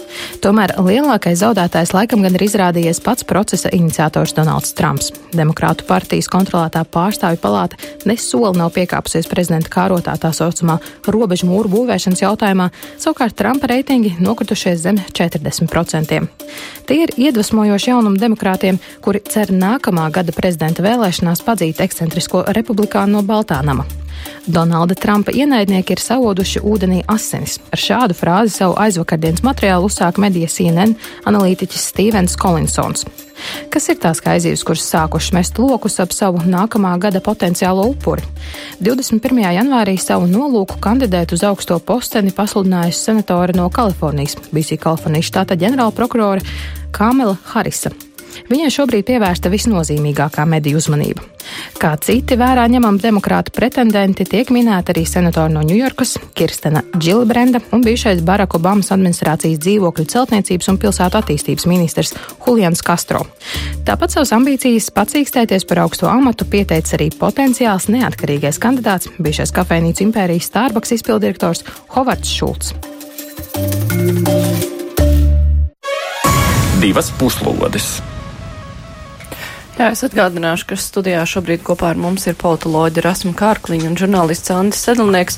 Tomēr 0.41 0.73
lielākais 0.81 1.43
zaudētājs 1.43 1.93
laikam 1.99 2.25
gan 2.25 2.41
ir 2.41 2.47
izrādījies 2.49 3.03
pats 3.05 3.29
procesa 3.29 3.75
iniciators 3.77 4.33
Donalds 4.41 4.73
Trumps. 4.73 5.13
Demokrātu 5.37 5.85
partijas 5.85 6.33
kontrolētā 6.33 6.87
pārstāvju 6.89 7.45
palāta 7.45 7.77
nesoli 8.09 8.57
nav 8.57 8.73
piekāpusies 8.73 9.29
prezidenta 9.29 9.69
kārotā 9.77 10.17
tā 10.17 10.33
saucamā 10.33 10.81
robežu 11.27 11.51
mūru 11.51 11.71
būvēšanas 11.73 12.23
jautājumā, 12.23 12.71
savukārt 13.03 13.37
Trumpa 13.39 13.71
reitingi 13.73 14.15
nokritušies 14.23 14.85
zem 14.87 15.03
40%. 15.11 16.23
Tie 16.87 17.03
ir 17.03 17.15
iedvesmojoši 17.19 17.93
jaunumu 17.93 18.23
demokrātiem, 18.23 18.79
kuri 19.03 19.25
cer 19.27 19.51
nākamā 19.51 20.07
gada 20.15 20.35
prezidenta 20.37 20.87
vēlēšanās 20.87 21.43
padzīt 21.47 21.83
ekscentrisko 21.83 22.47
republikānu 22.55 23.19
no 23.19 23.27
Baltānama. 23.27 24.06
Donalda 24.47 24.95
Trumpa 24.95 25.35
ienaidnieki 25.35 25.97
ir 25.97 26.03
sauduši 26.03 26.63
ūdenī 26.63 27.03
asinis. 27.11 27.59
Ar 27.75 27.83
šādu 27.83 28.17
frāzi 28.17 28.55
savu 28.61 28.77
aizvakardienas 28.79 29.43
materiālu 29.47 29.91
uzsāka 29.91 30.23
medija 30.23 30.51
CNN 30.51 30.95
analītiķis 31.27 31.89
Stevens 31.91 32.37
Kolinsons. 32.39 33.07
Kas 33.73 33.89
ir 33.93 33.99
tās 34.01 34.23
kaizivs, 34.25 34.63
kuras 34.65 34.87
sākušas 34.89 35.35
mest 35.37 35.59
lokus 35.61 35.99
ap 36.01 36.15
savu 36.17 36.41
nākamā 36.47 36.95
gada 37.03 37.21
potenciālo 37.21 37.85
upuri? 37.91 38.25
21. 38.81 39.43
janvārī 39.59 39.99
savu 40.01 40.31
nolūku 40.31 40.81
kandidēt 40.83 41.35
uz 41.37 41.45
augsto 41.47 41.79
posteni 41.79 42.33
pasludinājusi 42.37 43.11
senatore 43.11 43.57
no 43.57 43.69
Kalifornijas, 43.69 44.39
bijusī 44.53 44.81
Kalifornijas 44.81 45.29
štata 45.33 45.59
ģenerāla 45.61 45.95
prokurore 45.97 46.45
Kamela 46.97 47.37
Harisa. 47.53 47.93
Viņai 48.51 48.73
šobrīd 48.73 49.07
pievērsta 49.09 49.51
visnozīmīgākā 49.53 50.45
mediju 50.49 50.81
uzmanība. 50.81 51.25
Kā 51.81 51.93
citi 52.03 52.37
vērā 52.39 52.65
ņemami 52.71 53.01
demokrāta 53.03 53.53
pretendenti, 53.55 54.27
tiek 54.29 54.51
minēta 54.55 54.93
arī 54.95 55.05
senatora 55.09 55.51
no 55.53 55.63
Ņujorkas, 55.67 56.17
Kirstena 56.37 56.83
Džilbrenda 56.97 57.61
un 57.75 57.85
bijušais 57.85 58.23
Baraka 58.27 58.59
Obamas 58.59 58.91
administrācijas 58.95 59.61
dzīvokļu 59.63 60.07
celtniecības 60.13 60.71
un 60.73 60.81
pilsētu 60.83 61.21
attīstības 61.21 61.69
ministrs 61.71 62.15
Julians 62.47 62.83
Castro. 62.87 63.23
Tāpat 63.87 64.17
savas 64.17 64.35
ambīcijas 64.37 64.91
pacīkstēties 64.97 65.69
par 65.69 65.85
augsto 65.85 66.11
amatu 66.11 66.49
pieteica 66.51 66.97
arī 66.99 67.11
potenciāls 67.15 67.91
neatkarīgais 67.93 68.61
kandidāts, 68.63 69.13
bijušais 69.21 69.55
kafejnīcu 69.55 70.09
impērijas 70.09 70.51
Starbucks 70.51 70.97
izpildirektors 70.99 71.65
Hovards 71.95 72.35
Šulcs. 72.35 72.75
Divas 76.81 77.11
puslodes! 77.19 78.16
Jā, 79.77 79.91
es 79.93 80.01
atgādināšu, 80.07 80.71
ka 80.71 80.77
studijā 80.81 81.21
šobrīd 81.29 81.61
kopā 81.61 81.91
ar 81.93 81.99
mums 82.01 82.23
ir 82.31 82.37
politoloģi 82.41 83.03
Rasmu 83.05 83.35
Kārkliņu 83.37 83.91
un 83.91 83.99
žurnālists 84.01 84.49
Andis 84.55 84.81
Sedlnieks. 84.87 85.37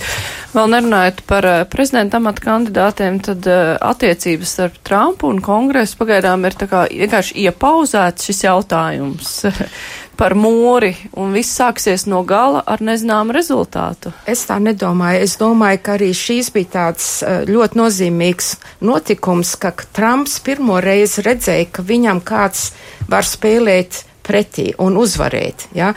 Vēl 0.53 0.71
nerunājot 0.77 1.25
par 1.27 1.49
uh, 1.51 1.65
prezidenta 1.67 2.21
amata 2.21 2.45
kandidātiem, 2.45 3.19
tad 3.27 3.49
uh, 3.51 3.75
attiecības 3.83 4.55
starp 4.55 4.79
Trumpu 4.87 5.27
un 5.33 5.43
kongresu 5.43 5.99
pagaidām 5.99 6.47
ir 6.47 6.55
tā 6.55 6.71
kā 6.71 6.85
vienkārši 6.87 7.35
iepauzēts 7.49 8.31
šis 8.31 8.45
jautājums 8.47 9.35
par 10.21 10.39
mūri, 10.39 10.93
un 11.19 11.35
viss 11.35 11.59
sāksies 11.59 12.07
no 12.07 12.23
gala 12.23 12.63
ar 12.63 12.79
nezināmu 12.79 13.35
rezultātu. 13.35 14.15
Es 14.23 14.47
tā 14.47 14.63
nedomāju. 14.63 15.27
Es 15.27 15.35
domāju, 15.43 15.83
ka 15.83 15.99
arī 15.99 16.13
šīs 16.15 16.55
bija 16.55 16.77
tāds 16.79 17.17
uh, 17.27 17.43
ļoti 17.43 17.83
nozīmīgs 17.83 18.55
notikums, 18.87 19.57
ka 19.59 19.75
Trumps 19.99 20.39
pirmo 20.47 20.79
reizi 20.79 21.27
redzēja, 21.27 21.73
ka 21.75 21.83
viņam 21.91 22.23
kāds 22.23 22.69
var 23.11 23.27
spēlēt 23.27 24.05
pretī 24.29 24.71
un 24.85 24.99
uzvarēt. 25.01 25.69
Ja? 25.77 25.95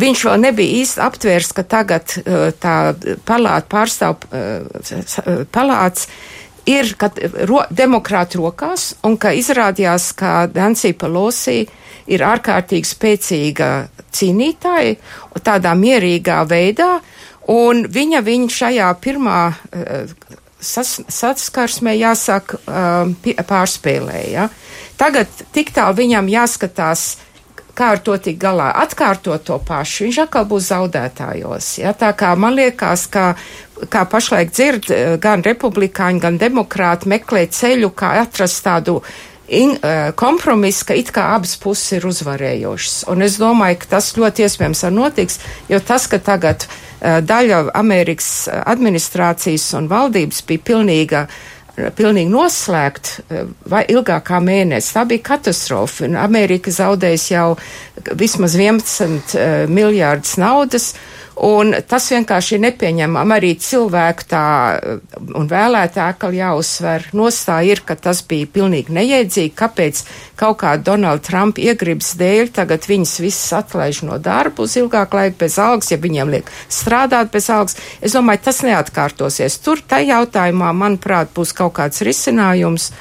Viņš 0.00 0.24
vēl 0.26 0.40
nebija 0.42 0.80
īsti 0.80 1.02
aptvērs, 1.04 1.52
ka 1.54 1.62
tagad 1.70 2.16
uh, 2.18 2.48
tā 2.58 2.94
palāta 3.26 3.70
pārstāv 3.70 4.24
uh, 4.30 5.44
palāts 5.54 6.08
ir 6.66 6.94
ro, 7.46 7.62
demokrāti 7.70 8.40
rokās 8.40 8.94
un 9.04 9.18
ka 9.20 9.34
izrādījās, 9.36 10.12
ka 10.18 10.46
Nancy 10.54 10.94
Pelosi 10.98 11.60
ir 12.10 12.24
ārkārtīgi 12.26 12.90
spēcīga 12.90 13.70
cīnītāja 14.14 14.96
tādā 15.44 15.74
mierīgā 15.78 16.40
veidā, 16.48 16.96
un 17.52 17.84
viņa 17.92 18.22
viņu 18.24 18.50
šajā 18.50 18.90
pirmā 19.04 19.40
uh, 19.52 20.42
sas, 20.64 20.96
saskarsmē 21.08 21.94
jāsaka 21.98 22.58
pārspēlēja. 23.48 24.48
Tagad 25.00 25.30
tik 25.54 25.72
tālu 25.74 25.98
viņam 26.02 26.30
jāskatās 26.32 27.06
kā 27.76 27.90
ar 27.94 28.00
to 28.04 28.16
tik 28.22 28.38
galā, 28.40 28.70
atkārtot 28.84 29.44
to 29.46 29.58
pašu, 29.66 30.06
viņš 30.06 30.22
atkal 30.24 30.46
būs 30.50 30.70
zaudētājos. 30.70 31.74
Ja? 31.82 31.94
Tā 31.98 32.12
kā 32.16 32.32
man 32.38 32.56
liekas, 32.56 33.06
ka, 33.12 33.34
kā 33.90 34.06
pašlaik 34.10 34.54
dzird, 34.54 34.90
eh, 34.90 35.16
gan 35.20 35.44
republikāņi, 35.44 36.22
gan 36.22 36.40
demokrāti 36.40 37.10
meklē 37.10 37.46
ceļu, 37.50 37.92
kā 37.94 38.16
atrast 38.22 38.64
tādu 38.64 39.00
in, 39.48 39.76
uh, 39.76 40.10
kompromisu, 40.16 40.86
ka 40.88 40.94
it 40.96 41.10
kā 41.12 41.26
abas 41.34 41.56
puses 41.60 41.92
ir 41.92 42.06
uzvarējošas. 42.08 43.04
Un 43.12 43.22
es 43.22 43.36
domāju, 43.36 43.82
ka 43.82 43.90
tas 43.96 44.14
ļoti 44.16 44.46
iespējams 44.46 44.82
var 44.86 44.94
notiks, 44.96 45.38
jo 45.68 45.80
tas, 45.84 46.06
ka 46.08 46.18
tagad 46.18 46.64
uh, 46.64 47.20
daļa 47.20 47.70
Amerikas 47.76 48.48
administrācijas 48.48 49.66
un 49.76 49.90
valdības 49.92 50.40
bija 50.48 50.64
pilnīga 50.64 51.26
uh, 51.26 51.53
pilnīgi 51.74 52.30
noslēgt 52.30 53.10
eh, 53.28 53.44
vai 53.70 53.82
ilgākā 53.90 54.40
mēnesi. 54.44 54.92
Tā 54.94 55.04
bija 55.10 55.24
katastrofa. 55.30 56.08
Amerika 56.20 56.72
zaudēs 56.74 57.28
jau 57.32 57.54
vismaz 58.12 58.56
11 58.58 59.36
uh, 59.36 59.64
miljārdus 59.70 60.38
naudas. 60.40 60.92
Un 61.34 61.72
tas 61.90 62.04
vienkārši 62.12 62.54
ir 62.54 62.60
nepieņemam. 62.62 63.32
Arī 63.34 63.56
cilvēku 63.58 64.26
tā 64.30 64.42
un 65.34 65.48
vēlētāji, 65.50 66.16
ka 66.20 66.30
jāuzsver 66.30 67.08
nostāja 67.18 67.74
ir, 67.74 67.82
ka 67.86 67.96
tas 67.98 68.20
bija 68.22 68.46
pilnīgi 68.54 68.94
neiedzīgi, 68.94 69.50
kāpēc 69.58 70.04
kaut 70.38 70.60
kā 70.62 70.76
Donalda 70.78 71.24
Trumpa 71.26 71.64
iegribas 71.64 72.12
dēļ 72.20 72.52
tagad 72.54 72.86
viņas 72.86 73.16
visas 73.24 73.50
atlaiž 73.58 74.04
no 74.06 74.20
darba 74.22 74.62
uz 74.62 74.76
ilgāku 74.78 75.18
laiku 75.18 75.40
bez 75.42 75.58
algas, 75.58 75.90
ja 75.90 75.98
viņiem 75.98 76.30
liek 76.36 76.54
strādāt 76.70 77.34
bez 77.34 77.50
algas. 77.50 77.80
Es 77.98 78.14
domāju, 78.14 78.44
tas 78.46 78.62
neatkārtosies. 78.62 79.58
Tur 79.64 79.82
tai 79.82 80.04
jautājumā, 80.12 80.70
manuprāt, 80.70 81.34
būs 81.34 81.54
kaut 81.56 81.74
kāds 81.80 82.06
risinājums. 82.06 82.92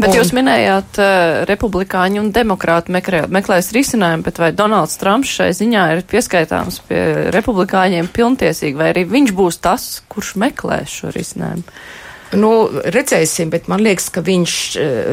Bet 0.00 0.12
un... 0.12 0.16
jūs 0.18 0.32
minējāt, 0.36 1.00
uh, 1.00 1.40
republikāņi 1.50 2.22
un 2.22 2.30
demokrāti 2.34 2.94
meklē, 2.94 3.24
meklēs 3.32 3.72
risinājumu, 3.76 4.26
bet 4.26 4.42
vai 4.42 4.52
Donalds 4.56 4.98
Trumps 5.00 5.32
šai 5.38 5.50
ziņā 5.56 5.86
ir 5.94 6.04
pieskaitāms 6.10 6.80
pie 6.88 7.00
republikāņiem 7.34 8.10
pilntiesīgi, 8.14 8.78
vai 8.78 8.92
arī 8.94 9.06
viņš 9.10 9.34
būs 9.36 9.60
tas, 9.64 9.90
kurš 10.12 10.36
meklēs 10.40 11.00
šo 11.00 11.12
risinājumu? 11.16 11.66
Nu, 12.40 12.52
redzēsim, 12.94 13.50
bet 13.50 13.66
man 13.66 13.82
liekas, 13.82 14.06
ka 14.14 14.22
viņš, 14.22 14.54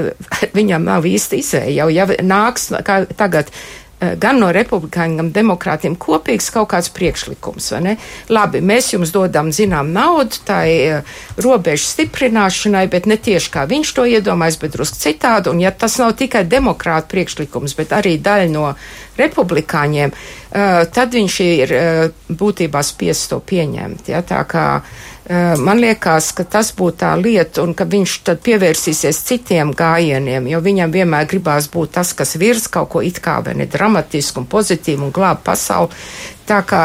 viņam 0.57 0.85
nav 0.85 1.07
īsti 1.09 1.41
izēja. 1.41 1.73
Jau 1.81 1.89
ja 1.93 2.05
nāks, 2.21 2.69
kā 2.85 3.01
tagad 3.17 3.49
Eh, 3.49 3.86
gan 3.97 4.37
no 4.37 4.51
republikāņiem, 4.53 5.17
gan 5.17 5.29
demokrātiem 5.33 5.95
kopīgs 5.97 6.51
kaut 6.53 6.69
kāds 6.73 6.91
priekšlikums. 6.93 7.71
Labi, 8.29 8.61
mēs 8.61 8.91
jums 8.93 9.09
dodam 9.13 9.49
zinām 9.55 9.89
naudu 9.95 10.37
tai 10.45 10.67
eh, 10.77 11.15
robežu 11.41 11.87
stiprināšanai, 11.89 12.85
bet 12.93 13.09
ne 13.09 13.17
tieši 13.17 13.51
kā 13.53 13.65
viņš 13.69 13.93
to 13.97 14.05
iedomājas, 14.05 14.59
bet 14.61 14.75
drusku 14.77 15.01
citādi. 15.01 15.49
Un 15.49 15.63
ja 15.63 15.73
tas 15.73 15.97
nav 15.97 16.13
tikai 16.19 16.45
demokrāta 16.45 17.09
priekšlikums, 17.09 17.73
bet 17.77 17.95
arī 17.97 18.17
daļa 18.21 18.51
no 18.53 18.69
republikāņiem, 19.17 20.11
uh, 20.13 20.83
tad 20.93 21.15
viņš 21.17 21.37
ir 21.41 21.71
būtībā 22.29 22.83
spiests 22.85 23.31
to 23.31 23.39
pieņemt. 23.41 24.11
Ja? 24.13 24.21
Tā 24.21 24.43
kā 24.45 24.67
man 25.59 25.81
liekas, 25.83 26.31
ka 26.31 26.45
tas 26.47 26.69
būtu 26.75 27.01
tā 27.01 27.11
lieta, 27.19 27.63
un 27.65 27.73
ka 27.75 27.83
viņš 27.89 28.13
tad 28.29 28.39
pievērsīsies 28.45 29.19
citiem 29.27 29.73
gājieniem, 29.75 30.47
jo 30.47 30.61
viņam 30.63 30.93
vienmēr 30.93 31.27
gribās 31.27 31.67
būt 31.73 31.97
tas, 31.99 32.13
kas 32.15 32.37
virs 32.39 32.69
kaut 32.71 32.93
ko 32.93 33.03
it 33.03 33.19
kā 33.23 33.41
vai 33.43 33.57
ne 33.59 33.67
dramatisku 33.67 34.43
un 34.43 34.47
pozitīvu 34.47 35.07
un 35.07 35.11
glāb 35.15 35.43
pasauli. 35.43 35.91
Tā 36.47 36.61
kā, 36.63 36.83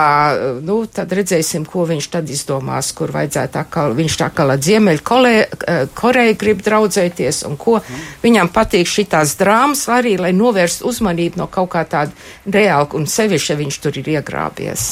nu, 0.67 0.81
tad 0.91 1.13
redzēsim, 1.15 1.63
ko 1.71 1.85
viņš 1.87 2.09
tad 2.11 2.31
izdomās, 2.35 2.89
kur 2.99 3.13
vajadzētu 3.15 3.61
atkal, 3.61 3.95
viņš 3.95 4.17
tā 4.19 4.29
kā 4.35 4.49
Ziemeļ 4.59 4.99
Koreja 5.07 6.35
grib 6.41 6.65
draudzēties 6.67 7.45
un 7.47 7.55
ko. 7.61 7.77
Viņam 8.25 8.51
patīk 8.51 8.91
šitās 8.91 9.37
drāmas 9.39 9.87
arī, 9.87 10.17
lai 10.19 10.35
novērst 10.35 10.83
uzmanību 10.83 11.45
no 11.45 11.47
kaut 11.47 11.71
kā 11.77 11.87
tāda 11.87 12.11
reāla 12.51 12.91
un 12.99 13.07
sevišķi, 13.07 13.53
ja 13.55 13.61
viņš 13.63 13.83
tur 13.87 14.03
ir 14.03 14.15
iegrābies. 14.19 14.91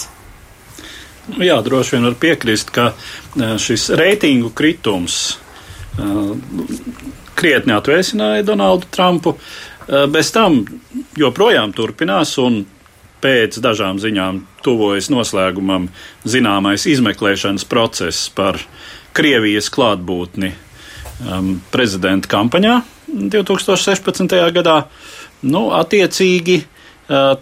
Nu 1.29 1.45
jā, 1.45 1.61
droši 1.62 1.97
vien 1.97 2.09
var 2.09 2.16
piekrist, 2.21 2.73
ka 2.75 2.91
e, 2.93 3.53
šis 3.61 3.91
reitingu 3.99 4.51
kritums 4.57 5.18
uh, 6.01 6.33
krietni 7.39 7.77
atvēsināja 7.77 8.47
Donaldu 8.49 8.89
Trumpu. 8.91 9.37
Uh, 9.37 10.07
bez 10.11 10.33
tam 10.35 10.62
joprojām 11.18 11.75
turpinās 11.77 12.37
un 12.43 12.62
pēc 13.21 13.59
dažām 13.61 14.01
ziņām 14.01 14.41
tuvojas 14.64 15.11
noslēgumam 15.12 15.89
zināmais 16.25 16.87
izmeklēšanas 16.89 17.66
process 17.68 18.31
par 18.33 18.59
Krievijas 19.12 19.68
klātbūtni 19.75 20.53
prezidenta 21.75 22.31
kampaņā 22.31 22.77
2016. 23.11 24.37
gadā. 24.55 24.77
Nu, 25.43 25.71
attiecīgi, 25.77 26.61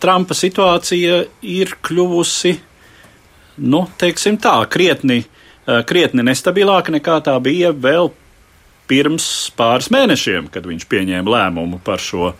Trumpa 0.01 0.35
situācija 0.35 1.18
ir 1.45 1.74
kļuvusi, 1.85 2.55
nu, 3.59 3.84
teiksim 4.00 4.38
tā, 4.42 4.56
krietni, 4.70 5.22
uh, 5.24 5.82
krietni 5.88 6.24
nestabilāka 6.26 6.94
nekā 6.94 7.20
tā 7.26 7.36
bija 7.44 7.74
vēl 7.74 8.12
pirms 8.88 9.24
pāris 9.59 9.90
mēnešiem, 9.92 10.48
kad 10.52 10.66
viņš 10.66 10.86
pieņēma 10.88 11.32
lēmumu 11.34 11.80
par 11.84 12.00
šo, 12.02 12.32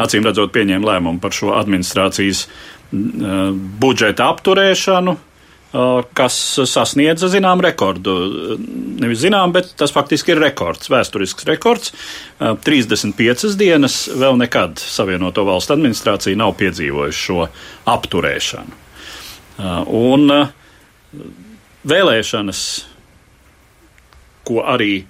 acīm 0.00 0.26
redzot, 0.26 0.52
pieņēma 0.54 0.90
lēmumu 0.92 1.22
par 1.22 1.32
šo 1.32 1.54
administrācijas 1.56 2.46
budžeta 3.80 4.28
apturēšanu, 4.34 5.16
kas 6.14 6.36
sasniedza 6.70 7.26
zinām 7.32 7.62
rekordu. 7.64 8.12
Nevis 9.00 9.24
zinām, 9.24 9.50
bet 9.56 9.72
tas 9.80 9.90
faktiski 9.94 10.34
ir 10.34 10.42
rekords, 10.44 10.90
vēsturisks 10.92 11.48
rekords. 11.48 11.94
35 12.38 13.56
dienas 13.58 14.04
vēl 14.14 14.38
nekad 14.38 14.78
Savienoto 14.78 15.42
valstu 15.48 15.74
administrācija 15.74 16.38
nav 16.38 16.54
piedzīvojusi 16.60 17.24
šo 17.24 17.48
apturēšanu. 17.90 18.78
Un 20.04 20.30
vēlēšanas, 21.88 22.64
ko 24.44 24.64
arī 24.68 25.04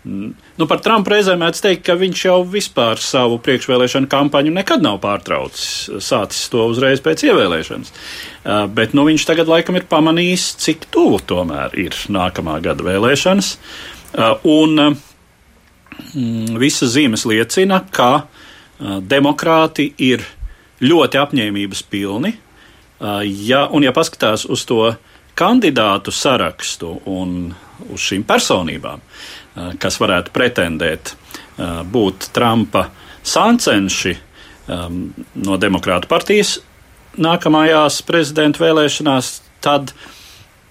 Nu, 0.00 0.64
par 0.64 0.78
Trumpu 0.80 1.12
reizēm 1.12 1.42
mēdz 1.42 1.58
teikt, 1.60 1.82
ka 1.84 1.92
viņš 2.00 2.20
jau 2.24 2.38
vispār 2.48 3.00
savu 3.04 3.36
priekšvēlēšanu 3.44 4.08
kampaņu 4.08 4.52
nekad 4.54 4.80
nav 4.80 4.96
pārtraucis, 5.02 5.90
sācis 6.00 6.46
to 6.48 6.64
uzreiz 6.72 7.02
pēc 7.04 7.26
ievēlēšanas. 7.28 7.92
Uh, 7.92 8.64
bet 8.72 8.94
nu, 8.96 9.04
viņš 9.04 9.26
tagad 9.28 9.50
laikam 9.52 9.76
ir 9.76 9.84
pamanījis, 9.90 10.46
cik 10.64 10.88
tuvu 10.94 11.20
tomēr 11.28 11.76
ir 11.84 11.98
nākamā 12.08 12.56
gada 12.64 12.86
vēlēšanas. 12.86 13.50
Uh, 14.16 14.40
un 14.48 14.80
mm, 14.80 16.56
visas 16.62 16.96
zīmes 16.96 17.26
liecina, 17.28 17.82
ka 17.92 18.10
uh, 18.22 18.96
demokrāti 19.04 19.90
ir 20.00 20.24
ļoti 20.80 21.20
apņēmības 21.20 21.84
pilni. 21.92 22.38
Ja, 23.00 23.62
un, 23.72 23.80
ja 23.80 23.94
paskatās 23.96 24.42
uz 24.44 24.66
to 24.68 24.90
kandidātu 25.40 26.12
sarakstu 26.12 26.98
un 27.08 27.54
uz 27.90 28.04
šīm 28.10 28.26
personībām, 28.28 29.00
Eh, 29.50 29.72
kas 29.82 29.98
varētu 29.98 30.30
pretendēt 30.30 31.10
eh, 31.10 31.80
būt 31.82 32.28
Trumpa 32.34 32.84
sancenši 33.26 34.12
ehm, 34.14 35.00
no 35.42 35.56
Demokrātu 35.58 36.06
partijas 36.10 36.60
nākamajās 37.18 37.98
prezidenta 38.06 38.62
vēlēšanās, 38.62 39.32
tad 39.60 39.90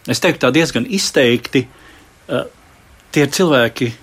es 0.07 0.23
teiktu, 0.23 0.45
tā 0.45 0.53
diezgan 0.55 0.87
izteikti 0.87 1.65
eh, 1.65 2.47
tie 3.11 3.27
cilvēki, 3.27 3.95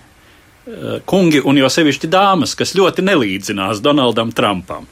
kungi 1.07 1.39
un 1.47 1.55
jo 1.55 1.69
sevišķi 1.71 2.09
dāmas, 2.11 2.51
kas 2.59 2.73
ļoti 2.75 3.05
nelīdzinās 3.07 3.79
Donaldam 3.79 4.33
Trumpam. 4.35 4.83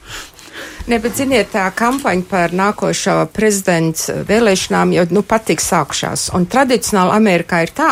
Ne, 0.86 1.00
bet 1.02 1.16
ziniet, 1.18 1.48
tā 1.50 1.64
kampaņa 1.74 2.22
par 2.30 2.52
nākošo 2.54 3.16
prezidenta 3.34 4.20
vēlēšanām 4.28 4.92
jau 4.94 5.04
nu 5.16 5.24
patiks 5.26 5.66
sākšās. 5.72 6.28
Un 6.38 6.46
tradicionāli 6.46 7.10
Amerikā 7.16 7.64
ir 7.64 7.72
tā, 7.74 7.88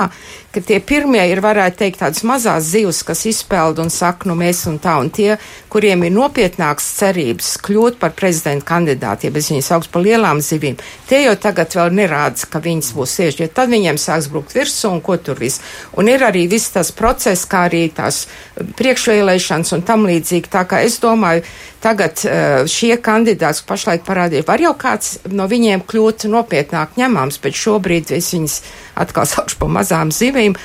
ka 0.54 0.62
tie 0.64 0.78
pirmie 0.84 1.22
ir, 1.30 1.42
varētu 1.44 1.80
teikt, 1.82 2.00
tādas 2.02 2.22
mazās 2.26 2.68
zivs, 2.70 3.02
kas 3.06 3.24
izpeld 3.28 3.80
un 3.82 3.90
saka, 3.92 4.28
nu 4.30 4.36
mēs 4.38 4.64
un 4.70 4.78
tā, 4.82 4.94
un 5.02 5.10
tie, 5.14 5.34
kuriem 5.72 6.06
ir 6.06 6.14
nopietnāks 6.14 6.86
cerības 7.00 7.54
kļūt 7.64 7.98
par 8.02 8.14
prezidenta 8.16 8.66
kandidātiem, 8.68 9.32
ja 9.32 9.34
bez 9.34 9.50
viņas 9.50 9.72
augs 9.76 9.90
par 9.90 10.04
lielām 10.06 10.42
zivīm, 10.44 10.78
tie 11.10 11.24
jau 11.24 11.34
tagad 11.40 11.74
vēl 11.74 11.94
nerāda, 11.98 12.48
ka 12.50 12.62
viņas 12.62 12.92
būs 12.94 13.16
tieši, 13.18 13.42
jo 13.42 13.50
tad 13.58 13.72
viņiem 13.74 13.98
sāks 14.00 14.30
brukt 14.30 14.54
virsū 14.54 14.92
un 14.94 15.02
ko 15.04 15.18
tur 15.18 15.40
viss. 15.42 15.62
Un 15.98 16.08
ir 16.12 16.22
arī 16.26 16.46
viss 16.50 16.72
tas 16.74 16.92
process, 16.94 17.46
kā 17.50 17.66
arī 17.68 17.88
tās 17.94 18.24
priekšvēlēšanas 18.78 19.74
un 19.74 19.84
tam 19.86 20.06
līdzīgi. 20.08 20.50
Tā 20.52 20.64
kā 20.70 20.82
es 20.86 21.00
domāju, 21.02 21.44
tagad 21.84 22.22
eh, 22.24 22.64
šie 22.70 22.96
kandidāti, 23.02 23.42
kas 23.44 23.66
pašlaik 23.68 24.04
parādīja, 24.06 24.46
var 24.48 24.62
jau 24.62 24.72
kāds 24.78 25.18
no 25.32 25.48
viņiem 25.50 25.84
kļūt 25.88 26.28
nopietnāk 26.32 26.96
ņemams, 27.00 27.40
bet 27.44 27.58
šobrīd 27.58 28.14
es 28.16 28.30
viņus 28.34 28.60
atkal 28.94 29.26
saukšu 29.32 29.60
par 29.60 29.72
mazām 29.78 30.12
zivīm. 30.14 30.56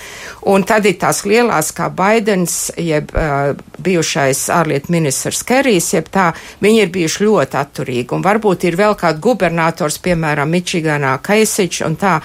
Un 0.49 0.63
tad 0.63 0.85
ir 0.87 0.95
tās 1.01 1.25
lielās, 1.27 1.73
kā 1.75 1.89
Baidens, 1.91 2.69
jeb 2.79 3.11
uh, 3.11 3.57
bijušais 3.83 4.45
ārlietu 4.55 4.93
ministrs 4.93 5.41
Kerijs, 5.47 5.91
jeb 5.93 6.07
tā, 6.13 6.29
viņi 6.63 6.85
ir 6.85 6.93
bijuši 6.93 7.25
ļoti 7.25 7.59
atturīgi. 7.59 8.15
Un 8.15 8.23
varbūt 8.23 8.63
ir 8.69 8.77
vēl 8.79 8.95
kāds 8.99 9.19
gubernators, 9.23 9.99
piemēram, 10.03 10.51
Mičiganā, 10.53 11.17
Kaisičs, 11.23 11.83
un 11.87 11.97
tā, 11.99 12.19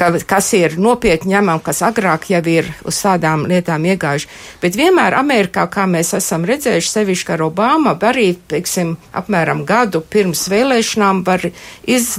ka, 0.00 0.10
kas 0.28 0.52
ir 0.56 0.78
nopietni 0.80 1.34
ņemam, 1.34 1.60
kas 1.64 1.82
agrāk 1.84 2.30
jau 2.32 2.40
ir 2.48 2.70
uz 2.88 3.02
tādām 3.04 3.44
lietām 3.50 3.84
iegājuši. 3.90 4.30
Bet 4.62 4.78
vienmēr 4.78 5.18
Amerikā, 5.18 5.66
kā 5.72 5.84
mēs 5.90 6.14
esam 6.16 6.48
redzējuši, 6.48 6.92
sevišķi 6.94 7.36
ar 7.36 7.44
Obama, 7.50 7.96
arī, 8.08 8.30
teiksim, 8.48 8.96
apmēram 9.12 9.64
gadu 9.68 10.00
pirms 10.00 10.46
vēlēšanām 10.48 11.20
var 11.26 11.44
iz, 11.84 12.14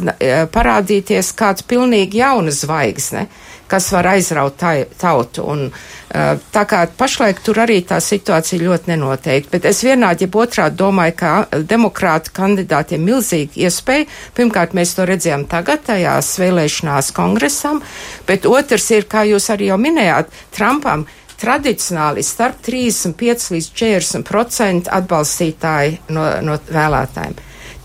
parādīties 0.54 1.34
kāds 1.40 1.66
pilnīgi 1.66 2.22
jaunas 2.22 2.62
zvaigzne 2.66 3.29
kas 3.70 3.92
var 3.94 4.10
aizraut 4.16 4.60
tautu. 5.00 5.46
Un, 5.46 5.70
tā 6.54 6.64
kā 6.70 6.82
pašlaik 6.98 7.42
tur 7.46 7.62
arī 7.64 7.80
tā 7.88 8.00
situācija 8.02 8.62
ļoti 8.64 8.92
nenoteikti, 8.94 9.52
bet 9.54 9.68
es 9.70 9.84
vienādi, 9.86 10.26
ja 10.26 10.42
otrādi 10.44 10.80
domāju, 10.80 11.16
ka 11.20 11.62
demokrāta 11.70 12.34
kandidātiem 12.36 13.06
milzīgi 13.06 13.66
iespēja. 13.68 14.10
Pirmkārt, 14.38 14.76
mēs 14.78 14.96
to 14.98 15.06
redzējām 15.10 15.46
tagad 15.52 15.86
tajās 15.90 16.34
vēlēšanās 16.42 17.14
kongresam, 17.16 17.84
bet 18.28 18.50
otrs 18.50 18.90
ir, 18.96 19.10
kā 19.10 19.26
jūs 19.30 19.50
arī 19.54 19.70
jau 19.72 19.80
minējāt, 19.82 20.34
Trumpam 20.56 21.06
tradicionāli 21.40 22.24
starp 22.26 22.60
35 22.66 23.54
līdz 23.56 23.70
40% 23.80 24.92
atbalstītāji 24.92 26.00
no, 26.16 26.26
no 26.44 26.58
vēlētājiem. 26.68 27.38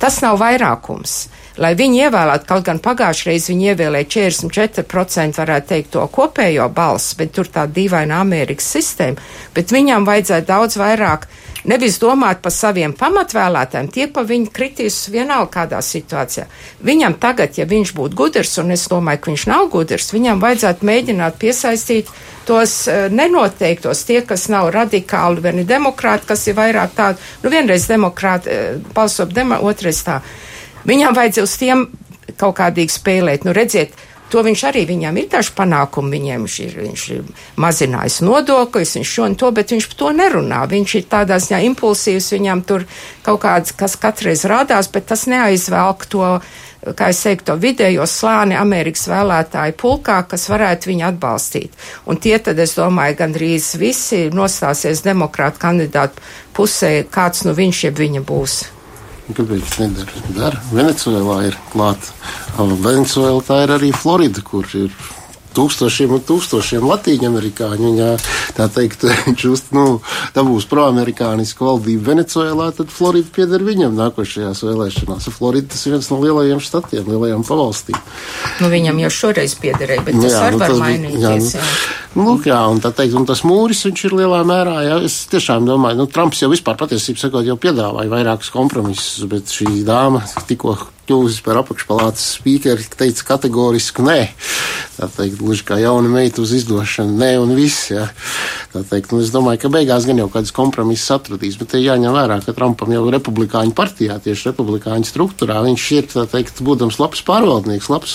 Tas 0.02 0.18
nav 0.24 0.40
vairākums. 0.42 1.14
Lai 1.62 1.70
viņi 1.78 2.00
ievēlētu, 2.08 2.48
kaut 2.48 2.64
gan 2.66 2.80
pagājušajā 2.82 3.30
reizē 3.30 3.52
viņi 3.52 3.68
ievēlēja 3.70 4.10
44% 4.10 5.38
varētu 5.38 5.68
teikt 5.70 5.92
to 5.94 6.02
kopējo 6.10 6.66
balsu, 6.74 7.14
bet 7.20 7.30
tur 7.36 7.46
tā 7.46 7.68
dīvaina 7.70 8.18
Amerikas 8.24 8.72
sistēma, 8.74 9.22
bet 9.54 9.70
viņam 9.74 10.06
vajadzētu 10.08 10.48
daudz 10.50 10.78
vairāk 10.80 11.28
nevis 11.70 12.00
domāt 12.02 12.40
par 12.44 12.52
saviem 12.52 12.92
pamatvēlētājiem, 12.98 13.88
tie 13.92 14.06
pa 14.12 14.24
viņu 14.26 14.50
kritīs 14.54 14.96
vienalga 15.12 15.52
kādā 15.60 15.80
situācijā. 15.82 16.46
Viņam 16.84 17.16
tagad, 17.22 17.54
ja 17.58 17.66
viņš 17.70 17.92
būtu 17.96 18.18
gudrs, 18.18 18.56
un 18.58 18.74
es 18.74 18.86
domāju, 18.90 19.22
ka 19.22 19.30
viņš 19.30 19.44
nav 19.50 19.68
gudrs, 19.72 20.10
viņam 20.12 20.42
vajadzētu 20.42 20.88
mēģināt 20.90 21.38
piesaistīt 21.40 22.10
tos 22.48 22.74
uh, 22.90 23.06
nenoteiktos, 23.14 24.02
tie, 24.08 24.20
kas 24.26 24.48
nav 24.52 24.72
radikāli, 24.74 25.44
vai 25.44 25.54
ne 25.60 25.64
demokrāti, 25.68 26.28
kas 26.28 26.44
ir 26.50 26.58
vairāk 26.58 26.98
tādi, 26.98 27.30
nu 27.44 27.54
vienreiz 27.54 27.86
demokrāti 27.88 28.52
uh, 28.52 28.90
balso, 28.96 29.24
demo, 29.30 29.62
otrais 29.64 30.02
tā. 30.04 30.18
Viņam 30.88 31.16
vajadzēja 31.16 31.46
uz 31.46 31.54
tiem 31.60 31.86
kaut 32.40 32.58
kādīgi 32.58 32.92
spēlēt. 32.92 33.46
Nu, 33.46 33.54
redziet, 33.56 33.94
To 34.34 34.42
viņš 34.42 34.62
arī 34.66 34.80
viņam 34.88 35.18
ir 35.20 35.28
daži 35.30 35.52
panākumi, 35.54 36.16
viņiem 36.16 36.46
ir, 36.64 36.72
viņš 36.80 37.02
ir 37.14 37.26
mazinājis 37.60 38.16
nodokļus, 38.26 38.94
viņš 38.98 39.12
šo 39.14 39.28
un 39.28 39.36
to, 39.38 39.50
bet 39.54 39.70
viņš 39.70 39.86
par 39.92 39.98
to 40.00 40.10
nerunā. 40.16 40.64
Viņš 40.72 40.94
ir 40.98 41.04
tādā 41.12 41.38
ziņā 41.38 41.60
impulsīvs, 41.68 42.32
viņam 42.34 42.64
tur 42.66 42.86
kaut 43.22 43.42
kāds, 43.44 43.76
kas 43.78 43.94
katreiz 44.00 44.42
rādās, 44.50 44.90
bet 44.90 45.06
tas 45.12 45.28
neaizvelk 45.30 46.08
to, 46.10 46.32
kā 46.98 47.12
es 47.14 47.22
teiktu, 47.22 47.52
to 47.52 47.58
vidējo 47.62 48.08
slāni 48.10 48.58
Amerikas 48.58 49.06
vēlētāju 49.12 49.78
pulkā, 49.78 50.18
kas 50.26 50.50
varētu 50.50 50.90
viņu 50.90 51.08
atbalstīt. 51.12 51.86
Un 52.10 52.18
tie 52.18 52.40
tad, 52.42 52.58
es 52.58 52.74
domāju, 52.80 53.20
gandrīz 53.22 53.76
visi 53.78 54.24
nostāsies 54.34 55.06
demokrātu 55.06 55.62
kandidātu 55.62 56.26
pusē, 56.56 56.96
kāds 57.06 57.46
nu 57.46 57.54
viņš 57.54 57.86
jeb 57.86 58.02
viņa 58.02 58.26
būs. 58.26 58.62
Kāpēc 59.24 59.76
nedara? 59.80 60.22
Dara. 60.36 60.62
Venecuēlā 60.74 61.36
ir 61.48 61.58
klāta. 61.72 62.12
Venecuēlā 62.58 63.44
tā 63.46 63.62
ir 63.64 63.72
arī 63.78 63.92
Florida, 63.96 64.44
kur 64.44 64.68
ir 64.76 64.92
tūkstošiem 65.54 66.12
un 66.16 66.22
tūkstošiem 66.26 66.84
latīņamerikāņu. 66.88 67.88
Viņa 67.88 68.08
tā 68.56 68.66
teikt, 68.74 69.06
just, 69.44 69.70
nu, 69.76 70.00
dabūs 70.36 70.66
proamerikānisku 70.70 71.68
valdību 71.68 72.08
Venecuēlā, 72.10 72.70
tad 72.76 72.92
Florida 72.92 73.30
pieder 73.34 73.64
viņam 73.64 73.96
nākošajās 73.98 74.64
vēlēšanās. 74.66 75.30
Florida 75.34 75.72
tas 75.72 75.86
ir 75.86 75.96
viens 75.96 76.10
no 76.12 76.20
lielajiem 76.22 76.62
štatiem, 76.64 77.08
lielajām 77.08 77.46
pavalstīm. 77.48 77.98
Nu, 78.60 78.70
viņam 78.72 79.00
jau 79.06 79.12
šoreiz 79.22 79.56
piederēja, 79.60 80.04
bet 80.06 80.20
tas 80.20 80.32
jā, 80.34 80.42
var, 80.46 80.58
nu, 80.58 80.64
var 80.64 80.76
mainīties. 80.84 81.22
Jā, 81.22 81.36
nu, 81.38 81.52
jā. 81.54 82.03
Nu, 82.14 82.28
lūk, 82.28 82.44
jā, 82.46 82.60
un 82.70 82.78
teikt, 82.78 83.16
un 83.18 83.24
tas 83.26 83.40
mūris 83.42 83.80
ir 83.90 84.12
lielā 84.14 84.44
mērā, 84.46 84.76
jā, 84.86 84.98
es 85.08 85.24
tiešām 85.32 85.66
domāju, 85.66 85.98
nu, 85.98 86.06
Trumps 86.06 86.44
jau 86.44 86.50
vispār 86.52 86.78
patiesībā 86.78 87.18
sakot, 87.18 87.42
jau 87.42 87.58
piedāvāja 87.58 88.12
vairākus 88.12 88.52
kompromisus, 88.54 89.26
bet 89.30 89.50
šī 89.50 89.80
dāma 89.88 90.22
tikko 90.46 90.76
kļuvusi 91.08 91.42
par 91.44 91.60
apakšpalātas 91.60 92.24
spīkeri, 92.38 92.86
teica 92.96 93.26
kategorisku 93.34 94.04
nē. 94.06 94.18
Tā 94.94 95.08
teikt, 95.10 95.40
gluži 95.40 95.64
kā 95.66 95.76
jauna 95.82 96.08
meita 96.10 96.40
uz 96.42 96.52
izdošanu, 96.54 97.16
nē 97.18 97.30
un 97.42 97.54
viss, 97.56 97.90
jā. 97.90 98.06
Tā 98.72 98.84
teikt, 98.88 99.12
nu, 99.12 99.20
es 99.24 99.32
domāju, 99.34 99.64
ka 99.64 99.70
beigās 99.74 100.06
gan 100.06 100.20
jau 100.22 100.28
kādas 100.32 100.54
kompromisas 100.54 101.16
atradīs, 101.16 101.58
bet 101.60 101.74
jāņem 101.78 102.14
vērā, 102.14 102.38
ka 102.44 102.54
Trumpam 102.56 102.92
jau 102.94 103.02
republikāņu 103.12 103.74
partijā, 103.76 104.20
tieši 104.22 104.52
republikāņu 104.52 105.08
struktūrā, 105.10 105.60
viņš 105.66 105.88
ir, 105.98 106.08
tā 106.14 106.24
teikt, 106.30 106.62
būdams 106.64 107.00
labs 107.02 107.24
pārvaldnieks, 107.26 107.90
labs 107.92 108.14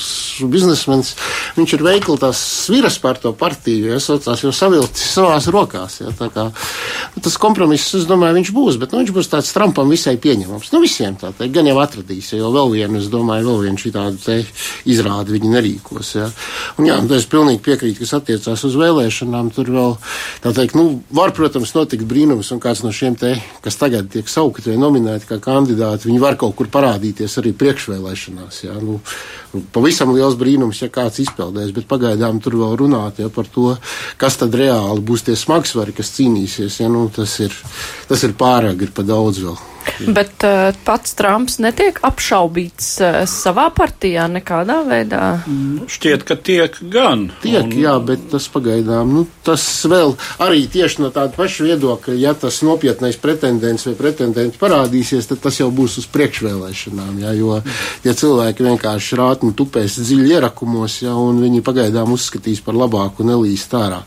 biznesmenis, 0.52 1.14
viņš 1.60 1.76
ir 1.78 1.86
veikli 1.86 2.18
tās 2.22 2.42
sviras 2.66 3.00
par 3.04 3.20
to 3.22 3.34
partiju, 3.36 3.89
ja 3.90 4.00
saucās 4.04 4.44
jau 4.44 4.54
savilcis 4.56 5.14
savās 5.16 5.50
rokās. 5.52 6.00
Tā 6.20 6.30
kā 6.34 6.48
nu, 6.50 7.24
tas 7.24 7.38
kompromiss, 7.42 7.94
es 7.98 8.08
domāju, 8.10 8.38
viņš 8.40 8.54
būs, 8.56 8.80
bet 8.82 8.94
nu, 8.94 9.04
viņš 9.04 9.14
būs 9.16 9.32
tāds 9.32 9.52
Trumpam 9.56 9.92
visai 9.92 10.16
pieņemams. 10.22 10.72
Nu, 10.74 10.82
visiem 10.84 11.18
tā 11.20 11.32
teikt, 11.36 11.54
gan 11.58 11.70
jau 11.70 11.78
atradīs, 11.82 12.32
jo 12.38 12.52
vēl 12.54 12.74
vienu, 12.78 13.02
es 13.02 13.10
domāju, 13.12 13.50
vēl 13.50 13.66
vienu 13.68 13.82
šī 13.82 13.94
tādu 13.96 14.40
izrādi 14.90 15.36
viņi 15.36 15.54
nerīkos. 15.56 16.14
Ja. 16.18 16.30
Un, 16.78 16.88
jā, 16.90 16.98
un 17.02 17.10
es 17.16 17.28
pilnīgi 17.30 17.62
piekrītu, 17.66 18.04
kas 18.04 18.16
attiecās 18.20 18.64
uz 18.68 18.78
vēlēšanām. 18.80 19.52
Tur 19.56 19.72
vēl, 19.74 19.96
tā 20.44 20.54
teikt, 20.56 20.78
nu, 20.80 21.02
var, 21.16 21.34
protams, 21.36 21.74
notikt 21.76 22.08
brīnums, 22.10 22.52
un 22.56 22.62
kāds 22.64 22.84
no 22.86 22.94
šiem 22.96 23.18
te, 23.20 23.36
kas 23.66 23.80
tagad 23.80 24.10
tiek 24.14 24.30
saukti 24.30 24.72
vai 24.72 24.80
nominēti 24.82 25.30
kā 25.30 25.40
kandidāti, 25.44 26.10
viņi 26.10 26.24
var 26.24 26.40
kaut 26.40 26.56
kur 26.60 26.72
parādīties 26.72 27.40
arī 27.42 27.54
priekšvēlēšanās. 27.58 28.64
Ja. 28.68 28.78
Nu, 28.80 29.00
pavisam 29.74 30.14
liels 30.16 30.38
brīnums, 30.40 30.82
ja 30.84 30.92
kāds 30.94 31.22
izpeldēs, 31.24 31.74
bet 31.76 31.88
pagaidām 31.90 32.42
tur 32.44 32.60
vēl 32.62 32.78
runāt 32.84 33.22
ja, 33.24 33.30
par 33.34 33.50
to, 33.50 33.74
kas 34.22 34.38
tad 34.42 34.56
reāli 34.58 35.04
būs 35.06 35.26
tie 35.28 35.38
smagsvari, 35.40 35.96
kas 35.98 36.14
cīnīsies. 36.18 36.82
Ja, 36.84 36.90
nu, 36.92 37.08
tas, 37.14 37.40
ir, 37.44 37.56
tas 38.10 38.24
ir 38.28 38.38
pārāk, 38.40 38.86
ir 38.86 38.94
pa 38.96 39.06
daudz 39.08 39.42
vēl. 39.46 39.58
Bet 40.18 40.44
uh, 40.48 40.70
pats 40.86 41.16
Trumps 41.18 41.58
netiek 41.62 42.00
apšaubīts 42.06 42.88
uh, 43.04 43.18
savā 43.30 43.68
partijā 43.76 44.28
nekādā 44.32 44.80
veidā? 44.88 45.24
Nu, 45.48 45.88
šķiet, 45.90 46.24
ka 46.28 46.38
tiek 46.40 46.78
gan. 46.92 47.28
Tiek, 47.44 47.66
un... 47.66 47.76
jā, 47.80 47.96
bet 48.04 48.26
tas 48.32 48.48
pagaidām, 48.52 49.12
nu, 49.16 49.26
tas 49.46 49.64
vēl 49.90 50.16
arī 50.44 50.66
tieši 50.72 51.04
no 51.04 51.12
tāda 51.16 51.34
paša 51.36 51.68
viedokļa, 51.68 52.18
ja 52.20 52.34
tas 52.38 52.62
nopietnais 52.66 53.20
pretendents 53.22 53.88
vai 53.90 53.96
pretendents 54.00 54.60
parādīsies, 54.62 55.30
tad 55.30 55.44
tas 55.44 55.60
jau 55.60 55.70
būs 55.76 56.00
uz 56.02 56.10
priekšvēlēšanām, 56.14 57.22
jā, 57.26 57.36
jo, 57.40 57.60
ja 58.06 58.16
cilvēki 58.18 58.68
vienkārši 58.70 59.20
rātni 59.20 59.54
tupēs 59.58 60.00
dziļi 60.02 60.36
ierakumos, 60.38 61.02
jā, 61.06 61.16
un 61.16 61.42
viņi 61.44 61.64
pagaidām 61.66 62.16
uzskatīs 62.16 62.64
par 62.66 62.78
labāku 62.80 63.28
nelīst 63.28 63.76
ārā. 63.78 64.04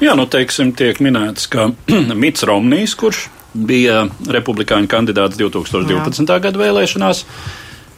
Jā, 0.00 0.14
nu, 0.16 0.24
teiksim, 0.30 0.70
tiek 0.76 1.00
minēts, 1.02 1.48
ka 1.50 1.70
Mits 2.22 2.46
Romnijs, 2.48 2.96
kurš 2.98 3.28
bija 3.54 4.04
republikāņu 4.30 4.90
kandidāts 4.90 5.38
2012. 5.40 6.26
Jā. 6.28 6.38
gada 6.42 6.60
vēlēšanās. 6.60 7.24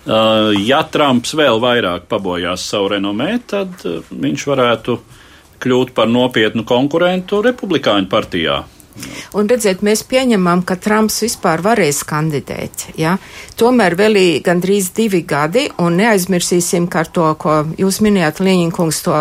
Uh, 0.03 0.50
ja 0.66 0.80
Trumps 0.90 1.36
vēl 1.38 1.61
vairāk 1.62 2.09
pabojās 2.11 2.64
savu 2.66 2.90
renomē, 2.96 3.36
tad 3.46 3.84
uh, 3.86 4.00
viņš 4.11 4.46
varētu 4.50 4.96
kļūt 5.62 5.92
par 5.94 6.11
nopietnu 6.11 6.64
konkurentu 6.66 7.38
republikāņu 7.46 8.11
partijā. 8.11 8.62
Un 9.38 9.49
redziet, 9.49 9.80
mēs 9.84 10.03
pieņemam, 10.05 10.62
ka 10.68 10.76
Trumps 10.76 11.22
vispār 11.24 11.62
varēs 11.64 12.03
kandidēt. 12.09 12.86
Ja? 13.01 13.14
Tomēr 13.57 13.97
vēl 13.97 14.18
ir 14.20 14.43
gandrīz 14.45 14.90
divi 14.97 15.22
gadi, 15.28 15.64
un 15.80 15.97
neaizmirsīsim, 16.01 16.88
ka 16.93 17.05
ar 17.05 17.12
to, 17.14 17.28
ko 17.40 17.57
jūs 17.80 18.03
minējāt, 18.05 18.43
Lieņinkungs, 18.45 19.01
to 19.07 19.16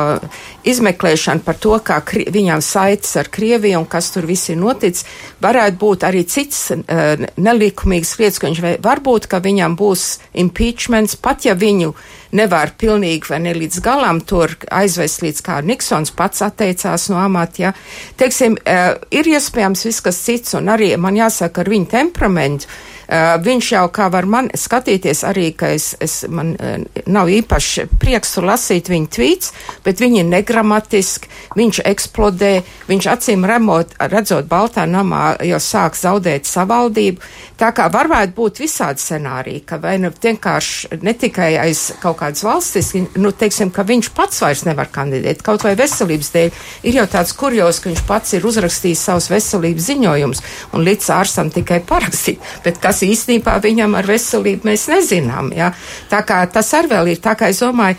izmeklēšanu 0.68 1.46
par 1.46 1.60
to, 1.64 1.78
kā 1.88 2.02
kri, 2.06 2.28
viņam 2.34 2.64
saites 2.66 3.16
ar 3.22 3.32
Krieviju 3.32 3.80
un 3.82 3.88
kas 3.92 4.12
tur 4.12 4.28
viss 4.30 4.52
ir 4.52 4.60
noticis, 4.60 5.08
varētu 5.44 5.80
būt 5.82 6.08
arī 6.08 6.26
cits 6.28 6.66
uh, 6.76 7.28
nelikumīgs 7.40 8.18
lietas, 8.20 8.42
ka 8.42 8.52
viņš 8.52 8.64
varbūt, 8.84 9.30
ka 9.32 9.40
viņam 9.44 9.78
būs 9.80 10.08
impeachments, 10.44 11.16
pat 11.22 11.48
ja 11.48 11.56
viņu 11.56 11.94
nevar 12.38 12.74
pilnīgi 12.80 13.32
vai 13.32 13.42
ne 13.44 13.56
līdz 13.58 13.82
galam 13.84 14.22
tur 14.28 14.56
aizvest 14.72 15.24
līdz 15.26 15.44
kā 15.46 15.60
Niksons 15.66 16.14
pats 16.16 16.44
atteicās 16.46 17.10
no 17.12 17.20
amata, 17.22 17.66
ja. 17.68 17.74
Teiksim, 18.20 18.58
uh, 18.62 18.96
ir 19.12 19.30
iespējams 19.34 19.86
viss 19.88 20.06
kas 20.06 20.22
cits, 20.26 20.56
un 20.60 20.72
arī 20.72 20.94
man 20.98 21.20
jāsaka 21.20 21.64
ar 21.66 21.72
viņu 21.72 21.92
temperamentu 21.92 22.72
viņš 23.12 23.72
jau 23.74 23.84
kā 23.92 24.08
var 24.12 24.26
man 24.26 24.48
skatīties 24.56 25.24
arī, 25.28 25.52
ka 25.58 25.74
es, 25.76 25.92
es 26.00 26.22
man 26.32 26.54
uh, 26.56 26.78
nav 27.12 27.28
īpaši 27.28 27.88
prieks 28.00 28.38
lasīt 28.40 28.88
viņa 28.92 29.10
tvīts, 29.12 29.52
bet 29.84 30.00
viņi 30.00 30.22
ir 30.24 30.30
negramatiski, 30.32 31.28
viņš 31.58 31.82
eksplodē, 31.92 32.54
viņš 32.88 33.10
acīm 33.12 33.44
remot, 33.48 33.92
redzot 34.12 34.48
Baltā 34.48 34.86
namā 34.88 35.36
jau 35.44 35.60
sāk 35.60 36.00
zaudēt 36.00 36.48
savaldību. 36.48 37.20
Tā 37.60 37.74
kā 37.76 37.90
varētu 37.92 38.36
būt 38.38 38.62
visādi 38.64 39.04
scenāriji, 39.04 39.66
ka 39.68 39.78
vai 39.82 39.98
nu 40.02 40.10
vienkārši 40.12 41.02
ne 41.04 41.14
tikai 41.14 41.52
aiz 41.62 41.84
kaut 42.02 42.22
kādas 42.22 42.46
valstis, 42.48 42.94
nu, 43.20 43.34
teiksim, 43.36 43.74
ka 43.76 43.84
viņš 43.88 44.12
pats 44.16 44.42
vairs 44.42 44.64
nevar 44.66 44.90
kandidēt, 44.94 45.44
kaut 45.46 45.66
vai 45.68 45.76
veselības 45.80 46.32
dēļ. 46.34 46.64
Ir 46.88 47.02
jau 47.02 47.08
tāds 47.12 47.36
kurjos, 47.38 47.82
ka 47.84 47.92
viņš 47.92 48.06
pats 48.08 48.38
ir 48.38 48.48
uzrakstījis 48.48 49.06
savus 49.10 49.30
veselības 49.34 49.92
ziņojumus 49.92 50.44
un 50.72 50.88
līdz 50.88 51.12
ārstam 51.20 51.52
tikai 51.54 51.82
parakstīt. 51.86 52.42
Bet 52.64 52.80
kas 52.82 53.01
kas 53.02 53.10
īstenībā 53.10 53.60
viņam 53.62 53.98
ar 53.98 54.08
veselību 54.08 54.70
mēs 54.70 54.88
nezinām. 54.92 55.52
Ja? 55.56 55.74
Tā 56.10 56.24
kā 56.28 56.44
tas 56.52 56.74
arī 56.78 56.94
vēl 56.96 57.14
ir 57.16 57.22
tā, 57.22 57.36
kā 57.36 57.50
es 57.52 57.62
domāju. 57.64 57.98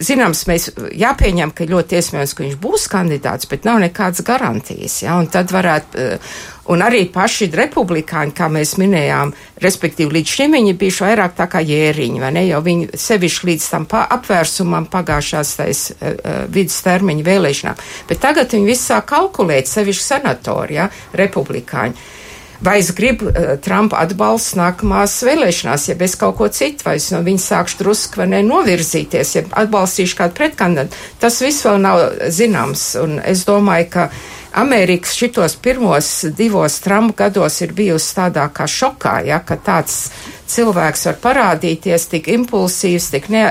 Zināms, 0.00 0.46
mēs 0.48 0.70
jāpieņem, 0.96 1.50
ka 1.52 1.66
ļoti 1.68 1.98
iespējams, 1.98 2.32
ka 2.32 2.44
viņš 2.46 2.54
būs 2.56 2.86
kandidāts, 2.88 3.44
bet 3.50 3.66
nav 3.68 3.82
nekādas 3.82 4.24
garantijas. 4.24 4.94
Ja? 5.02 5.18
Un 5.20 5.26
tad 5.28 5.52
varētu, 5.52 5.98
eh, 6.00 6.38
un 6.72 6.80
arī 6.80 7.02
paši 7.12 7.50
republikāņi, 7.52 8.32
kā 8.32 8.48
mēs 8.48 8.78
minējām, 8.80 9.34
respektīvi 9.60 10.16
līdz 10.16 10.32
šim 10.32 10.56
viņi 10.56 10.72
bijuši 10.80 11.04
vairāk 11.04 11.34
tā 11.36 11.46
kā 11.52 11.60
jēriņi, 11.60 12.20
vai 12.20 12.30
ne? 12.32 12.46
Jo 12.48 12.62
viņi 12.64 12.96
sevišķi 12.96 13.46
līdz 13.50 13.66
tam 13.68 13.84
apvērsumam 13.90 14.86
pagājušās 14.88 15.56
tais 15.56 15.82
uh, 15.92 16.46
vidustermiņa 16.48 17.26
vēlēšanām. 17.26 17.84
Bet 18.08 18.24
tagad 18.24 18.48
viņi 18.48 18.72
viss 18.72 18.88
sāk 18.88 19.04
kalkulēt, 19.12 19.68
sevišķi 19.68 20.06
senatori, 20.14 20.80
ja? 20.80 20.88
republikāņi. 21.12 22.19
Vai 22.64 22.78
es 22.80 22.90
gribu 22.96 23.30
uh, 23.30 23.54
Trumpa 23.62 24.00
atbalstu 24.04 24.60
nākamās 24.60 25.18
vēlēšanās, 25.26 25.88
ja 25.90 25.96
bez 26.00 26.16
kaut 26.20 26.38
ko 26.40 26.50
citu, 26.52 26.84
vai 26.86 26.98
es 27.00 27.10
no 27.14 27.22
viņa 27.26 27.44
sākšu 27.46 27.80
drusku 27.80 28.20
vai 28.22 28.28
ne 28.34 28.42
novirzīties, 28.46 29.36
ja 29.36 29.44
atbalstīšu 29.62 30.18
kādu 30.18 30.36
pretkandidātu. 30.38 31.00
Tas 31.22 31.40
viss 31.44 31.64
vēl 31.66 31.80
nav 31.82 32.04
zināms, 32.28 32.92
un 33.00 33.18
es 33.24 33.46
domāju, 33.48 33.88
ka 33.96 34.10
Amerikas 34.52 35.14
šitos 35.14 35.56
pirmos 35.56 36.24
divos 36.36 36.80
Trumpa 36.80 37.24
gados 37.24 37.60
ir 37.60 37.72
bijusi 37.72 38.14
tādā 38.16 38.48
kā 38.54 38.66
šokā, 38.66 39.20
ja, 39.26 39.38
ka 39.46 39.56
tāds 39.56 40.08
cilvēks 40.50 41.06
var 41.06 41.18
parādīties 41.22 42.08
tik 42.10 42.28
impulsīvs, 42.32 43.10
tik 43.14 43.28
ne, 43.30 43.44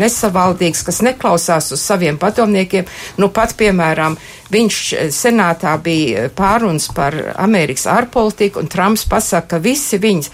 nesavaldīgs, 0.00 0.82
kas 0.86 1.02
neklausās 1.04 1.70
uz 1.76 1.82
saviem 1.84 2.16
padomniekiem. 2.20 2.88
Nu, 3.20 3.28
pat, 3.28 3.52
piemēram, 3.58 4.16
viņš 4.52 4.80
senātā 5.12 5.76
bija 5.82 6.28
pāruns 6.36 6.88
par 6.96 7.16
Amerikas 7.36 7.86
ārpolitiku, 7.92 8.62
un 8.62 8.72
Trumps 8.72 9.04
pasaka, 9.10 9.56
ka 9.56 9.62
visi 9.62 10.00
viņas 10.00 10.32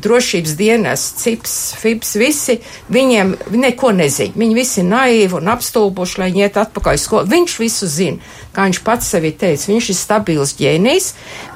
drošības 0.00 0.54
dienas, 0.56 1.02
CIPS, 1.20 1.74
FIPS, 1.76 2.14
visi, 2.16 2.54
viņiem 2.88 3.34
neko 3.52 3.90
nezina. 3.92 4.32
Viņi 4.40 4.56
visi 4.56 4.80
ir 4.80 4.86
naivi 4.88 5.36
un 5.36 5.50
apstulbuši, 5.52 6.20
lai 6.22 6.30
viņi 6.32 6.46
iet 6.46 6.56
atpakaļ 6.62 6.96
uz 6.96 7.04
skolu. 7.04 7.28
Viņš 7.28 7.56
visu 7.60 7.88
zina, 7.90 8.32
kā 8.56 8.64
viņš 8.64 8.80
pats 8.86 9.10
sevi 9.12 9.34
teica, 9.36 9.68
viņš 9.68 9.90
ir 9.92 9.98
stabils 9.98 10.54
ģēnijs, 10.56 11.10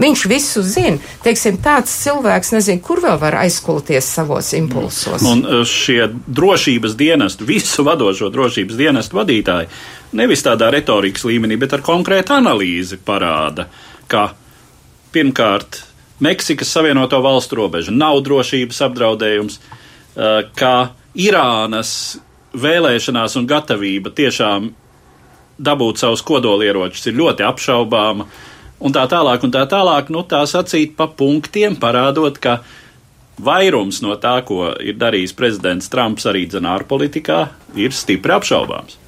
viņš 0.05 0.27
visu 0.29 0.65
zina. 0.69 1.01
Teiksim, 1.25 1.57
tāds 1.65 1.95
cilvēks 2.05 2.53
nezinu, 2.59 2.85
kur 2.85 3.01
vēl 3.05 3.17
var 3.23 3.39
aizkulties 3.41 4.13
savos 4.19 4.53
impulsos. 4.59 5.25
Un 5.25 5.47
uh, 5.47 5.65
šie 5.65 6.11
drošības 6.27 6.99
dienestu, 6.99 7.49
visu 7.49 7.87
vadošo 7.89 8.29
drošības 8.35 8.77
dienestu 8.85 9.23
vadītāji, 9.23 9.73
nevis 10.19 10.45
tādā 10.45 10.69
retorikas 10.77 11.25
līmenī, 11.25 11.57
bet 11.57 11.79
ar 11.79 11.89
konkrētu 11.89 12.37
analīzi 12.37 13.01
parāda, 13.01 13.71
ka 14.13 14.29
pirmkārt 15.13 15.88
Meksikas 16.25 16.73
Savienoto 16.75 17.21
Valstu 17.23 17.61
robeža 17.61 17.95
nav 17.95 18.21
drošības 18.27 18.83
apdraudējums, 18.89 19.59
uh, 19.59 20.43
ka 20.59 20.75
Irānas 21.19 22.19
vēlēšanās 22.59 23.37
un 23.39 23.47
gatavība 23.49 24.13
tiešām 24.15 24.71
dabūt 25.59 26.01
savus 26.01 26.23
kodolieročus 26.27 27.11
ir 27.11 27.19
ļoti 27.19 27.47
apšaubāma, 27.47 28.27
un 28.79 28.95
tā 28.95 29.05
tālāk, 29.11 29.43
un 29.45 29.55
tā 29.55 29.65
tālāk, 29.71 30.13
nu 30.15 30.23
tā 30.27 30.45
sacīt 30.47 30.95
pa 30.99 31.09
punktiem, 31.11 31.77
parādot, 31.81 32.39
ka 32.39 32.61
vairums 33.43 34.01
no 34.03 34.15
tā, 34.23 34.39
ko 34.47 34.73
ir 34.83 34.99
darījis 34.99 35.35
prezidents 35.39 35.91
Trumps 35.91 36.27
arī 36.31 36.47
dzenā 36.51 36.79
ārpolitikā, 36.79 37.41
ir 37.79 37.95
stipri 37.95 38.35
apšaubāms. 38.39 38.99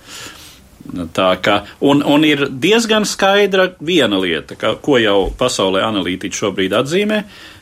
Kā, 1.44 1.56
un, 1.86 2.00
un 2.02 2.24
ir 2.26 2.46
diezgan 2.50 3.04
skaidra 3.06 3.68
viena 3.84 4.18
lieta, 4.18 4.56
ka, 4.58 4.74
ko 4.82 4.98
jau 4.98 5.30
pasaulē 5.38 5.84
analītiķi 5.86 6.40
šobrīd 6.40 6.74
atzīmē. 6.74 7.20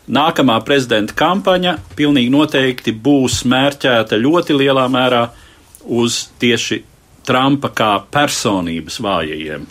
Nākamā 0.09 0.57
prezidenta 0.65 1.13
kampaņa 1.19 1.75
pilnīgi 1.99 2.31
noteikti 2.33 2.95
būs 2.97 3.43
mērķēta 3.45 4.17
ļoti 4.17 4.57
lielā 4.57 4.87
mērā 4.89 5.27
uz 5.85 6.29
tieši 6.41 6.81
Trumpa 7.29 7.69
kā 7.77 7.91
personības 8.09 8.97
vājajiem, 9.05 9.67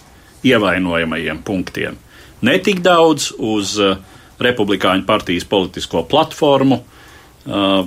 ievainojamajiem 0.45 1.39
punktiem. 1.41 1.97
Ne 2.45 2.59
tik 2.61 2.83
daudz 2.85 3.31
uz 3.33 3.73
uh, 3.81 3.97
Republikāņu 4.37 5.07
partijas 5.07 5.47
politisko 5.49 6.03
platformu, 6.05 6.83
uh, 6.83 7.79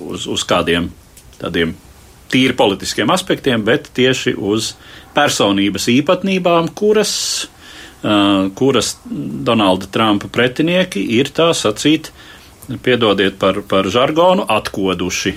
uz, 0.00 0.24
uz 0.24 0.44
kādiem 0.48 0.88
tādiem 1.36 1.74
tīri 2.32 2.56
politiskiem 2.56 3.10
aspektiem, 3.14 3.64
bet 3.64 3.90
tieši 3.94 4.34
uz 4.36 4.74
personības 5.14 5.88
īpatnībām, 5.92 6.70
kuras, 6.76 7.14
uh, 8.02 8.50
kuras 8.58 8.94
Donalda 9.04 9.90
Trumpa 9.92 10.30
pretinieki 10.32 11.04
ir 11.18 11.30
tā 11.34 11.52
sacīt, 11.56 12.10
piedodiet 12.82 13.36
par, 13.38 13.60
par 13.68 13.90
žargonu, 13.92 14.46
atkoduši. 14.48 15.36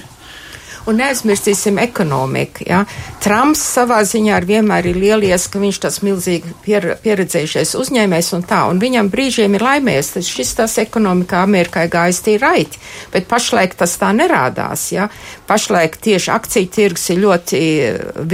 Un 0.88 1.02
neaizmirsīsim 1.02 1.80
ekonomiku. 1.84 2.64
Ja? 2.70 2.84
Trumps 3.24 3.62
savā 3.76 4.00
ziņā 4.08 4.38
ir 4.40 4.48
vienmēr 4.48 4.88
ir 4.88 5.00
lielies, 5.02 5.50
ka 5.52 5.60
viņš 5.60 5.82
tas 5.84 6.00
milzīgi 6.06 6.54
pier, 6.64 6.94
pieredzējušies 7.04 7.76
uzņēmējs 7.82 8.32
un 8.38 8.46
tā, 8.48 8.62
un 8.72 8.80
viņam 8.80 9.12
brīžiem 9.12 9.58
ir 9.58 9.66
laimēs, 9.68 10.14
tad 10.16 10.28
šis 10.28 10.56
tas 10.62 10.78
ekonomikā 10.82 11.44
Amerikai 11.44 11.88
gājis 11.92 12.24
tī 12.24 12.38
raiti, 12.40 12.80
bet 13.12 13.28
pašlaik 13.28 13.76
tas 13.80 13.98
tā 14.00 14.14
nerādās. 14.16 14.90
Ja? 14.96 15.10
Pašlaik 15.50 16.00
tieši 16.04 16.32
akciju 16.34 16.72
tirgus 16.72 17.10
ir 17.12 17.24
ļoti 17.26 17.64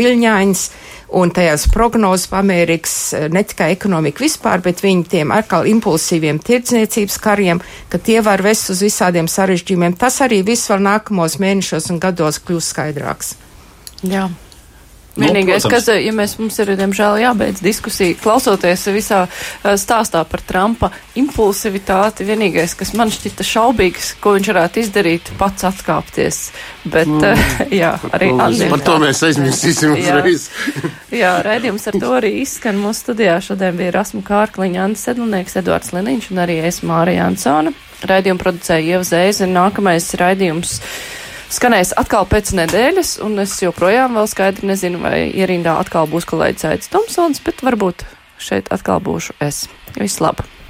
viļņains. 0.01 0.67
Un 1.13 1.29
tajās 1.29 1.67
prognozes 1.69 2.25
par 2.31 2.41
Amerikas 2.41 3.13
ne 3.29 3.43
tikai 3.45 3.69
ekonomiku 3.75 4.23
vispār, 4.25 4.63
bet 4.65 4.81
viņu 4.81 5.05
tiem 5.11 5.33
atkal 5.35 5.67
impulsīviem 5.69 6.39
tirdzniecības 6.41 7.19
kariem, 7.21 7.61
ka 7.93 8.01
tie 8.01 8.17
var 8.25 8.41
vest 8.41 8.71
uz 8.73 8.81
visādiem 8.81 9.29
sarežģījumiem. 9.29 9.93
Tas 10.01 10.17
arī 10.25 10.41
viss 10.45 10.71
vēl 10.71 10.81
nākamos 10.87 11.37
mēnešos 11.43 11.91
un 11.93 12.01
gados 12.01 12.41
kļūs 12.41 12.71
skaidrāks. 12.73 13.35
Jā. 14.03 14.25
Vienīgais, 15.13 15.67
Nu, 15.67 15.69
kas, 15.69 15.87
ja 15.93 16.13
mēs 16.15 16.33
mums 16.39 16.55
ir, 16.63 16.71
diemžēl, 16.77 17.19
jābeidz 17.21 17.61
diskusija, 17.61 18.15
klausoties 18.17 18.87
visā 18.95 19.19
eh, 19.27 19.75
stāstā 19.77 20.23
par 20.25 20.41
Trumpa 20.41 20.89
impulsivitāti, 21.19 22.25
vienīgais, 22.25 22.73
kas 22.79 22.95
man 22.97 23.13
šķita 23.13 23.45
šaubīgs, 23.45 24.15
ko 24.23 24.33
viņš 24.37 24.49
varētu 24.49 24.81
izdarīt, 24.81 25.29
pats 25.37 25.67
atkāpties. 25.69 26.41
Bet, 26.83 27.11
mm. 27.11 27.69
jā, 27.81 27.93
arī 28.09 28.31
Andriem. 28.33 28.73
Par 28.73 28.85
to 28.89 28.97
mēs 29.05 29.21
aizmirsīsim 29.29 29.93
uzreiz. 29.99 30.49
Jā, 31.13 31.37
raidījums 31.45 31.85
ar 31.91 31.95
to 32.01 32.09
arī 32.17 32.31
izskan. 32.41 32.79
Mūsu 32.81 33.05
studijā 33.05 33.37
šodien 33.45 33.77
bija 33.77 33.93
Rasmu 33.93 34.23
Kārkliņa, 34.25 34.87
Andis 34.87 35.05
Sedlnieks, 35.05 35.59
Eduards 35.61 35.93
Liniņš 35.93 36.31
un 36.33 36.41
arī 36.41 36.57
es 36.65 36.81
Mārija 36.81 37.27
Ansona. 37.29 37.73
Raidījumu 38.09 38.41
producēja 38.41 38.95
Ieva 38.95 39.05
Zēze 39.07 39.47
nākamais 39.47 40.09
raidījums 40.19 40.79
skanēs 41.53 41.93
atkal 41.99 42.25
pēc 42.29 42.53
nedēļas, 42.57 43.17
un 43.25 43.37
es 43.43 43.55
joprojām 43.61 44.17
vēl 44.17 44.29
skaidri 44.31 44.71
nezinu, 44.71 45.03
vai 45.03 45.27
ierindā 45.29 45.77
atkal 45.81 46.09
būs 46.09 46.27
kolēģis 46.29 46.69
Aits 46.71 46.91
Tomsons, 46.93 47.43
bet 47.45 47.63
varbūt 47.65 48.07
šeit 48.41 48.73
atkal 48.73 49.03
būšu 49.03 49.37
es. 49.43 49.65
Viss 49.99 50.21
labi! 50.23 50.62